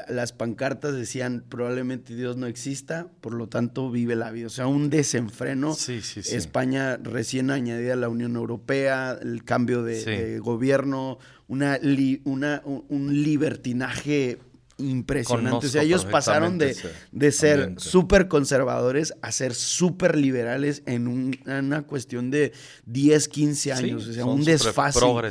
las 0.09 0.33
pancartas 0.33 0.95
decían 0.95 1.45
probablemente 1.49 2.15
Dios 2.15 2.37
no 2.37 2.47
exista, 2.47 3.09
por 3.21 3.35
lo 3.35 3.49
tanto 3.49 3.91
vive 3.91 4.17
la 4.17 4.31
vida. 4.31 4.47
O 4.47 4.51
sea, 4.51 4.67
un 4.67 4.91
desenfreno. 4.91 5.75
Sí, 5.75 6.03
sí, 6.03 6.23
sí. 6.23 6.37
España 6.37 6.97
recién 6.97 7.51
añadida 7.51 7.95
a 7.95 7.97
la 7.97 8.09
Unión 8.09 8.37
Europea, 8.37 9.19
el 9.21 9.45
cambio 9.45 9.83
de, 9.83 10.39
gobierno, 10.39 11.19
una, 11.49 11.79
una 12.25 12.63
un 12.65 13.23
libertinaje 13.23 14.39
impresionante. 14.79 15.67
o 15.67 15.71
sea, 15.71 15.83
ellos 15.83 16.05
pasaron 16.05 16.59
de, 16.59 16.77
de 17.11 17.33
ser 17.33 17.75
súper 17.77 18.29
conservadores 18.29 19.15
a 19.23 19.33
ser 19.33 19.55
súper 19.55 20.17
liberales 20.17 20.83
en, 20.87 21.07
una 21.47 21.83
cuestión 21.83 22.31
de 22.31 22.53
10, 22.87 23.29
15 23.29 23.73
años. 23.73 24.09
o 24.09 24.13
sea, 24.13 24.25
un 24.25 24.45
desfase. 24.45 24.99
Ahora, 25.03 25.31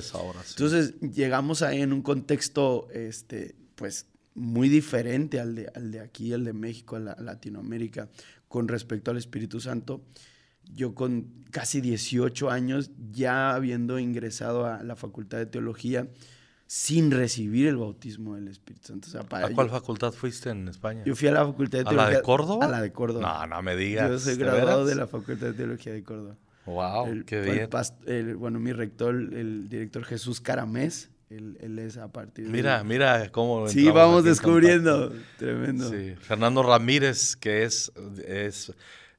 Entonces, 0.49 0.93
llegamos 0.99 1.61
ahí 1.61 1.81
en 1.81 1.93
un 1.93 2.01
contexto, 2.01 2.87
este, 2.93 3.55
pues, 3.75 4.05
muy 4.33 4.69
diferente 4.69 5.39
al 5.39 5.55
de, 5.55 5.71
al 5.75 5.91
de 5.91 5.99
aquí, 5.99 6.33
al 6.33 6.43
de 6.43 6.53
México, 6.53 6.95
a, 6.95 6.99
Latinoamérica, 6.99 8.09
con 8.47 8.67
respecto 8.67 9.11
al 9.11 9.17
Espíritu 9.17 9.59
Santo. 9.59 10.01
Yo 10.73 10.95
con 10.95 11.45
casi 11.51 11.81
18 11.81 12.49
años, 12.49 12.91
ya 13.11 13.53
habiendo 13.53 13.99
ingresado 13.99 14.65
a 14.65 14.83
la 14.83 14.95
Facultad 14.95 15.39
de 15.39 15.45
Teología, 15.47 16.07
sin 16.67 17.11
recibir 17.11 17.67
el 17.67 17.75
bautismo 17.75 18.35
del 18.35 18.47
Espíritu 18.47 18.87
Santo. 18.87 19.09
¿A 19.19 19.49
cuál 19.49 19.69
facultad 19.69 20.13
fuiste 20.13 20.51
en 20.51 20.69
España? 20.69 21.03
Yo 21.03 21.15
fui 21.17 21.27
a 21.27 21.33
la 21.33 21.45
Facultad 21.45 21.79
de 21.79 21.83
Teología. 21.83 22.07
¿A 22.07 22.11
la 22.11 22.17
de 22.17 22.23
Córdoba? 22.23 22.65
A 22.65 22.69
la 22.69 22.81
de 22.81 22.93
Córdoba. 22.93 23.45
No, 23.45 23.55
no 23.55 23.61
me 23.61 23.75
digas. 23.75 24.09
Yo 24.09 24.19
soy 24.19 24.35
graduado 24.37 24.85
de 24.85 24.95
la 24.95 25.07
Facultad 25.07 25.47
de 25.47 25.53
Teología 25.53 25.91
de 25.91 26.03
Córdoba. 26.03 26.37
Wow, 26.65 27.25
qué 27.25 27.41
bien. 27.41 28.39
bueno, 28.39 28.59
mi 28.59 28.71
rector, 28.71 29.15
el 29.15 29.67
director 29.67 30.05
Jesús 30.05 30.41
Caramés, 30.41 31.09
él, 31.31 31.79
es 31.79 31.97
a 31.97 32.11
partir 32.11 32.45
de... 32.45 32.51
Mira, 32.51 32.83
mira 32.83 33.31
cómo... 33.31 33.67
Sí, 33.67 33.89
vamos 33.89 34.23
descubriendo. 34.23 35.13
Tremendo. 35.37 35.89
Sí. 35.89 36.15
Fernando 36.19 36.61
Ramírez, 36.63 37.35
que 37.35 37.63
es, 37.63 37.91
es 38.25 38.73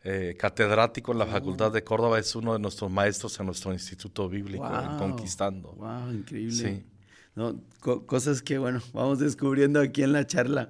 eh, 0.05 0.37
catedrático 0.39 1.13
en 1.13 1.19
la 1.19 1.27
Facultad 1.27 1.73
de 1.73 1.83
Córdoba, 1.83 2.19
es 2.19 2.35
uno 2.35 2.53
de 2.53 2.59
nuestros 2.59 2.91
maestros 2.91 3.39
en 3.41 3.47
nuestro 3.47 3.73
Instituto 3.73 4.29
Bíblico, 4.29 4.69
Conquistando. 4.99 5.73
Wow, 5.73 6.13
increíble. 6.13 6.53
Sí. 6.53 6.85
No, 7.35 7.59
cosas 7.81 8.43
que, 8.43 8.59
bueno, 8.59 8.83
vamos 8.93 9.19
descubriendo 9.19 9.81
aquí 9.81 10.03
en 10.03 10.13
la 10.13 10.27
charla. 10.27 10.69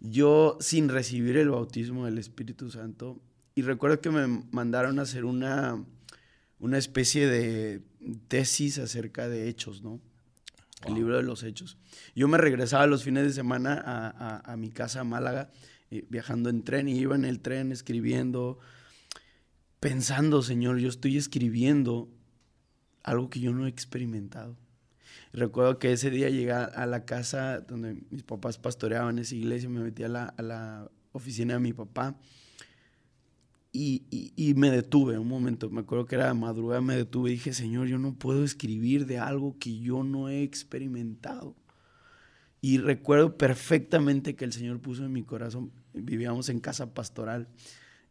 Yo, 0.00 0.58
sin 0.60 0.90
recibir 0.90 1.38
el 1.38 1.48
bautismo 1.48 2.04
del 2.04 2.18
Espíritu 2.18 2.70
Santo, 2.70 3.18
y 3.54 3.62
recuerdo 3.62 4.00
que 4.00 4.10
me 4.10 4.44
mandaron 4.50 4.98
a 4.98 5.02
hacer 5.02 5.24
una, 5.24 5.82
una 6.58 6.76
especie 6.76 7.26
de 7.26 7.80
tesis 8.28 8.78
acerca 8.78 9.28
de 9.28 9.48
hechos, 9.48 9.82
¿no? 9.82 10.00
El 10.84 10.94
libro 10.94 11.16
de 11.16 11.22
los 11.22 11.42
hechos. 11.42 11.78
Yo 12.14 12.28
me 12.28 12.38
regresaba 12.38 12.86
los 12.86 13.02
fines 13.02 13.24
de 13.24 13.32
semana 13.32 14.42
a, 14.44 14.56
mi 14.56 14.70
casa 14.70 15.00
a 15.00 15.04
Málaga, 15.04 15.50
eh, 15.90 16.04
viajando 16.10 16.50
en 16.50 16.62
tren, 16.62 16.88
y 16.88 16.98
iba 16.98 17.14
en 17.14 17.24
el 17.24 17.40
tren 17.40 17.72
escribiendo, 17.72 18.58
pensando, 19.80 20.42
Señor, 20.42 20.78
yo 20.78 20.88
estoy 20.88 21.16
escribiendo 21.16 22.08
algo 23.02 23.30
que 23.30 23.40
yo 23.40 23.52
no 23.52 23.66
he 23.66 23.68
experimentado. 23.68 24.56
recuerdo 25.32 25.78
que 25.78 25.92
ese 25.92 26.10
día 26.10 26.28
llegué 26.28 26.52
a 26.52 26.86
la 26.86 27.04
casa 27.04 27.60
donde 27.60 28.02
mis 28.10 28.22
papás 28.22 28.58
pastoreaban 28.58 29.18
esa 29.18 29.34
iglesia, 29.34 29.68
me 29.68 29.80
metí 29.80 30.02
a 30.02 30.08
la, 30.08 30.24
a 30.24 30.42
la 30.42 30.90
oficina 31.12 31.54
de 31.54 31.60
mi 31.60 31.72
papá 31.72 32.16
y, 33.76 34.54
me 34.54 34.70
detuve 34.70 35.18
un 35.18 35.28
momento, 35.28 35.68
me 35.68 35.80
acuerdo 35.80 36.06
que 36.06 36.14
era 36.14 36.32
madrugada, 36.32 36.80
me 36.80 36.96
detuve 36.96 37.30
y 37.30 37.34
dije, 37.34 37.52
Señor, 37.52 37.86
yo 37.88 37.98
no 37.98 38.14
puedo 38.14 38.42
escribir 38.42 39.06
de 39.06 39.18
algo 39.18 39.58
que 39.58 39.78
yo 39.78 40.02
no 40.02 40.28
he 40.28 40.42
experimentado. 40.42 41.54
Y 42.62 42.78
recuerdo 42.78 43.36
perfectamente 43.36 44.34
que 44.34 44.46
el 44.46 44.52
Señor 44.52 44.80
puso 44.80 45.04
en 45.04 45.12
mi 45.12 45.22
corazón, 45.22 45.72
vivíamos 45.92 46.48
en 46.48 46.60
casa 46.60 46.94
pastoral, 46.94 47.48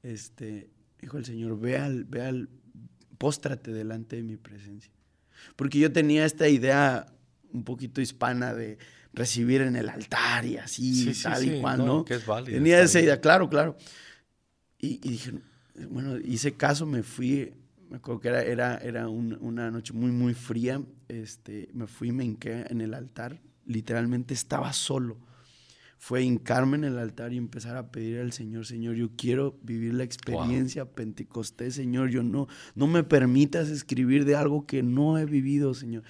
este, 0.04 0.70
dijo 1.02 1.18
el 1.18 1.26
Señor, 1.26 1.60
ve 1.60 1.78
al, 1.78 2.04
ve 2.06 2.22
al, 2.22 2.50
póstrate 3.18 3.74
delante 3.74 4.18
de 4.18 4.24
mi 4.24 4.38
presencia. 4.38 4.92
Porque 5.56 5.80
yo 5.80 5.92
tenía 5.92 6.26
esta 6.26 6.48
idea 6.48 7.08
un 7.52 7.64
poquito 7.64 8.02
hispana 8.02 8.54
de 8.54 8.78
recibir 9.14 9.62
en 9.62 9.76
el 9.76 9.90
altar 9.90 10.46
y 10.46 10.58
así, 10.58 11.12
tal 11.24 11.44
y 11.44 11.60
cual, 11.60 11.86
¿no? 11.86 12.06
Que 12.06 12.16
es 12.16 12.26
válido, 12.26 12.58
tenía 12.58 12.82
esa 12.82 13.00
idea, 13.00 13.20
claro, 13.20 13.50
claro. 13.50 13.78
Y, 14.78 15.00
y 15.04 15.10
dije, 15.12 15.32
bueno, 15.90 16.18
hice 16.18 16.54
caso, 16.54 16.86
me 16.86 17.04
fui, 17.04 17.54
me 17.90 17.98
acuerdo 17.98 18.22
que 18.22 18.28
era, 18.30 18.42
era, 18.44 18.78
era 18.78 19.08
una 19.10 19.72
noche 19.72 19.94
muy, 19.94 20.12
muy 20.12 20.34
fría, 20.34 20.82
este, 21.08 21.70
me 21.74 21.88
fui, 21.88 22.12
me 22.12 22.24
hinqué 22.24 22.66
en 22.70 22.82
el 22.82 22.94
altar, 22.94 23.42
literalmente 23.66 24.34
estaba 24.34 24.74
solo. 24.74 25.18
Fue 25.98 26.22
hincarme 26.22 26.78
en 26.78 26.84
el 26.84 27.00
altar 27.00 27.34
y 27.34 27.38
empezar 27.38 27.78
a 27.78 27.92
pedir 27.92 28.20
al 28.20 28.32
Señor, 28.32 28.66
Señor, 28.66 28.96
yo 28.96 29.10
quiero 29.18 29.58
vivir 29.64 29.94
la 29.96 30.04
experiencia 30.04 30.86
Pentecostés, 30.86 31.74
Señor, 31.76 32.10
yo 32.10 32.22
no, 32.22 32.48
no 32.76 32.86
me 32.86 33.04
permitas 33.04 33.70
escribir 33.70 34.26
de 34.26 34.36
algo 34.36 34.68
que 34.68 34.84
no 34.84 35.18
he 35.18 35.26
vivido, 35.26 35.74
Señor. 35.74 36.04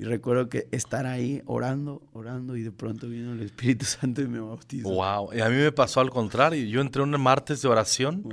Y 0.00 0.04
recuerdo 0.04 0.48
que 0.48 0.66
estar 0.70 1.04
ahí 1.04 1.42
orando, 1.44 2.00
orando, 2.14 2.56
y 2.56 2.62
de 2.62 2.72
pronto 2.72 3.06
vino 3.06 3.34
el 3.34 3.42
Espíritu 3.42 3.84
Santo 3.84 4.22
y 4.22 4.28
me 4.28 4.40
bautizó. 4.40 4.88
Wow, 4.88 5.34
y 5.34 5.40
a 5.40 5.50
mí 5.50 5.56
me 5.56 5.72
pasó 5.72 6.00
al 6.00 6.08
contrario. 6.08 6.64
Yo 6.66 6.80
entré 6.80 7.02
un 7.02 7.10
martes 7.20 7.60
de 7.60 7.68
oración. 7.68 8.24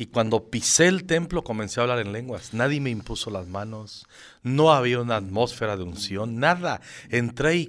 Y 0.00 0.06
cuando 0.06 0.48
pisé 0.48 0.86
el 0.86 1.02
templo 1.06 1.42
comencé 1.42 1.80
a 1.80 1.82
hablar 1.82 1.98
en 1.98 2.12
lenguas. 2.12 2.54
Nadie 2.54 2.80
me 2.80 2.88
impuso 2.88 3.30
las 3.30 3.48
manos. 3.48 4.06
No 4.44 4.72
había 4.72 5.00
una 5.00 5.16
atmósfera 5.16 5.76
de 5.76 5.82
unción, 5.82 6.36
nada. 6.36 6.80
Entré 7.10 7.56
y 7.56 7.66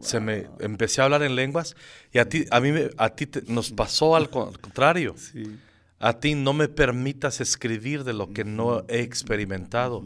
se 0.00 0.18
me 0.18 0.48
empecé 0.58 1.00
a 1.00 1.04
hablar 1.04 1.22
en 1.22 1.36
lenguas. 1.36 1.76
Y 2.12 2.18
a 2.18 2.28
ti, 2.28 2.44
a 2.50 2.58
mí, 2.58 2.72
a 2.96 3.10
ti 3.10 3.28
nos 3.46 3.70
pasó 3.70 4.16
al 4.16 4.30
contrario. 4.30 5.14
A 6.00 6.14
ti 6.14 6.34
no 6.34 6.54
me 6.54 6.66
permitas 6.66 7.40
escribir 7.40 8.02
de 8.02 8.14
lo 8.14 8.32
que 8.32 8.42
no 8.42 8.84
he 8.88 9.02
experimentado. 9.02 10.04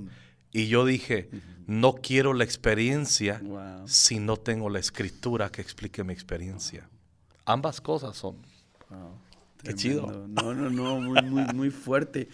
Y 0.53 0.67
yo 0.67 0.85
dije, 0.85 1.31
no 1.67 1.95
quiero 1.95 2.35
la 2.35 2.45
experiencia 2.45 3.41
si 3.87 4.19
no 4.19 4.37
tengo 4.37 4.69
la 4.69 4.81
escritura 4.81 5.51
que 5.51 5.63
explique 5.63 6.05
mi 6.05 6.13
experiencia. 6.13 6.91
Ambas 7.47 7.81
cosas 7.81 8.19
son. 8.19 8.37
Qué 9.63 9.75
chido. 9.75 10.27
No, 10.29 10.55
no, 10.55 10.71
no, 10.71 11.01
muy, 11.01 11.23
muy, 11.23 11.45
muy 11.55 11.71
fuerte. 11.71 12.29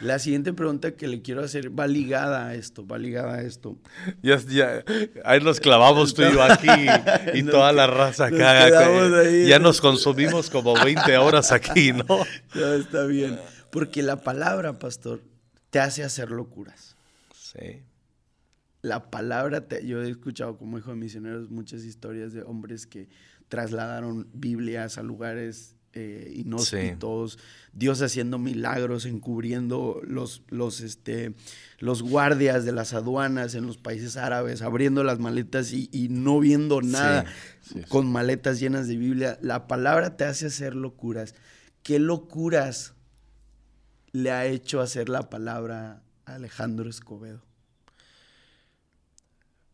La 0.00 0.18
siguiente 0.18 0.54
pregunta 0.54 0.92
que 0.92 1.08
le 1.08 1.20
quiero 1.20 1.42
hacer 1.42 1.78
va 1.78 1.86
ligada 1.86 2.46
a 2.46 2.54
esto, 2.54 2.86
va 2.86 2.96
ligada 2.96 3.34
a 3.34 3.42
esto. 3.42 3.76
Ya, 4.22 4.38
ya 4.38 4.82
ahí 5.24 5.40
nos 5.40 5.60
clavamos 5.60 6.14
tú 6.14 6.22
y 6.22 6.32
yo 6.32 6.42
aquí 6.42 6.68
y 7.34 7.42
toda 7.42 7.72
la 7.72 7.86
raza 7.86 8.26
acá. 8.26 8.70
ya 9.46 9.58
nos 9.58 9.80
consumimos 9.80 10.48
como 10.48 10.74
20 10.74 11.18
horas 11.18 11.52
aquí, 11.52 11.92
¿no? 11.92 12.04
Ya 12.54 12.74
está 12.74 13.04
bien. 13.04 13.38
Porque 13.70 14.02
la 14.02 14.16
palabra, 14.16 14.78
pastor, 14.78 15.20
te 15.68 15.80
hace 15.80 16.02
hacer 16.02 16.30
locuras. 16.30 16.96
Sí. 17.34 17.82
La 18.82 19.10
palabra, 19.10 19.68
te, 19.68 19.86
yo 19.86 20.02
he 20.02 20.10
escuchado 20.10 20.56
como 20.56 20.78
hijo 20.78 20.90
de 20.90 20.96
misioneros 20.96 21.50
muchas 21.50 21.84
historias 21.84 22.32
de 22.32 22.42
hombres 22.42 22.86
que 22.86 23.08
trasladaron 23.48 24.28
Biblias 24.32 24.96
a 24.96 25.02
lugares 25.02 25.76
eh, 25.92 26.32
inhóspitos, 26.36 27.38
Dios 27.72 28.00
haciendo 28.00 28.38
milagros, 28.38 29.06
encubriendo 29.06 30.00
los, 30.04 30.42
los, 30.48 30.80
este, 30.80 31.34
los 31.78 32.02
guardias 32.02 32.64
de 32.64 32.70
las 32.70 32.94
aduanas 32.94 33.56
en 33.56 33.66
los 33.66 33.76
países 33.76 34.16
árabes, 34.16 34.62
abriendo 34.62 35.02
las 35.02 35.18
maletas 35.18 35.72
y, 35.72 36.08
no 36.10 36.38
viendo 36.38 36.80
nada 36.80 37.24
con 37.88 38.10
maletas 38.10 38.60
llenas 38.60 38.86
de 38.86 38.96
Biblia. 38.96 39.38
La 39.42 39.66
palabra 39.66 40.16
te 40.16 40.24
hace 40.24 40.46
hacer 40.46 40.76
locuras. 40.76 41.34
¿Qué 41.82 41.98
locuras 41.98 42.94
le 44.12 44.30
ha 44.30 44.46
hecho 44.46 44.80
hacer 44.80 45.08
la 45.08 45.28
palabra 45.28 46.02
a 46.24 46.34
Alejandro 46.36 46.88
Escobedo? 46.88 47.49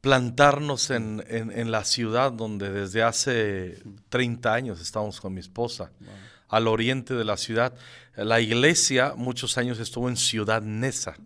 Plantarnos 0.06 0.90
en, 0.90 1.70
la 1.72 1.82
ciudad 1.82 2.30
donde 2.30 2.70
desde 2.70 3.02
hace 3.02 3.82
30 4.08 4.54
años 4.54 4.80
estamos 4.80 5.20
con 5.20 5.34
mi 5.34 5.40
esposa, 5.40 5.90
al 6.46 6.68
oriente 6.68 7.14
de 7.14 7.24
la 7.24 7.36
ciudad. 7.36 7.74
La 8.14 8.40
iglesia 8.40 9.14
muchos 9.16 9.58
años 9.58 9.80
estuvo 9.80 10.08
en 10.08 10.16
Ciudad 10.16 10.62
Neza, 10.62 11.16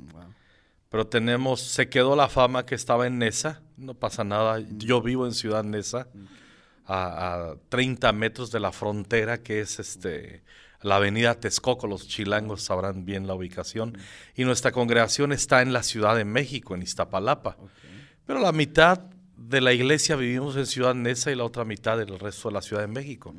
pero 0.89 1.07
tenemos, 1.07 1.61
se 1.61 1.91
quedó 1.91 2.17
la 2.17 2.31
fama 2.31 2.65
que 2.65 2.75
estaba 2.75 3.07
en 3.07 3.19
Neza, 3.19 3.61
no 3.77 3.93
pasa 3.93 4.25
nada, 4.25 4.65
yo 4.79 5.03
vivo 5.03 5.27
en 5.27 5.35
Ciudad 5.35 5.63
Neza, 5.63 6.07
a, 6.87 7.57
30 7.69 8.11
metros 8.13 8.51
de 8.51 8.61
la 8.61 8.73
frontera 8.73 9.43
que 9.43 9.61
es 9.61 9.79
este 9.79 10.43
la 10.81 10.97
avenida 10.97 11.35
Texcoco, 11.35 11.87
los 11.87 12.09
chilangos 12.09 12.63
sabrán 12.63 13.05
bien 13.05 13.27
la 13.27 13.35
ubicación, 13.35 13.99
y 14.35 14.45
nuestra 14.45 14.73
congregación 14.73 15.33
está 15.33 15.61
en 15.61 15.75
la 15.75 15.83
Ciudad 15.83 16.17
de 16.17 16.25
México, 16.25 16.75
en 16.75 16.81
Iztapalapa. 16.81 17.59
Pero 18.31 18.43
la 18.43 18.53
mitad 18.53 19.01
de 19.37 19.61
la 19.61 19.73
iglesia 19.73 20.15
vivimos 20.15 20.55
en 20.55 20.65
Ciudad 20.65 20.95
Neza 20.95 21.33
y 21.33 21.35
la 21.35 21.43
otra 21.43 21.65
mitad 21.65 21.99
del 21.99 22.17
resto 22.17 22.47
de 22.47 22.55
la 22.55 22.63
Ciudad 22.63 22.83
de 22.83 22.87
México. 22.87 23.35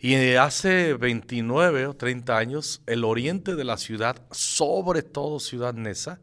Y 0.00 0.16
hace 0.34 0.94
29 0.94 1.86
o 1.86 1.94
30 1.94 2.36
años, 2.36 2.82
el 2.86 3.04
oriente 3.04 3.54
de 3.54 3.62
la 3.62 3.76
ciudad, 3.76 4.20
sobre 4.32 5.02
todo 5.02 5.38
Ciudad 5.38 5.74
Neza, 5.74 6.18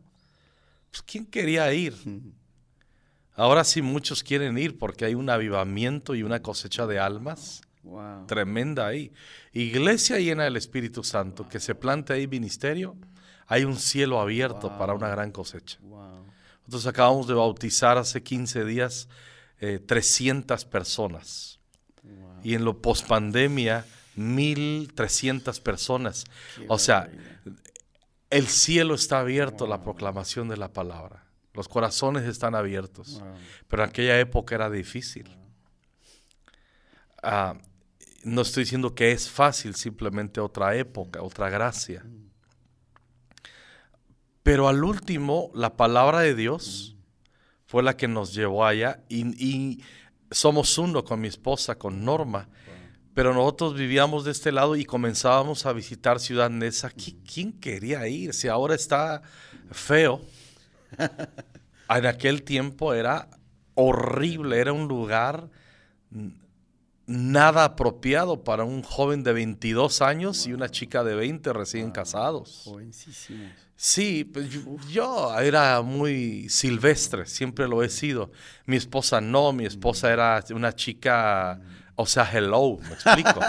pues 0.92 1.02
¿quién 1.04 1.26
quería 1.26 1.74
ir? 1.74 1.94
Ahora 3.36 3.64
sí 3.64 3.82
muchos 3.82 4.22
quieren 4.22 4.58
ir 4.58 4.78
porque 4.78 5.06
hay 5.06 5.16
un 5.16 5.30
avivamiento 5.30 6.16
y 6.16 6.24
una 6.24 6.42
cosecha 6.42 6.88
de 6.88 7.00
almas 7.00 7.62
tremenda 8.28 8.86
ahí. 8.86 9.14
Iglesia 9.54 10.20
llena 10.20 10.44
del 10.44 10.58
Espíritu 10.58 11.06
Santo, 11.06 11.48
que 11.48 11.62
se 11.62 11.74
plante 11.74 12.12
ahí 12.12 12.28
ministerio, 12.28 12.98
hay 13.48 13.64
un 13.64 13.78
cielo 13.78 14.20
abierto 14.20 14.78
para 14.78 14.94
una 14.94 15.08
gran 15.08 15.32
cosecha. 15.32 15.80
Nosotros 16.66 16.88
acabamos 16.88 17.28
de 17.28 17.34
bautizar 17.34 17.98
hace 17.98 18.24
15 18.24 18.66
días 18.66 19.08
300 19.60 20.64
eh, 20.64 20.68
personas. 20.68 21.60
Y 22.44 22.56
en 22.56 22.66
lo 22.66 22.82
pospandemia, 22.82 23.86
1.300 24.18 25.62
personas. 25.62 26.26
o 26.68 26.78
sea, 26.78 27.10
el 28.30 28.48
cielo 28.48 28.96
está 28.96 29.20
abierto 29.20 29.66
a 29.66 29.68
la 29.68 29.82
proclamación 29.82 30.50
de 30.50 30.58
la 30.58 30.74
palabra. 30.74 31.24
Los 31.54 31.68
corazones 31.68 32.24
están 32.24 32.56
abiertos. 32.56 33.24
Pero 33.68 33.84
en 33.84 33.90
aquella 33.90 34.20
época 34.20 34.56
era 34.56 34.70
difícil. 34.70 35.30
Ah, 37.22 37.56
no 38.24 38.42
estoy 38.42 38.64
diciendo 38.64 38.96
que 38.96 39.12
es 39.12 39.30
fácil, 39.30 39.76
simplemente 39.76 40.42
otra 40.42 40.76
época, 40.76 41.22
otra 41.22 41.50
gracia. 41.50 42.04
Mm. 42.04 42.23
Pero 44.44 44.68
al 44.68 44.84
último, 44.84 45.50
la 45.56 45.76
palabra 45.78 46.20
de 46.20 46.36
Dios 46.36 46.96
fue 47.66 47.82
la 47.82 47.96
que 47.96 48.08
nos 48.08 48.34
llevó 48.34 48.66
allá 48.66 49.00
y, 49.10 49.82
somos 50.30 50.78
uno 50.80 51.04
con 51.04 51.22
mi 51.22 51.28
esposa, 51.28 51.76
con 51.76 52.04
Norma. 52.04 52.50
Pero 53.14 53.34
nosotros 53.34 53.76
vivíamos 53.76 54.26
de 54.26 54.32
este 54.32 54.52
lado 54.52 54.76
y 54.76 54.84
comenzábamos 54.84 55.68
a 55.68 55.74
visitar 55.74 56.20
Ciudad 56.20 56.50
Neza. 56.50 56.90
¿Quién 56.90 57.54
quería 57.54 58.08
ir? 58.08 58.34
Si 58.34 58.48
ahora 58.48 58.76
está 58.76 59.22
feo. 59.72 60.22
En 61.90 62.08
aquel 62.08 62.42
tiempo 62.42 62.94
era 62.96 63.28
horrible, 63.76 64.58
era 64.58 64.74
un 64.74 64.88
lugar 64.88 65.50
nada 67.06 67.66
apropiado 67.66 68.44
para 68.44 68.64
un 68.64 68.82
joven 68.82 69.24
de 69.24 69.34
22 69.34 70.02
años 70.02 70.48
y 70.48 70.54
una 70.54 70.70
chica 70.70 71.04
de 71.04 71.16
20 71.16 71.54
recién 71.54 71.92
casados. 71.92 72.62
Jovencísimos. 72.66 73.52
Sí, 73.76 74.24
pues 74.24 74.48
yo, 74.90 75.38
era 75.40 75.82
muy 75.82 76.48
silvestre, 76.48 77.26
siempre 77.26 77.68
lo 77.68 77.84
he 77.84 77.90
sido. 77.90 78.32
Mi 78.66 78.78
esposa 78.78 79.20
no, 79.20 79.52
mi 79.52 79.66
esposa 79.66 80.14
era 80.14 80.42
una 80.52 80.74
chica, 80.74 81.60
o 81.96 82.06
sea, 82.06 82.30
hello, 82.32 82.78
me 82.78 82.94
explico. 82.94 83.42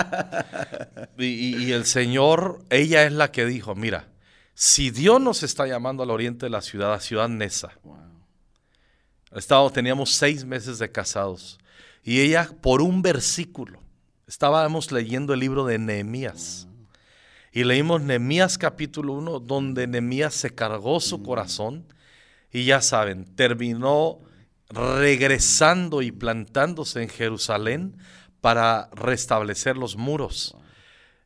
y, 1.18 1.70
el 1.70 1.84
Señor, 1.84 2.64
ella 2.70 3.04
es 3.04 3.12
la 3.12 3.30
que 3.30 3.46
dijo, 3.46 3.76
mira, 3.76 4.08
si 4.54 4.90
Dios 4.90 5.20
nos 5.20 5.42
está 5.44 5.66
llamando 5.68 6.02
al 6.02 6.10
oriente 6.10 6.46
de 6.46 6.50
la 6.50 6.62
ciudad, 6.62 6.94
a 6.94 7.00
Ciudad 7.00 7.28
Nesa, 7.28 7.70
teníamos 9.72 10.14
seis 10.14 10.44
meses 10.44 10.78
de 10.78 10.90
casados, 10.90 11.58
y 12.04 12.20
ella, 12.20 12.50
por 12.60 12.82
un 12.82 13.00
versículo, 13.00 13.80
estábamos 14.26 14.92
leyendo 14.92 15.32
el 15.32 15.40
libro 15.40 15.64
de 15.64 15.78
Nehemías. 15.78 16.68
Y 17.50 17.64
leímos 17.64 18.02
Nehemías 18.02 18.58
capítulo 18.58 19.14
1, 19.14 19.40
donde 19.40 19.86
Nehemías 19.86 20.34
se 20.34 20.54
cargó 20.54 21.00
su 21.00 21.22
corazón 21.22 21.86
y 22.52 22.66
ya 22.66 22.82
saben, 22.82 23.24
terminó 23.36 24.20
regresando 24.68 26.02
y 26.02 26.12
plantándose 26.12 27.02
en 27.02 27.08
Jerusalén 27.08 27.96
para 28.40 28.90
restablecer 28.92 29.76
los 29.76 29.96
muros. 29.96 30.56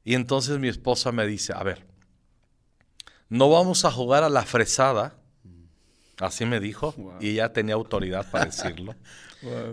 Y 0.04 0.14
entonces 0.14 0.60
mi 0.60 0.68
esposa 0.68 1.10
me 1.10 1.26
dice, 1.26 1.52
a 1.56 1.62
ver, 1.64 1.86
no 3.28 3.50
vamos 3.50 3.84
a 3.84 3.90
jugar 3.90 4.22
a 4.22 4.28
la 4.28 4.44
fresada, 4.44 5.16
así 6.18 6.46
me 6.46 6.60
dijo, 6.60 6.94
y 7.20 7.30
ella 7.30 7.52
tenía 7.52 7.74
autoridad 7.74 8.30
para 8.30 8.46
decirlo. 8.46 8.94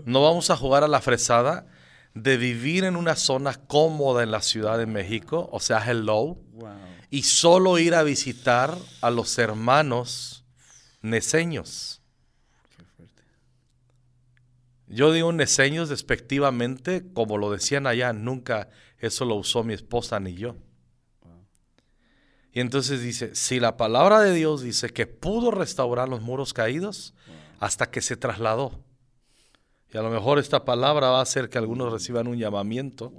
No 0.05 0.22
vamos 0.22 0.49
a 0.49 0.57
jugar 0.57 0.84
a 0.84 0.88
la 0.88 1.01
fresada 1.01 1.66
de 2.13 2.38
vivir 2.38 2.84
en 2.84 2.95
una 2.95 3.16
zona 3.16 3.53
cómoda 3.53 4.24
en 4.24 4.32
la 4.32 4.41
Ciudad 4.41 4.78
de 4.78 4.86
México, 4.86 5.49
o 5.51 5.59
sea, 5.59 5.84
hello, 5.86 6.38
y 7.09 7.24
solo 7.24 7.78
ir 7.78 7.93
a 7.95 8.03
visitar 8.03 8.78
a 9.01 9.09
los 9.09 9.38
hermanos 9.38 10.45
neseños. 11.01 12.01
Yo 14.88 15.11
digo 15.11 15.32
neseños 15.34 15.89
despectivamente, 15.89 17.11
como 17.13 17.38
lo 17.38 17.51
decían 17.51 17.88
allá, 17.88 18.13
nunca 18.13 18.70
eso 18.99 19.26
lo 19.26 19.36
usó 19.36 19.63
mi 19.63 19.74
esposa 19.74 20.20
ni 20.20 20.36
yo. 20.36 20.55
Y 22.53 22.61
entonces 22.61 23.01
dice, 23.01 23.36
si 23.36 23.59
la 23.59 23.76
palabra 23.76 24.22
de 24.22 24.34
Dios 24.34 24.61
dice 24.61 24.89
que 24.91 25.07
pudo 25.07 25.51
restaurar 25.51 26.07
los 26.07 26.22
muros 26.22 26.53
caídos 26.53 27.13
hasta 27.59 27.91
que 27.91 27.99
se 27.99 28.16
trasladó. 28.16 28.84
Y 29.93 29.97
a 29.97 30.01
lo 30.01 30.09
mejor 30.09 30.39
esta 30.39 30.65
palabra 30.65 31.09
va 31.09 31.19
a 31.19 31.23
hacer 31.23 31.49
que 31.49 31.57
algunos 31.57 31.91
reciban 31.91 32.27
un 32.27 32.38
llamamiento 32.38 33.13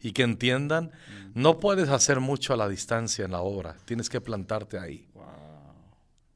y 0.00 0.12
que 0.12 0.22
entiendan, 0.22 0.90
no 1.34 1.58
puedes 1.58 1.88
hacer 1.88 2.20
mucho 2.20 2.52
a 2.52 2.56
la 2.56 2.68
distancia 2.68 3.24
en 3.24 3.32
la 3.32 3.40
obra, 3.40 3.76
tienes 3.84 4.08
que 4.08 4.20
plantarte 4.20 4.78
ahí. 4.78 5.06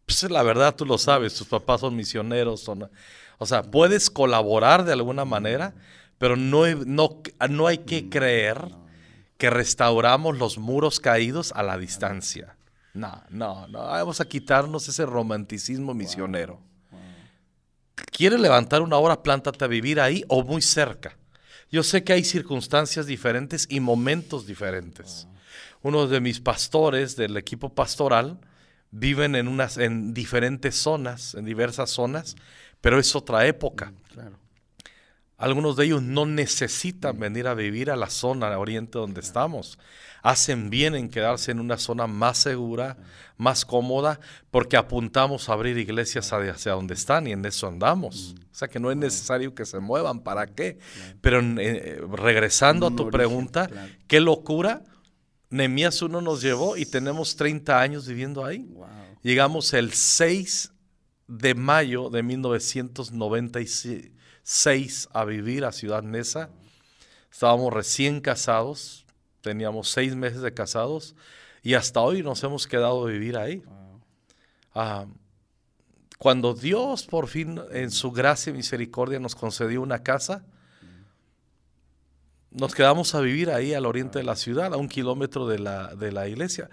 Pues 0.06 0.22
la 0.30 0.42
verdad 0.42 0.74
tú 0.74 0.84
lo 0.84 0.98
sabes, 0.98 1.34
tus 1.34 1.48
papás 1.48 1.80
son 1.80 1.96
misioneros, 1.96 2.60
son, 2.60 2.90
o 3.38 3.46
sea, 3.46 3.62
puedes 3.62 4.10
colaborar 4.10 4.84
de 4.84 4.92
alguna 4.92 5.24
manera, 5.24 5.74
pero 6.18 6.36
no, 6.36 6.66
no, 6.86 7.22
no 7.48 7.66
hay 7.66 7.78
que 7.78 8.08
creer 8.08 8.68
que 9.38 9.50
restauramos 9.50 10.38
los 10.38 10.58
muros 10.58 11.00
caídos 11.00 11.52
a 11.52 11.62
la 11.62 11.76
distancia. 11.78 12.56
No, 12.92 13.22
no, 13.30 13.66
no, 13.68 13.80
vamos 13.80 14.20
a 14.20 14.24
quitarnos 14.26 14.88
ese 14.88 15.04
romanticismo 15.04 15.94
misionero. 15.94 16.60
¿Quieres 18.10 18.40
levantar 18.40 18.82
una 18.82 18.96
obra? 18.96 19.22
Plántate 19.22 19.64
a 19.64 19.68
vivir 19.68 20.00
ahí 20.00 20.24
o 20.28 20.42
muy 20.42 20.62
cerca. 20.62 21.16
Yo 21.70 21.82
sé 21.82 22.04
que 22.04 22.12
hay 22.12 22.24
circunstancias 22.24 23.06
diferentes 23.06 23.66
y 23.68 23.80
momentos 23.80 24.46
diferentes. 24.46 25.26
Uno 25.82 26.06
de 26.06 26.20
mis 26.20 26.40
pastores 26.40 27.16
del 27.16 27.36
equipo 27.36 27.74
pastoral 27.74 28.38
viven 28.90 29.34
en, 29.34 29.48
unas, 29.48 29.76
en 29.76 30.14
diferentes 30.14 30.76
zonas, 30.76 31.34
en 31.34 31.44
diversas 31.44 31.90
zonas, 31.90 32.36
pero 32.80 32.98
es 32.98 33.14
otra 33.16 33.46
época. 33.46 33.92
Claro. 34.12 34.38
Algunos 35.36 35.76
de 35.76 35.86
ellos 35.86 36.02
no 36.02 36.26
necesitan 36.26 37.18
venir 37.18 37.48
a 37.48 37.54
vivir 37.54 37.90
a 37.90 37.96
la 37.96 38.08
zona 38.08 38.56
oriente 38.56 38.98
donde 38.98 39.20
estamos. 39.20 39.78
Hacen 40.22 40.70
bien 40.70 40.94
en 40.94 41.10
quedarse 41.10 41.50
en 41.50 41.58
una 41.58 41.76
zona 41.76 42.06
más 42.06 42.38
segura, 42.38 42.96
más 43.36 43.64
cómoda, 43.64 44.20
porque 44.52 44.76
apuntamos 44.76 45.48
a 45.48 45.54
abrir 45.54 45.76
iglesias 45.76 46.32
hacia 46.32 46.72
donde 46.72 46.94
están 46.94 47.26
y 47.26 47.32
en 47.32 47.44
eso 47.44 47.66
andamos. 47.66 48.36
O 48.52 48.54
sea 48.54 48.68
que 48.68 48.78
no 48.78 48.92
es 48.92 48.96
necesario 48.96 49.54
que 49.54 49.66
se 49.66 49.80
muevan, 49.80 50.20
¿para 50.20 50.46
qué? 50.46 50.78
Pero 51.20 51.40
eh, 51.40 52.00
regresando 52.12 52.86
a 52.86 52.94
tu 52.94 53.10
pregunta, 53.10 53.68
qué 54.06 54.20
locura. 54.20 54.82
Nemías 55.50 56.00
1 56.00 56.20
nos 56.20 56.42
llevó 56.42 56.76
y 56.76 56.86
tenemos 56.86 57.34
30 57.36 57.80
años 57.80 58.06
viviendo 58.06 58.44
ahí. 58.44 58.68
Llegamos 59.22 59.74
el 59.74 59.92
6 59.92 60.72
de 61.26 61.54
mayo 61.54 62.08
de 62.08 62.22
1996 62.22 64.13
a 65.12 65.24
vivir 65.24 65.64
a 65.64 65.72
Ciudad 65.72 66.02
Neza. 66.02 66.50
Estábamos 67.32 67.72
recién 67.72 68.20
casados, 68.20 69.06
teníamos 69.40 69.90
seis 69.90 70.14
meses 70.14 70.42
de 70.42 70.52
casados 70.52 71.16
y 71.62 71.74
hasta 71.74 72.00
hoy 72.00 72.22
nos 72.22 72.44
hemos 72.44 72.66
quedado 72.66 73.06
a 73.06 73.10
vivir 73.10 73.36
ahí. 73.36 73.62
Ah, 74.74 75.06
cuando 76.18 76.54
Dios 76.54 77.06
por 77.06 77.26
fin 77.26 77.60
en 77.72 77.90
su 77.90 78.12
gracia 78.12 78.50
y 78.50 78.54
misericordia 78.54 79.18
nos 79.18 79.34
concedió 79.34 79.80
una 79.82 80.02
casa, 80.02 80.44
nos 82.50 82.74
quedamos 82.74 83.14
a 83.14 83.20
vivir 83.20 83.50
ahí 83.50 83.74
al 83.74 83.86
oriente 83.86 84.18
de 84.18 84.24
la 84.24 84.36
ciudad, 84.36 84.72
a 84.74 84.76
un 84.76 84.88
kilómetro 84.88 85.48
de 85.48 85.58
la, 85.58 85.94
de 85.96 86.12
la 86.12 86.28
iglesia. 86.28 86.70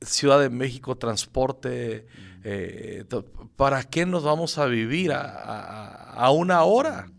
Ciudad 0.00 0.40
de 0.40 0.50
México, 0.50 0.96
transporte, 0.96 2.06
eh, 2.44 3.04
¿para 3.56 3.82
qué 3.84 4.06
nos 4.06 4.24
vamos 4.24 4.58
a 4.58 4.66
vivir 4.66 5.12
a, 5.12 6.30
una 6.32 6.62
hora? 6.64 7.10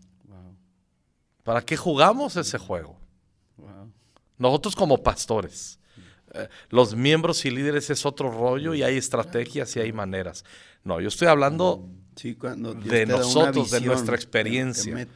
¿Para 1.42 1.62
qué 1.62 1.76
jugamos 1.76 2.36
ese 2.36 2.58
juego? 2.58 2.98
Nosotros 4.38 4.74
como 4.74 5.02
pastores, 5.02 5.78
eh, 6.32 6.48
los 6.68 6.94
miembros 6.94 7.44
y 7.44 7.50
líderes 7.50 7.90
es 7.90 8.04
otro 8.04 8.30
rollo 8.30 8.74
y 8.74 8.82
hay 8.82 8.96
estrategias 8.96 9.76
y 9.76 9.80
hay 9.80 9.92
maneras. 9.92 10.44
No, 10.82 11.00
yo 11.00 11.08
estoy 11.08 11.28
hablando 11.28 11.88
de 12.22 13.06
nosotros, 13.06 13.70
de 13.70 13.80
nuestra 13.80 14.14
experiencia. 14.14 15.06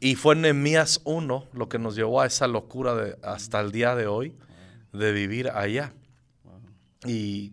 y 0.00 0.14
fue 0.14 0.34
Nehemías 0.36 1.00
1 1.04 1.48
lo 1.52 1.68
que 1.68 1.78
nos 1.78 1.96
llevó 1.96 2.20
a 2.20 2.26
esa 2.26 2.46
locura 2.46 2.94
de, 2.94 3.16
hasta 3.22 3.60
el 3.60 3.72
día 3.72 3.94
de 3.94 4.06
hoy 4.06 4.34
de 4.92 5.12
vivir 5.12 5.50
allá. 5.50 5.92
Y, 7.04 7.52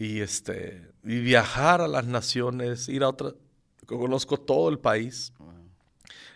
este, 0.00 0.90
y 1.04 1.20
viajar 1.20 1.82
a 1.82 1.88
las 1.88 2.06
naciones, 2.06 2.88
ir 2.88 3.02
a 3.02 3.10
otra. 3.10 3.34
Conozco 3.84 4.38
todo 4.38 4.70
el 4.70 4.78
país. 4.78 5.32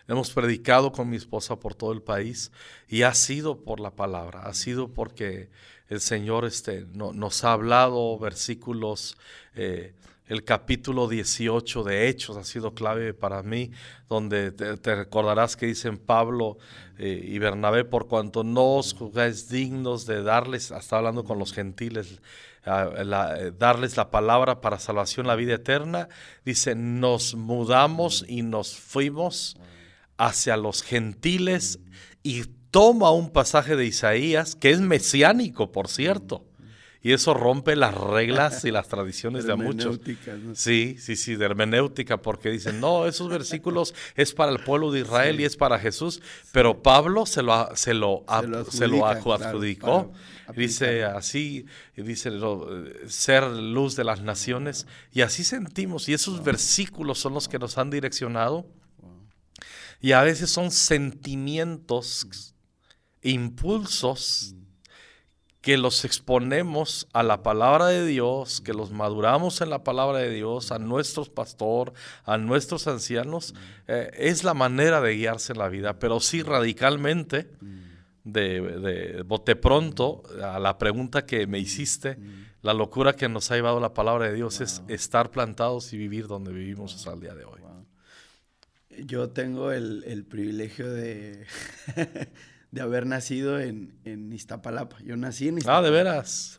Hemos 0.07 0.29
predicado 0.31 0.91
con 0.91 1.09
mi 1.09 1.17
esposa 1.17 1.55
por 1.55 1.73
todo 1.73 1.91
el 1.91 2.03
país 2.03 2.51
y 2.87 3.01
ha 3.01 3.13
sido 3.15 3.63
por 3.63 3.79
la 3.79 3.89
palabra, 3.89 4.43
ha 4.43 4.53
sido 4.53 4.93
porque 4.93 5.49
el 5.89 5.99
Señor 5.99 6.45
este, 6.45 6.85
no, 6.93 7.11
nos 7.11 7.43
ha 7.43 7.53
hablado 7.53 8.19
versículos. 8.19 9.17
Eh, 9.55 9.95
el 10.27 10.43
capítulo 10.43 11.07
18 11.07 11.83
de 11.83 12.07
Hechos 12.07 12.35
ha 12.37 12.43
sido 12.43 12.73
clave 12.73 13.13
para 13.13 13.43
mí, 13.43 13.71
donde 14.09 14.51
te, 14.51 14.95
recordarás 14.95 15.55
que 15.55 15.67
dicen 15.67 15.97
Pablo 15.97 16.57
eh, 16.97 17.23
y 17.23 17.37
Bernabé, 17.37 17.85
por 17.85 18.07
cuanto 18.07 18.43
no 18.43 18.77
os 18.77 18.93
juzgáis 18.93 19.49
dignos 19.49 20.07
de 20.07 20.23
darles, 20.23 20.71
hasta 20.71 20.97
hablando 20.97 21.23
con 21.23 21.37
los 21.37 21.53
gentiles, 21.53 22.21
darles 22.65 23.97
la 23.97 24.09
palabra 24.09 24.61
para 24.61 24.79
salvación, 24.79 25.27
la 25.27 25.35
vida 25.35 25.55
eterna, 25.55 26.09
dice, 26.43 26.75
nos 26.75 27.35
mudamos 27.35 28.25
y 28.27 28.41
nos 28.41 28.75
fuimos 28.75 29.57
hacia 30.17 30.57
los 30.57 30.81
gentiles 30.81 31.79
y 32.23 32.45
toma 32.71 33.11
un 33.11 33.29
pasaje 33.29 33.75
de 33.75 33.85
Isaías, 33.85 34.55
que 34.55 34.71
es 34.71 34.81
mesiánico, 34.81 35.71
por 35.71 35.87
cierto. 35.87 36.43
Y 37.05 37.13
eso 37.13 37.35
rompe 37.35 37.75
las 37.75 37.93
reglas 37.93 38.65
y 38.65 38.71
las 38.71 38.87
tradiciones 38.87 39.45
de 39.45 39.55
muchos. 39.55 39.99
Sí, 40.55 40.95
sí, 40.97 41.15
sí, 41.15 41.35
de 41.35 41.45
hermenéutica, 41.45 42.17
porque 42.17 42.49
dicen, 42.49 42.79
no, 42.79 43.05
esos 43.05 43.29
versículos 43.29 43.93
es 44.15 44.33
para 44.33 44.51
el 44.51 44.57
pueblo 44.63 44.91
de 44.91 45.01
Israel 45.01 45.39
y 45.39 45.45
es 45.45 45.55
para 45.55 45.77
Jesús, 45.77 46.19
pero 46.51 46.81
Pablo 46.81 47.27
se 47.27 47.43
lo, 47.43 47.69
se 47.75 47.93
lo, 47.93 48.25
se 48.71 48.87
lo, 48.87 49.05
adjudicó. 49.05 50.11
Dice 50.55 51.03
así, 51.03 51.65
dice 51.95 52.31
ser 53.07 53.43
luz 53.43 53.95
de 53.95 54.03
las 54.03 54.21
naciones, 54.21 54.87
y 55.11 55.21
así 55.21 55.43
sentimos, 55.43 56.09
y 56.09 56.13
esos 56.13 56.43
versículos 56.43 57.19
son 57.19 57.33
los 57.33 57.47
que 57.47 57.59
nos 57.59 57.77
han 57.77 57.89
direccionado, 57.89 58.67
y 60.01 60.11
a 60.11 60.21
veces 60.21 60.51
son 60.51 60.71
sentimientos, 60.71 62.53
impulsos 63.21 64.55
que 65.65 65.77
los 65.77 66.05
exponemos 66.05 67.07
a 67.11 67.23
la 67.23 67.41
palabra 67.41 67.87
de 67.87 68.05
Dios, 68.05 68.61
que 68.61 68.71
los 68.71 68.91
maduramos 68.91 69.61
en 69.61 69.71
la 69.71 69.83
palabra 69.83 70.19
de 70.19 70.29
Dios, 70.29 70.71
a 70.71 70.77
nuestros 70.77 71.29
pastor, 71.29 71.91
a 72.23 72.37
nuestros 72.37 72.85
ancianos, 72.85 73.55
eh, 73.87 74.11
es 74.13 74.43
la 74.43 74.53
manera 74.53 75.01
de 75.01 75.15
guiarse 75.15 75.53
en 75.53 75.57
la 75.57 75.67
vida, 75.67 75.97
pero 75.97 76.19
sí 76.19 76.43
radicalmente, 76.43 77.49
de, 78.25 78.59
de 78.59 79.21
bote 79.21 79.55
pronto, 79.55 80.23
a 80.43 80.59
la 80.59 80.77
pregunta 80.77 81.25
que 81.25 81.47
me 81.47 81.59
hiciste, 81.59 82.17
la 82.61 82.73
locura 82.73 83.13
que 83.13 83.29
nos 83.29 83.49
ha 83.51 83.55
llevado 83.55 83.79
la 83.79 83.93
palabra 83.93 84.27
de 84.27 84.33
Dios 84.33 84.59
es 84.59 84.81
estar 84.89 85.31
plantados 85.31 85.93
y 85.93 85.97
vivir 85.97 86.27
donde 86.27 86.51
vivimos 86.51 86.93
hasta 86.93 87.13
el 87.13 87.21
día 87.21 87.33
de 87.33 87.45
hoy. 87.45 87.61
Yo 89.05 89.29
tengo 89.29 89.71
el, 89.71 90.03
el 90.05 90.25
privilegio 90.25 90.91
de... 90.91 91.45
de 92.75 92.81
haber 92.81 93.05
nacido 93.05 93.57
en, 93.57 94.33
Iztapalapa. 94.33 94.97
Yo 95.01 95.15
nací 95.15 95.47
en 95.47 95.59
Iztapalapa. 95.59 95.79
Ah, 95.79 95.89
de 95.89 95.97
veras. 95.97 96.57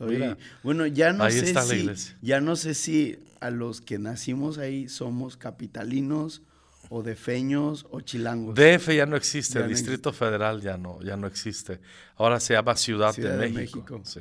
bueno, 0.63 0.87
ya 0.87 1.13
no 1.13 1.31
sé 1.31 1.55
si 1.55 2.15
ya 2.23 2.41
no 2.41 2.57
sé 2.57 2.73
si 2.73 3.19
a 3.41 3.51
los 3.51 3.83
que 3.83 3.99
nacimos 3.99 4.57
ahí 4.57 4.89
somos 4.89 5.37
capitalinos 5.37 6.41
o 6.89 7.03
defeños 7.03 7.87
o 7.91 8.01
chilangos. 8.01 8.55
DF 8.55 8.89
ya 8.95 9.07
no 9.07 9.17
existe, 9.17 9.59
el 9.59 9.69
Distrito 9.69 10.13
Federal 10.13 10.61
ya 10.61 10.77
no, 10.77 11.03
ya 11.03 11.17
no 11.17 11.27
existe. 11.27 11.81
Ahora 12.17 12.41
se 12.41 12.55
llama 12.55 12.77
Ciudad, 12.77 13.15
de, 13.15 13.51
México. 13.51 14.01
Sí. 14.05 14.21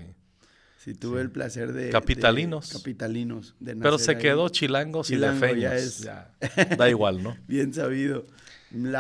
Sí, 0.78 0.94
tuve 0.94 1.22
el 1.22 1.32
placer 1.32 1.74
de... 1.74 1.90
Capitalinos. 1.90 2.72
capitalinos. 2.72 3.56
Pero 3.60 3.98
se 3.98 4.18
quedó 4.20 4.50
chilangos 4.50 5.10
y 5.10 5.16
defeños. 5.16 6.00
Ya 6.00 6.32
Da 6.78 6.90
igual, 6.90 7.24
¿no? 7.24 7.36
Bien 7.48 7.74
sabido 7.74 8.26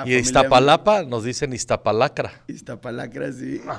y 0.06 0.16
Iztapalapa 0.16 1.04
nos 1.04 1.24
dicen 1.24 1.54
Iztapalacra. 1.54 2.32
Iztapalacra, 2.48 3.32
sí. 3.34 3.62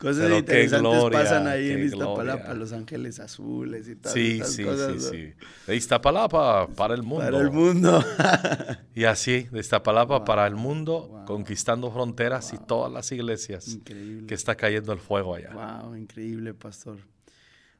Cosas 0.00 0.30
interesantes 0.30 1.04
pasan 1.12 1.46
ahí 1.46 1.70
en 1.70 1.84
Iztapalapa, 1.84 2.54
Los 2.54 2.72
Ángeles 2.72 3.20
Azules 3.20 3.86
y 3.86 3.96
tal. 3.96 4.12
Sí, 4.12 4.40
sí, 4.44 4.64
sí, 4.64 5.00
sí. 5.00 5.32
De 5.66 5.76
Iztapalapa 5.76 6.68
para 6.68 6.94
el 6.94 7.02
mundo. 7.02 7.24
Para 7.24 7.38
el 7.38 7.50
mundo. 7.50 8.02
y 8.94 9.04
así, 9.04 9.46
de 9.52 9.60
Iztapalapa 9.60 10.24
para 10.24 10.46
el 10.46 10.56
mundo, 10.56 11.22
conquistando 11.26 11.92
fronteras 11.92 12.52
y 12.54 12.58
todas 12.58 12.90
las 12.90 13.12
iglesias. 13.12 13.68
Increíble. 13.68 14.26
Que 14.26 14.34
está 14.34 14.54
cayendo 14.54 14.94
el 14.94 15.00
fuego 15.00 15.34
allá. 15.34 15.52
Wow, 15.52 15.94
increíble, 15.94 16.54
pastor. 16.54 16.96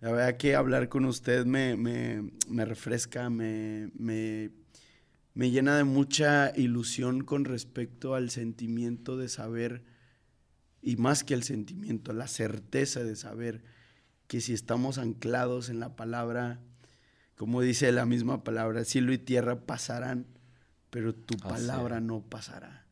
La 0.01 0.13
verdad 0.13 0.37
que 0.37 0.55
hablar 0.55 0.91
con 0.91 1.07
usted 1.07 1.47
me, 1.47 1.77
me, 1.77 2.31
me 2.49 2.67
refresca, 2.67 3.31
me, 3.31 3.91
me 3.99 4.51
me 5.33 5.51
llena 5.51 5.77
de 5.77 5.85
mucha 5.85 6.53
ilusión 6.57 7.23
con 7.23 7.45
respecto 7.45 8.15
al 8.15 8.31
sentimiento 8.31 9.17
de 9.17 9.29
saber, 9.29 9.83
y 10.83 10.97
más 10.97 11.25
que 11.25 11.35
el 11.35 11.43
sentimiento, 11.43 12.13
la 12.13 12.27
certeza 12.27 13.03
de 13.05 13.17
saber 13.17 13.63
que 14.27 14.41
si 14.41 14.53
estamos 14.53 14.99
anclados 14.99 15.69
en 15.69 15.81
la 15.81 15.97
palabra, 15.97 16.61
como 17.37 17.61
dice 17.61 17.91
la 17.93 18.07
misma 18.07 18.45
palabra, 18.45 18.85
cielo 18.85 19.13
y 19.13 19.19
tierra 19.19 19.61
pasarán, 19.67 20.27
pero 20.91 21.15
tu 21.15 21.37
palabra 21.37 22.01
no 22.01 22.23
pasará. 22.23 22.87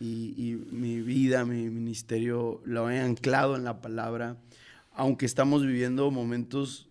Y, 0.00 0.34
y, 0.36 0.54
mi 0.70 1.00
vida, 1.00 1.44
mi 1.44 1.68
ministerio 1.70 2.60
lo 2.64 2.90
he 2.90 3.00
anclado 3.00 3.56
en 3.56 3.64
la 3.64 3.80
palabra, 3.80 4.36
aunque 4.92 5.26
estamos 5.26 5.66
viviendo 5.66 6.10
momentos 6.10 6.88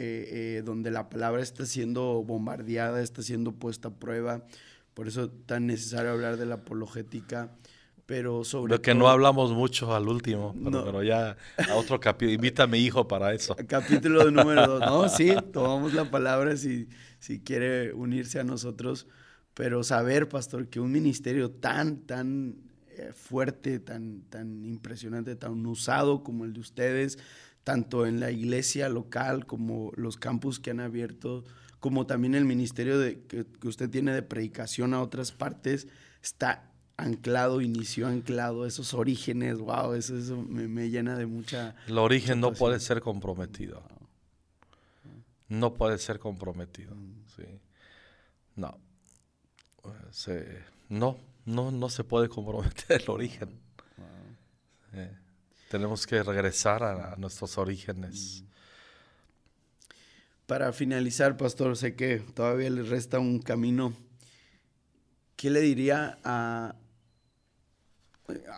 eh, 0.00 0.58
eh, 0.58 0.62
donde 0.64 0.92
la 0.92 1.10
palabra 1.10 1.42
está 1.42 1.66
siendo 1.66 2.22
bombardeada, 2.22 3.02
está 3.02 3.20
siendo 3.20 3.50
puesta 3.50 3.88
a 3.88 3.94
prueba. 3.94 4.46
Por 4.94 5.08
eso 5.08 5.28
tan 5.28 5.66
necesario 5.66 6.12
hablar 6.12 6.36
de 6.36 6.46
la 6.46 6.54
apologética. 6.54 7.50
Pero 8.08 8.42
sobre 8.42 8.72
Lo 8.72 8.80
que 8.80 8.94
no 8.94 9.06
hablamos 9.08 9.52
mucho 9.52 9.94
al 9.94 10.08
último, 10.08 10.54
pero, 10.64 11.02
ya 11.02 11.36
a 11.58 11.74
otro 11.74 12.00
capítulo. 12.00 12.32
Invita 12.32 12.62
a 12.62 12.66
mi 12.66 12.78
hijo 12.78 13.06
para 13.06 13.34
eso. 13.34 13.54
Capítulo 13.68 14.30
número 14.30 14.66
dos. 14.66 14.80
No, 14.80 15.10
sí, 15.10 15.36
tomamos 15.52 15.92
la 15.92 16.10
palabra 16.10 16.56
si, 16.56 16.88
si 17.18 17.40
quiere 17.40 17.92
unirse 17.92 18.40
a 18.40 18.44
nosotros. 18.44 19.06
Pero 19.52 19.84
saber, 19.84 20.26
pastor, 20.26 20.68
que 20.68 20.80
un 20.80 20.90
ministerio 20.90 21.50
tan, 21.50 21.98
tan 22.06 22.56
eh, 22.96 23.12
fuerte, 23.12 23.78
tan, 23.78 24.22
tan 24.30 24.64
impresionante, 24.64 25.36
tan 25.36 25.66
usado 25.66 26.24
como 26.24 26.46
el 26.46 26.54
de 26.54 26.60
ustedes, 26.60 27.18
tanto 27.62 28.06
en 28.06 28.20
la 28.20 28.30
iglesia 28.30 28.88
local 28.88 29.44
como 29.44 29.92
los 29.96 30.16
campus 30.16 30.58
que 30.58 30.70
han 30.70 30.80
abierto, 30.80 31.44
como 31.78 32.06
también 32.06 32.34
el 32.34 32.46
ministerio 32.46 32.98
de, 32.98 33.20
que, 33.24 33.44
usted 33.64 33.90
tiene 33.90 34.14
de 34.14 34.22
predicación 34.22 34.94
a 34.94 35.02
otras 35.02 35.30
partes, 35.30 35.88
está 36.22 36.67
anclado, 36.98 37.62
inició 37.62 38.08
anclado, 38.08 38.66
esos 38.66 38.92
orígenes, 38.92 39.58
wow, 39.58 39.94
eso, 39.94 40.18
eso 40.18 40.36
me, 40.36 40.90
llena 40.90 41.16
de 41.16 41.26
mucha... 41.26 41.74
El 41.86 41.96
origen 41.96 42.40
no 42.40 42.52
puede 42.52 42.80
ser 42.80 43.00
comprometido. 43.00 43.82
No 45.48 45.72
puede 45.72 45.96
ser 45.98 46.18
comprometido, 46.18 46.94
mm. 46.94 47.24
sí. 47.34 47.44
No. 48.56 48.76
no, 50.88 51.16
no, 51.46 51.70
no 51.70 51.88
se 51.88 52.04
puede 52.04 52.28
comprometer 52.28 53.00
el 53.00 53.10
origen. 53.10 53.60
Tenemos 55.70 56.06
que 56.06 56.22
regresar 56.22 56.82
a, 56.82 57.14
nuestros 57.16 57.56
orígenes. 57.56 58.42
Para 60.46 60.72
finalizar, 60.72 61.36
pastor, 61.36 61.76
sé 61.76 61.94
que 61.94 62.18
todavía 62.18 62.70
le 62.70 62.82
resta 62.82 63.18
un 63.18 63.38
camino. 63.38 63.92
¿Qué 65.36 65.50
le 65.50 65.60
diría 65.60 66.18
a, 66.24 66.74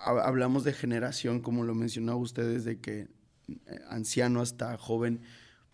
hablamos 0.05 0.65
de 0.65 0.73
generación, 0.73 1.41
como 1.41 1.65
lo 1.65 1.75
mencionaba 1.75 2.19
usted, 2.19 2.53
desde 2.53 2.79
que 2.79 3.09
eh, 3.49 3.81
anciano 3.89 4.41
hasta 4.41 4.77
joven, 4.77 5.21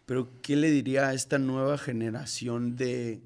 pero 0.05 0.29
¿qué 0.43 0.57
le 0.57 0.71
diría 0.71 1.09
a 1.09 1.15
esta 1.15 1.39
nueva 1.39 1.79
generación 1.79 2.77
de... 2.77 3.21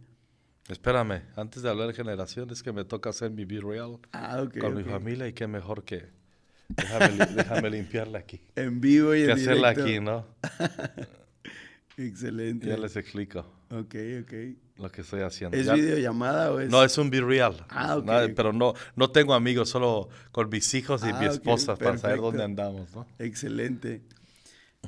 Espérame, 0.68 1.23
antes 1.37 1.62
de 1.62 1.68
hablar 1.68 1.89
de 1.89 1.95
generación, 1.95 2.51
es 2.51 2.62
que 2.62 2.73
me 2.73 2.85
toca 2.85 3.11
hacer 3.11 3.31
mi 3.31 3.45
Be 3.45 3.61
Real 3.61 3.99
ah, 4.12 4.45
con 4.61 4.77
mi 4.77 4.85
familia 4.85 5.27
y 5.29 5.33
qué 5.33 5.47
mejor 5.47 5.85
que... 5.85 6.09
Déjame, 6.71 7.27
déjame 7.35 7.71
limpiarla 7.71 8.21
aquí. 8.21 8.41
En 8.55 8.81
vivo 8.81 9.12
y 9.12 9.23
en 9.23 9.27
que 9.27 9.33
hacerla 9.33 9.71
aquí, 9.71 9.99
¿no? 9.99 10.25
Excelente. 11.97 12.68
Ya 12.68 12.77
les 12.77 12.95
explico. 12.95 13.41
Ok, 13.71 13.97
ok. 14.23 14.33
Lo 14.81 14.91
que 14.91 15.03
estoy 15.03 15.20
haciendo. 15.20 15.57
¿Es 15.57 15.70
videollamada 15.70 16.53
o 16.53 16.61
es...? 16.61 16.70
No, 16.70 16.83
es 16.83 16.97
un 16.97 17.11
Be 17.11 17.20
Real. 17.20 17.66
Ah, 17.68 17.99
ok. 17.99 18.33
pero 18.35 18.53
no, 18.55 18.72
no 18.97 19.11
tengo 19.11 19.35
amigos, 19.35 19.68
solo 19.68 20.09
con 20.33 20.49
mis 20.49 20.72
hijos 20.72 21.03
y 21.03 21.12
mi 21.12 21.26
ah, 21.26 21.31
esposa 21.31 21.76
para 21.76 21.99
saber 21.99 22.18
dónde 22.18 22.43
andamos, 22.43 22.91
¿no? 22.95 23.07
Excelente. 23.18 24.03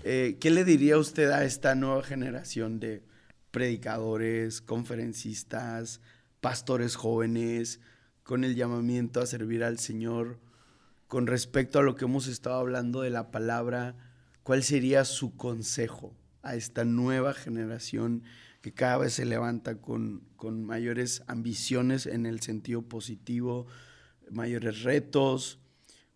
Eh, 0.02 0.38
¿Qué 0.40 0.50
le 0.50 0.64
diría 0.64 0.96
usted 0.96 1.30
a 1.30 1.44
esta 1.44 1.74
nueva 1.74 2.02
generación 2.02 2.80
de 2.80 3.04
predicadores, 3.50 4.62
conferencistas, 4.62 6.00
pastores 6.40 6.96
jóvenes, 6.96 7.80
con 8.22 8.44
el 8.44 8.54
llamamiento 8.54 9.20
a 9.20 9.26
servir 9.26 9.62
al 9.62 9.78
Señor, 9.78 10.38
con 11.06 11.26
respecto 11.26 11.78
a 11.78 11.82
lo 11.82 11.96
que 11.96 12.06
hemos 12.06 12.28
estado 12.28 12.56
hablando 12.56 13.02
de 13.02 13.10
la 13.10 13.30
palabra? 13.30 13.94
¿Cuál 14.42 14.62
sería 14.62 15.04
su 15.04 15.36
consejo 15.36 16.16
a 16.42 16.54
esta 16.56 16.86
nueva 16.86 17.34
generación 17.34 18.24
que 18.62 18.72
cada 18.72 18.98
vez 18.98 19.14
se 19.14 19.24
levanta 19.24 19.80
con, 19.80 20.22
con 20.36 20.64
mayores 20.64 21.22
ambiciones 21.26 22.06
en 22.06 22.26
el 22.26 22.40
sentido 22.40 22.82
positivo, 22.82 23.66
mayores 24.30 24.82
retos, 24.82 25.58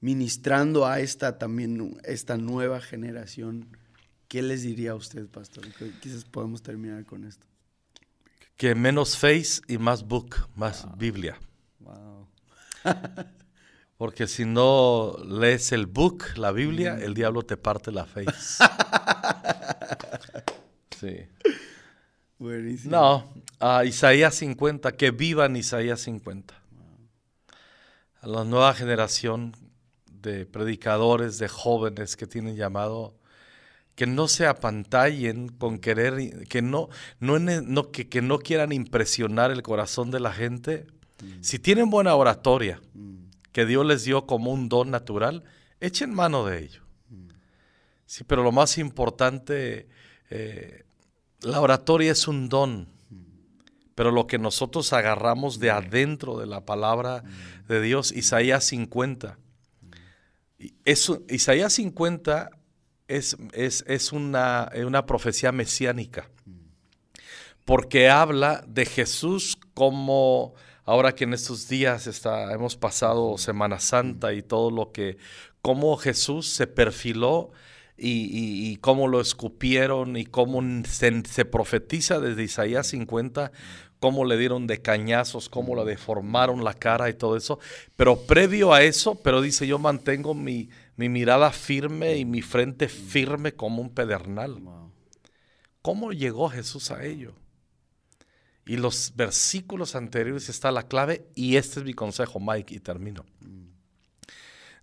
ministrando 0.00 0.86
a 0.86 1.00
esta 1.00 1.38
también, 1.38 1.98
esta 2.04 2.36
nueva 2.36 2.80
generación, 2.80 3.76
¿qué 4.28 4.42
les 4.42 4.62
diría 4.62 4.92
a 4.92 4.94
usted, 4.94 5.26
pastor? 5.26 5.64
Quizás 6.00 6.24
podemos 6.24 6.62
terminar 6.62 7.04
con 7.04 7.24
esto. 7.24 7.46
Que 8.56 8.74
menos 8.74 9.18
face 9.18 9.60
y 9.66 9.78
más 9.78 10.06
book, 10.06 10.48
más 10.54 10.86
Biblia. 10.96 11.38
Wow. 11.80 12.28
Porque 13.98 14.28
si 14.28 14.44
no 14.44 15.16
lees 15.26 15.72
el 15.72 15.86
book, 15.86 16.24
la 16.36 16.52
Biblia, 16.52 16.94
mm. 16.94 17.02
el 17.02 17.14
diablo 17.14 17.42
te 17.42 17.56
parte 17.56 17.90
la 17.90 18.04
face. 18.04 18.30
sí. 21.00 21.26
Buenísimo. 22.38 22.90
No, 22.90 23.32
a 23.60 23.84
Isaías 23.84 24.34
50, 24.34 24.92
que 24.92 25.10
vivan 25.10 25.56
Isaías 25.56 26.00
50. 26.00 26.54
A 28.20 28.26
la 28.26 28.44
nueva 28.44 28.74
generación 28.74 29.56
de 30.10 30.44
predicadores, 30.44 31.38
de 31.38 31.48
jóvenes 31.48 32.16
que 32.16 32.26
tienen 32.26 32.56
llamado, 32.56 33.14
que 33.94 34.06
no 34.06 34.28
se 34.28 34.46
apantallen 34.46 35.48
con 35.48 35.78
querer, 35.78 36.46
que 36.48 36.60
no, 36.60 36.88
no, 37.20 37.38
no 37.38 37.90
que, 37.90 38.08
que, 38.08 38.20
no 38.20 38.38
quieran 38.38 38.72
impresionar 38.72 39.50
el 39.50 39.62
corazón 39.62 40.10
de 40.10 40.20
la 40.20 40.32
gente. 40.32 40.86
Mm. 41.22 41.42
Si 41.42 41.58
tienen 41.58 41.88
buena 41.88 42.14
oratoria, 42.14 42.80
mm. 42.92 43.16
que 43.52 43.64
Dios 43.64 43.86
les 43.86 44.04
dio 44.04 44.26
como 44.26 44.52
un 44.52 44.68
don 44.68 44.90
natural, 44.90 45.44
echen 45.80 46.12
mano 46.12 46.44
de 46.44 46.58
ello. 46.58 46.82
Mm. 47.08 47.28
Sí, 48.04 48.24
pero 48.24 48.42
lo 48.42 48.52
más 48.52 48.76
importante, 48.76 49.88
eh, 50.28 50.84
la 51.42 51.60
oratoria 51.60 52.12
es 52.12 52.28
un 52.28 52.48
don, 52.48 52.88
pero 53.94 54.10
lo 54.10 54.26
que 54.26 54.38
nosotros 54.38 54.92
agarramos 54.92 55.58
de 55.58 55.70
adentro 55.70 56.38
de 56.38 56.46
la 56.46 56.64
palabra 56.64 57.24
de 57.68 57.80
Dios, 57.80 58.12
Isaías 58.12 58.64
50, 58.64 59.38
Isaías 61.28 61.72
50 61.74 62.50
es, 63.08 63.36
es, 63.52 64.12
una, 64.12 64.70
una, 64.74 65.06
profecía 65.06 65.52
mesiánica, 65.52 66.28
porque 67.64 68.08
habla 68.08 68.64
de 68.66 68.84
Jesús 68.84 69.58
como, 69.74 70.54
ahora 70.84 71.14
que 71.14 71.24
en 71.24 71.34
estos 71.34 71.68
días 71.68 72.06
está, 72.06 72.52
hemos 72.52 72.76
pasado 72.76 73.38
Semana 73.38 73.78
Santa 73.78 74.32
y 74.32 74.42
todo 74.42 74.70
lo 74.70 74.92
que, 74.92 75.18
cómo 75.62 75.96
Jesús 75.96 76.48
se 76.48 76.66
perfiló 76.66 77.50
y, 77.98 78.76
cómo 78.76 79.08
lo 79.08 79.20
escupieron 79.20 80.16
y 80.16 80.26
cómo 80.26 80.62
se, 80.84 81.44
profetiza 81.44 82.20
desde 82.20 82.44
Isaías 82.44 82.88
50 82.88 83.52
cómo 83.98 84.26
le 84.26 84.36
dieron 84.36 84.66
de 84.66 84.82
cañazos, 84.82 85.48
cómo 85.48 85.74
le 85.74 85.84
deformaron 85.84 86.62
la 86.62 86.74
cara 86.74 87.08
y 87.08 87.14
todo 87.14 87.36
eso. 87.36 87.58
Pero 87.96 88.26
previo 88.26 88.74
a 88.74 88.82
eso, 88.82 89.16
pero 89.22 89.40
dice, 89.40 89.66
yo 89.66 89.78
mantengo 89.78 90.34
mi, 90.34 90.68
mirada 90.96 91.50
firme 91.50 92.16
y 92.16 92.24
mi 92.24 92.42
frente 92.42 92.88
firme 92.88 93.52
como 93.52 93.80
un 93.80 93.90
pedernal. 93.90 94.60
¿Cómo 95.82 96.12
llegó 96.12 96.50
Jesús 96.50 96.90
a 96.90 97.04
ello? 97.04 97.34
Y 98.66 98.76
los 98.76 99.14
versículos 99.16 99.94
anteriores 99.94 100.48
está 100.48 100.70
la 100.72 100.88
clave 100.88 101.28
y 101.34 101.56
este 101.56 101.80
es 101.80 101.86
mi 101.86 101.94
consejo, 101.94 102.38
Mike, 102.38 102.74
y 102.74 102.80
termino. 102.80 103.24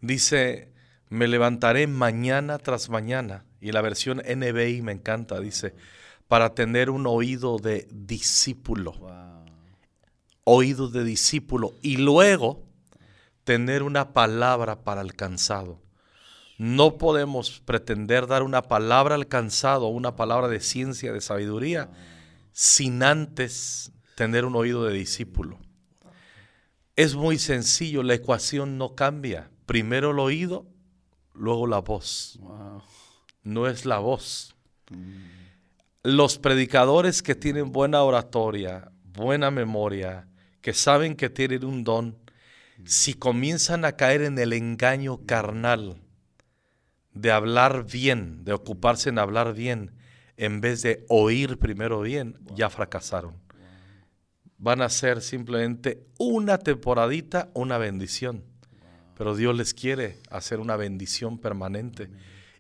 Dice, 0.02 0.73
me 1.14 1.28
levantaré 1.28 1.86
mañana 1.86 2.58
tras 2.58 2.90
mañana, 2.90 3.46
y 3.62 3.72
la 3.72 3.82
versión 3.82 4.18
NBI 4.18 4.82
me 4.82 4.94
encanta, 4.94 5.40
dice, 5.40 5.76
para 6.28 6.56
tener 6.56 6.90
un 6.90 7.06
oído 7.06 7.60
de 7.60 7.88
discípulo. 7.92 8.96
Oído 10.44 10.90
de 10.90 11.04
discípulo. 11.04 11.76
Y 11.84 11.98
luego 11.98 12.64
tener 13.44 13.84
una 13.84 14.12
palabra 14.12 14.84
para 14.84 15.02
el 15.02 15.14
cansado. 15.14 15.84
No 16.58 16.98
podemos 16.98 17.62
pretender 17.64 18.26
dar 18.26 18.42
una 18.42 18.64
palabra 18.64 19.14
al 19.14 19.28
cansado, 19.28 19.90
una 19.90 20.16
palabra 20.16 20.48
de 20.48 20.62
ciencia, 20.62 21.14
de 21.14 21.22
sabiduría, 21.22 21.92
sin 22.54 23.04
antes 23.04 23.92
tener 24.16 24.46
un 24.46 24.56
oído 24.56 24.84
de 24.84 24.96
discípulo. 24.96 25.60
Es 26.96 27.14
muy 27.14 27.38
sencillo, 27.38 28.02
la 28.02 28.16
ecuación 28.16 28.80
no 28.80 28.96
cambia. 28.96 29.52
Primero 29.68 30.10
el 30.10 30.18
oído, 30.18 30.73
luego 31.34 31.68
la 31.68 31.80
voz. 31.80 32.40
No 33.44 33.68
es 33.68 33.86
la 33.86 34.00
voz. 34.00 34.56
Mm 34.90 35.44
los 36.04 36.38
predicadores 36.38 37.24
que 37.24 37.34
tienen 37.34 37.72
buena 37.72 38.04
oratoria, 38.04 38.92
buena 39.06 39.52
memoria, 39.52 40.28
que 40.62 40.74
saben 40.74 41.16
que 41.16 41.30
tienen 41.30 41.64
un 41.64 41.86
don, 41.86 42.18
si 42.84 43.14
comienzan 43.14 43.86
a 43.86 43.94
caer 43.94 44.22
en 44.24 44.38
el 44.38 44.52
engaño 44.52 45.26
carnal 45.26 46.02
de 47.14 47.32
hablar 47.32 47.86
bien, 47.86 48.44
de 48.44 48.52
ocuparse 48.52 49.10
en 49.10 49.20
hablar 49.20 49.54
bien, 49.54 49.96
en 50.36 50.60
vez 50.60 50.82
de 50.82 51.06
oír 51.08 51.58
primero 51.58 52.02
bien, 52.02 52.38
ya 52.54 52.70
fracasaron. 52.70 53.36
Van 54.58 54.82
a 54.82 54.90
ser 54.90 55.22
simplemente 55.22 56.06
una 56.18 56.58
temporadita, 56.58 57.50
una 57.54 57.78
bendición. 57.78 58.44
Pero 59.18 59.36
Dios 59.36 59.56
les 59.56 59.74
quiere 59.74 60.18
hacer 60.30 60.60
una 60.60 60.76
bendición 60.76 61.38
permanente 61.38 62.10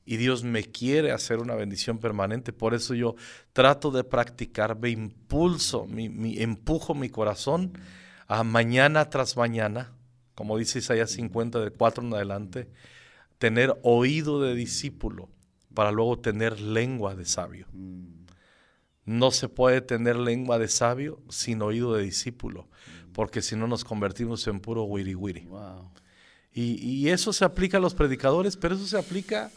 y 0.06 0.18
Dios 0.18 0.44
me 0.44 0.64
quiere 0.64 1.12
hacer 1.12 1.40
una 1.40 1.56
bendición 1.56 1.98
permanente. 1.98 2.54
Por 2.54 2.74
eso 2.74 2.94
yo 2.94 3.16
trato 3.54 3.92
de 3.92 4.04
practicar, 4.04 4.78
me 4.78 4.90
impulso, 4.90 5.86
mi, 5.86 6.42
empujo 6.42 6.94
mi 6.94 7.10
corazón 7.10 7.78
a 8.28 8.44
mañana 8.44 9.10
tras 9.10 9.38
mañana, 9.38 9.94
como 10.36 10.58
dice 10.58 10.80
Isaías 10.80 11.12
50 11.12 11.60
de 11.60 11.72
4 11.72 12.04
en 12.04 12.14
adelante, 12.14 12.70
tener 13.38 13.78
oído 13.84 14.42
de 14.42 14.56
discípulo 14.56 15.30
para 15.74 15.92
luego 15.92 16.20
tener 16.20 16.60
lengua 16.60 17.16
de 17.16 17.26
sabio. 17.26 17.68
No 19.06 19.32
se 19.32 19.50
puede 19.50 19.82
tener 19.82 20.16
lengua 20.16 20.60
de 20.60 20.68
sabio 20.68 21.22
sin 21.30 21.62
oído 21.62 21.94
de 21.94 22.04
discípulo, 22.04 22.70
porque 23.12 23.42
si 23.42 23.56
no 23.56 23.68
nos 23.68 23.84
convertimos 23.84 24.48
en 24.48 24.60
puro 24.60 24.84
wiri 24.84 25.16
wiri. 25.16 25.48
Y, 26.56 27.10
eso 27.10 27.34
se 27.34 27.46
aplica 27.46 27.78
a 27.78 27.82
los 27.82 27.96
predicadores, 27.96 28.58
pero 28.58 28.76
eso 28.76 28.86
se 28.86 28.98
aplica 28.98 29.52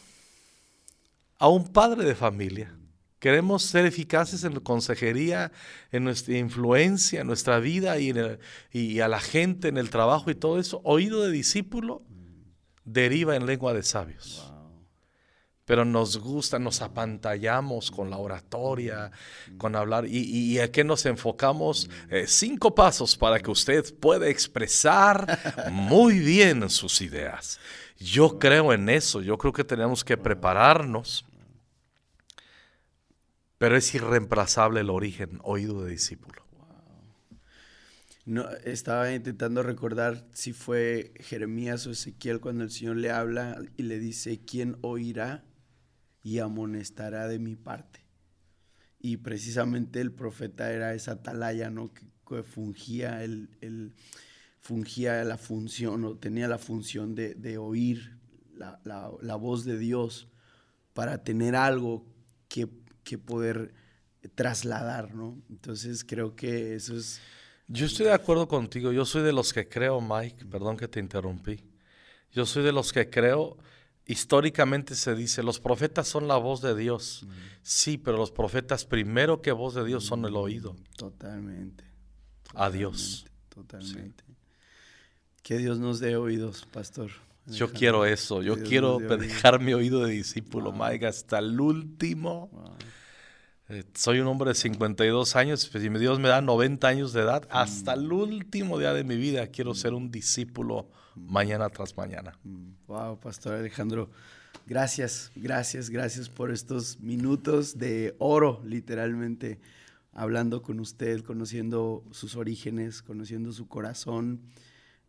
a 1.39 1.49
un 1.49 1.69
padre 1.69 2.05
de 2.05 2.15
familia. 2.15 2.75
Queremos 3.19 3.63
ser 3.63 3.85
eficaces 3.87 4.45
en 4.45 4.55
la 4.55 4.61
consejería, 4.61 5.53
en 5.91 6.05
nuestra 6.05 6.39
influencia, 6.39 7.21
en 7.21 7.27
nuestra 7.27 7.59
vida 7.61 7.99
y, 7.99 8.15
y 8.73 9.01
a 9.01 9.09
la 9.09 9.21
gente 9.21 9.69
en 9.69 9.79
el 9.79 9.91
trabajo 9.91 10.31
y 10.31 10.35
todo 10.35 10.59
eso. 10.59 10.81
Oído 10.85 11.23
de 11.23 11.31
discípulo 11.31 12.03
deriva 12.85 13.37
en 13.37 13.47
lengua 13.47 13.75
de 13.75 13.83
sabios. 13.83 14.46
Pero 15.67 15.85
nos 15.85 16.19
gusta, 16.19 16.61
nos 16.61 16.81
apantallamos 16.81 17.91
con 17.91 18.09
la 18.09 18.19
oratoria, 18.19 19.11
con 19.59 19.75
hablar. 19.75 20.07
¿Y, 20.07 20.61
a 20.61 20.71
qué 20.71 20.85
nos 20.85 21.05
enfocamos? 21.07 21.91
Eh, 22.09 22.27
cinco 22.29 22.73
pasos 22.75 23.17
para 23.17 23.41
que 23.41 23.51
usted 23.51 23.93
pueda 23.99 24.29
expresar 24.29 25.67
muy 25.73 26.21
bien 26.21 26.71
sus 26.71 27.03
ideas. 27.03 27.59
Yo 27.99 28.39
creo 28.39 28.73
en 28.73 28.89
eso, 28.89 29.23
yo 29.23 29.37
creo 29.39 29.53
que 29.53 29.65
tenemos 29.65 30.05
que 30.05 30.17
prepararnos, 30.17 31.27
pero 33.59 33.77
es 33.77 33.93
irreemplazable 33.93 34.81
el 34.81 34.91
origen, 34.91 35.41
oído 35.43 35.83
de 35.85 35.91
discípulo. 35.91 36.47
No, 38.25 38.49
estaba 38.65 39.13
intentando 39.13 39.65
recordar 39.65 40.25
si 40.33 40.53
fue 40.53 41.13
Jeremías 41.21 41.87
o 41.87 41.91
Ezequiel 41.91 42.41
cuando 42.41 42.63
el 42.63 42.71
Señor 42.71 42.97
le 42.97 43.11
habla 43.11 43.61
y 43.77 43.85
le 43.85 43.99
dice, 43.99 44.41
¿quién 44.45 44.77
oirá 44.83 45.45
y 46.27 46.41
amonestará 46.41 47.29
de 47.29 47.39
mi 47.39 47.55
parte? 47.55 48.01
Y 48.99 49.19
precisamente 49.19 50.01
el 50.01 50.11
profeta 50.11 50.73
era 50.73 50.93
esa 50.93 51.13
atalaya, 51.13 51.71
¿no? 51.71 51.93
Que, 51.95 52.43
fungía, 52.43 53.23
el, 53.23 53.95
fungía 54.61 55.23
la 55.23 55.39
función 55.39 56.05
o 56.05 56.17
tenía 56.17 56.49
la 56.49 56.59
función 56.59 57.15
de, 57.15 57.59
oír 57.59 58.19
la, 58.57 59.37
voz 59.37 59.65
de 59.65 59.79
Dios 59.79 60.27
para 60.95 61.23
tener 61.23 61.55
algo 61.55 62.05
que, 62.49 62.69
que 63.05 63.19
poder 63.19 63.73
trasladar, 64.35 65.15
¿no? 65.15 65.41
Entonces 65.49 66.03
creo 66.03 66.35
que 66.35 66.75
eso 66.75 66.97
es 66.97 67.21
yo 67.69 67.87
estoy 67.87 68.07
de 68.07 68.13
acuerdo 68.13 68.47
contigo. 68.47 68.93
Yo 68.93 69.05
soy 69.05 69.23
de 69.23 69.33
los 69.33 69.53
que 69.53 69.69
creo, 69.69 70.01
Mike, 70.01 70.47
perdón 70.47 70.77
que 70.77 70.87
te 70.87 71.01
interrumpí. 71.01 71.65
Yo 72.31 72.47
soy 72.47 72.63
de 72.63 72.71
los 72.71 72.93
que 72.93 73.11
creo, 73.11 73.59
históricamente 74.07 74.95
se 74.95 75.15
dice, 75.15 75.43
los 75.43 75.61
profetas 75.61 76.09
son 76.09 76.29
la 76.29 76.37
voz 76.37 76.63
de 76.63 76.75
Dios. 76.77 77.25
Mm. 77.27 77.31
Sí, 77.63 77.99
pero 77.99 78.17
los 78.17 78.31
profetas 78.31 78.85
primero 78.85 79.43
que 79.43 79.53
voz 79.53 79.75
de 79.75 79.85
Dios 79.85 80.05
son 80.05 80.25
el 80.25 80.37
oído. 80.37 80.77
Totalmente. 80.97 81.85
A 82.55 82.71
Dios. 82.71 83.27
Totalmente. 83.49 84.25
Que 85.43 85.59
Dios 85.59 85.79
nos 85.79 86.01
dé 86.01 86.17
oídos, 86.17 86.67
pastor. 86.73 87.11
Yo 87.47 87.73
quiero 87.73 88.05
eso. 88.05 88.43
Yo 88.43 88.63
quiero 88.63 88.99
dejar 88.99 89.61
mi 89.61 89.73
oído 89.73 90.05
de 90.05 90.13
discípulo, 90.13 90.73
Mike, 90.73 91.07
hasta 91.07 91.39
el 91.39 91.61
último. 91.61 92.51
Eh, 93.69 93.85
soy 93.95 94.21
un 94.21 94.29
hombre 94.29 94.51
de 94.51 94.55
52 94.55 95.37
años, 95.37 95.69
pues, 95.69 95.83
si 95.83 95.89
Dios 95.89 96.21
me 96.21 96.29
da 96.29 96.41
90 96.41 96.87
años 96.87 97.13
de 97.13 97.23
edad, 97.23 97.47
hasta 97.51 97.95
el 97.95 98.13
último 98.13 98.79
día 98.79 98.93
de 98.93 99.03
mi 99.03 99.17
vida 99.17 99.49
quiero 99.49 99.75
ser 99.75 99.93
un 99.95 100.11
discípulo 100.11 100.89
mañana 101.17 101.69
tras 101.69 101.97
mañana. 101.97 102.39
Wow, 102.87 103.19
Pastor 103.19 103.55
Alejandro, 103.55 104.11
gracias, 104.67 105.33
gracias, 105.35 105.91
gracias 105.91 106.29
por 106.29 106.51
estos 106.51 107.01
minutos 107.01 107.79
de 107.79 108.15
oro, 108.19 108.61
literalmente, 108.65 109.59
hablando 110.13 110.63
con 110.63 110.81
usted, 110.81 111.23
conociendo 111.23 112.05
sus 112.11 112.37
orígenes, 112.37 113.03
conociendo 113.03 113.53
su 113.53 113.67
corazón. 113.67 114.41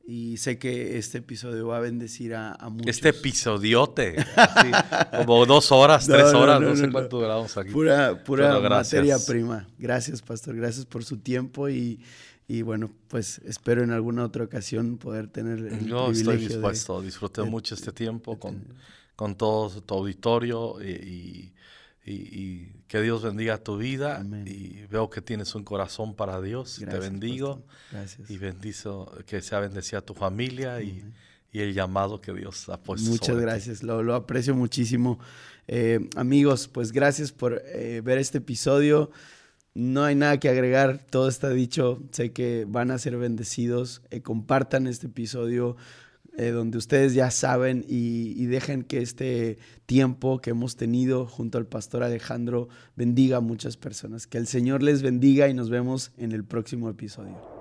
Y 0.10 0.38
sé 0.38 0.58
que 0.58 0.98
este 0.98 1.18
episodio 1.18 1.68
va 1.68 1.78
a 1.78 1.80
bendecir 1.82 2.34
a, 2.34 2.54
a 2.54 2.70
muchos. 2.70 2.88
Este 2.88 3.10
episodiote. 3.10 4.16
como 5.18 5.46
dos 5.46 5.70
horas, 5.74 6.08
tres 6.08 6.34
horas, 6.34 6.62
no, 6.62 6.74
sé 6.78 6.90
cuánto 6.90 7.20
duramos 7.20 7.58
aquí. 7.58 7.72
Pura, 7.72 8.24
pura 8.24 8.58
materia 8.62 9.18
prima. 9.20 9.68
Gracias, 9.78 10.22
pastor. 10.22 10.56
Gracias 10.56 10.86
por 10.86 11.04
su 11.04 11.18
tiempo 11.18 11.68
y, 11.68 12.00
y, 12.48 12.62
bueno, 12.62 12.92
pues 13.08 13.40
espero 13.40 13.84
en 13.84 13.92
alguna 13.92 14.24
otra 14.24 14.44
ocasión 14.44 14.98
poder 14.98 15.28
tener 15.28 15.60
el 15.60 15.86
Yo 15.88 16.12
estoy 16.12 16.38
dispuesto. 16.38 17.02
Disfruté 17.02 17.44
mucho 17.44 17.76
este 17.76 17.92
tiempo 17.92 18.40
con, 18.40 18.64
con 19.16 19.36
todo 19.36 19.82
tu 19.82 19.94
auditorio 19.94 20.82
y 20.82 21.54
y, 22.08 22.68
que 22.88 23.02
Dios 23.02 23.22
bendiga 23.22 23.58
tu 23.58 23.78
vida. 23.78 24.26
Y 24.46 24.86
veo 24.90 25.10
que 25.10 25.22
tienes 25.22 25.54
un 25.56 25.64
corazón 25.64 26.16
para 26.16 26.42
Dios. 26.42 26.80
te 26.80 27.00
bendigo. 27.00 27.64
Gracias. 27.92 28.30
Y 28.30 28.38
bendizo 28.38 29.12
que 29.26 29.42
sea 29.42 29.60
bendecida 29.60 30.02
tu 30.02 30.14
familia 30.14 30.82
y, 30.82 31.04
el 31.54 31.74
llamado 31.74 32.22
que 32.22 32.32
Dios 32.34 32.70
ha 32.70 32.78
puesto. 32.78 33.10
Muchas 33.10 33.36
gracias, 33.36 33.82
lo, 33.82 34.04
lo, 34.04 34.14
aprecio 34.14 34.54
muchísimo. 34.54 35.18
Eh, 35.68 36.08
amigos, 36.16 36.68
pues 36.68 36.92
gracias 36.92 37.32
por 37.32 37.64
eh, 37.66 38.00
ver 38.06 38.20
este 38.20 38.38
episodio. 38.38 39.10
No 39.78 40.04
hay 40.04 40.16
nada 40.16 40.40
que 40.40 40.50
agregar, 40.50 41.06
todo 41.08 41.28
está 41.28 41.52
dicho. 41.52 42.02
Sé 42.10 42.32
que 42.32 42.66
van 42.68 42.90
a 42.90 42.98
ser 42.98 43.16
bendecidos. 43.16 44.02
Eh, 44.10 44.22
compartan 44.22 44.88
este 44.88 45.06
episodio 45.06 45.78
eh, 46.36 46.50
donde 46.50 46.80
ustedes 46.80 47.14
ya 47.14 47.30
saben 47.30 47.86
y, 47.88 48.44
dejen 48.48 48.82
que 48.82 49.04
este 49.04 49.60
tiempo 49.86 50.40
que 50.40 50.50
hemos 50.50 50.78
tenido 50.78 51.28
junto 51.28 51.60
al 51.60 51.68
pastor 51.68 52.02
Alejandro 52.02 52.70
bendiga 52.96 53.38
a 53.38 53.42
muchas 53.42 53.78
personas. 53.78 54.26
Que 54.26 54.40
el 54.40 54.48
Señor 54.48 54.82
les 54.82 55.04
bendiga 55.04 55.48
y 55.48 55.54
nos 55.54 55.70
vemos 55.70 56.12
en 56.18 56.32
el 56.32 56.44
próximo 56.44 56.90
episodio. 56.90 57.57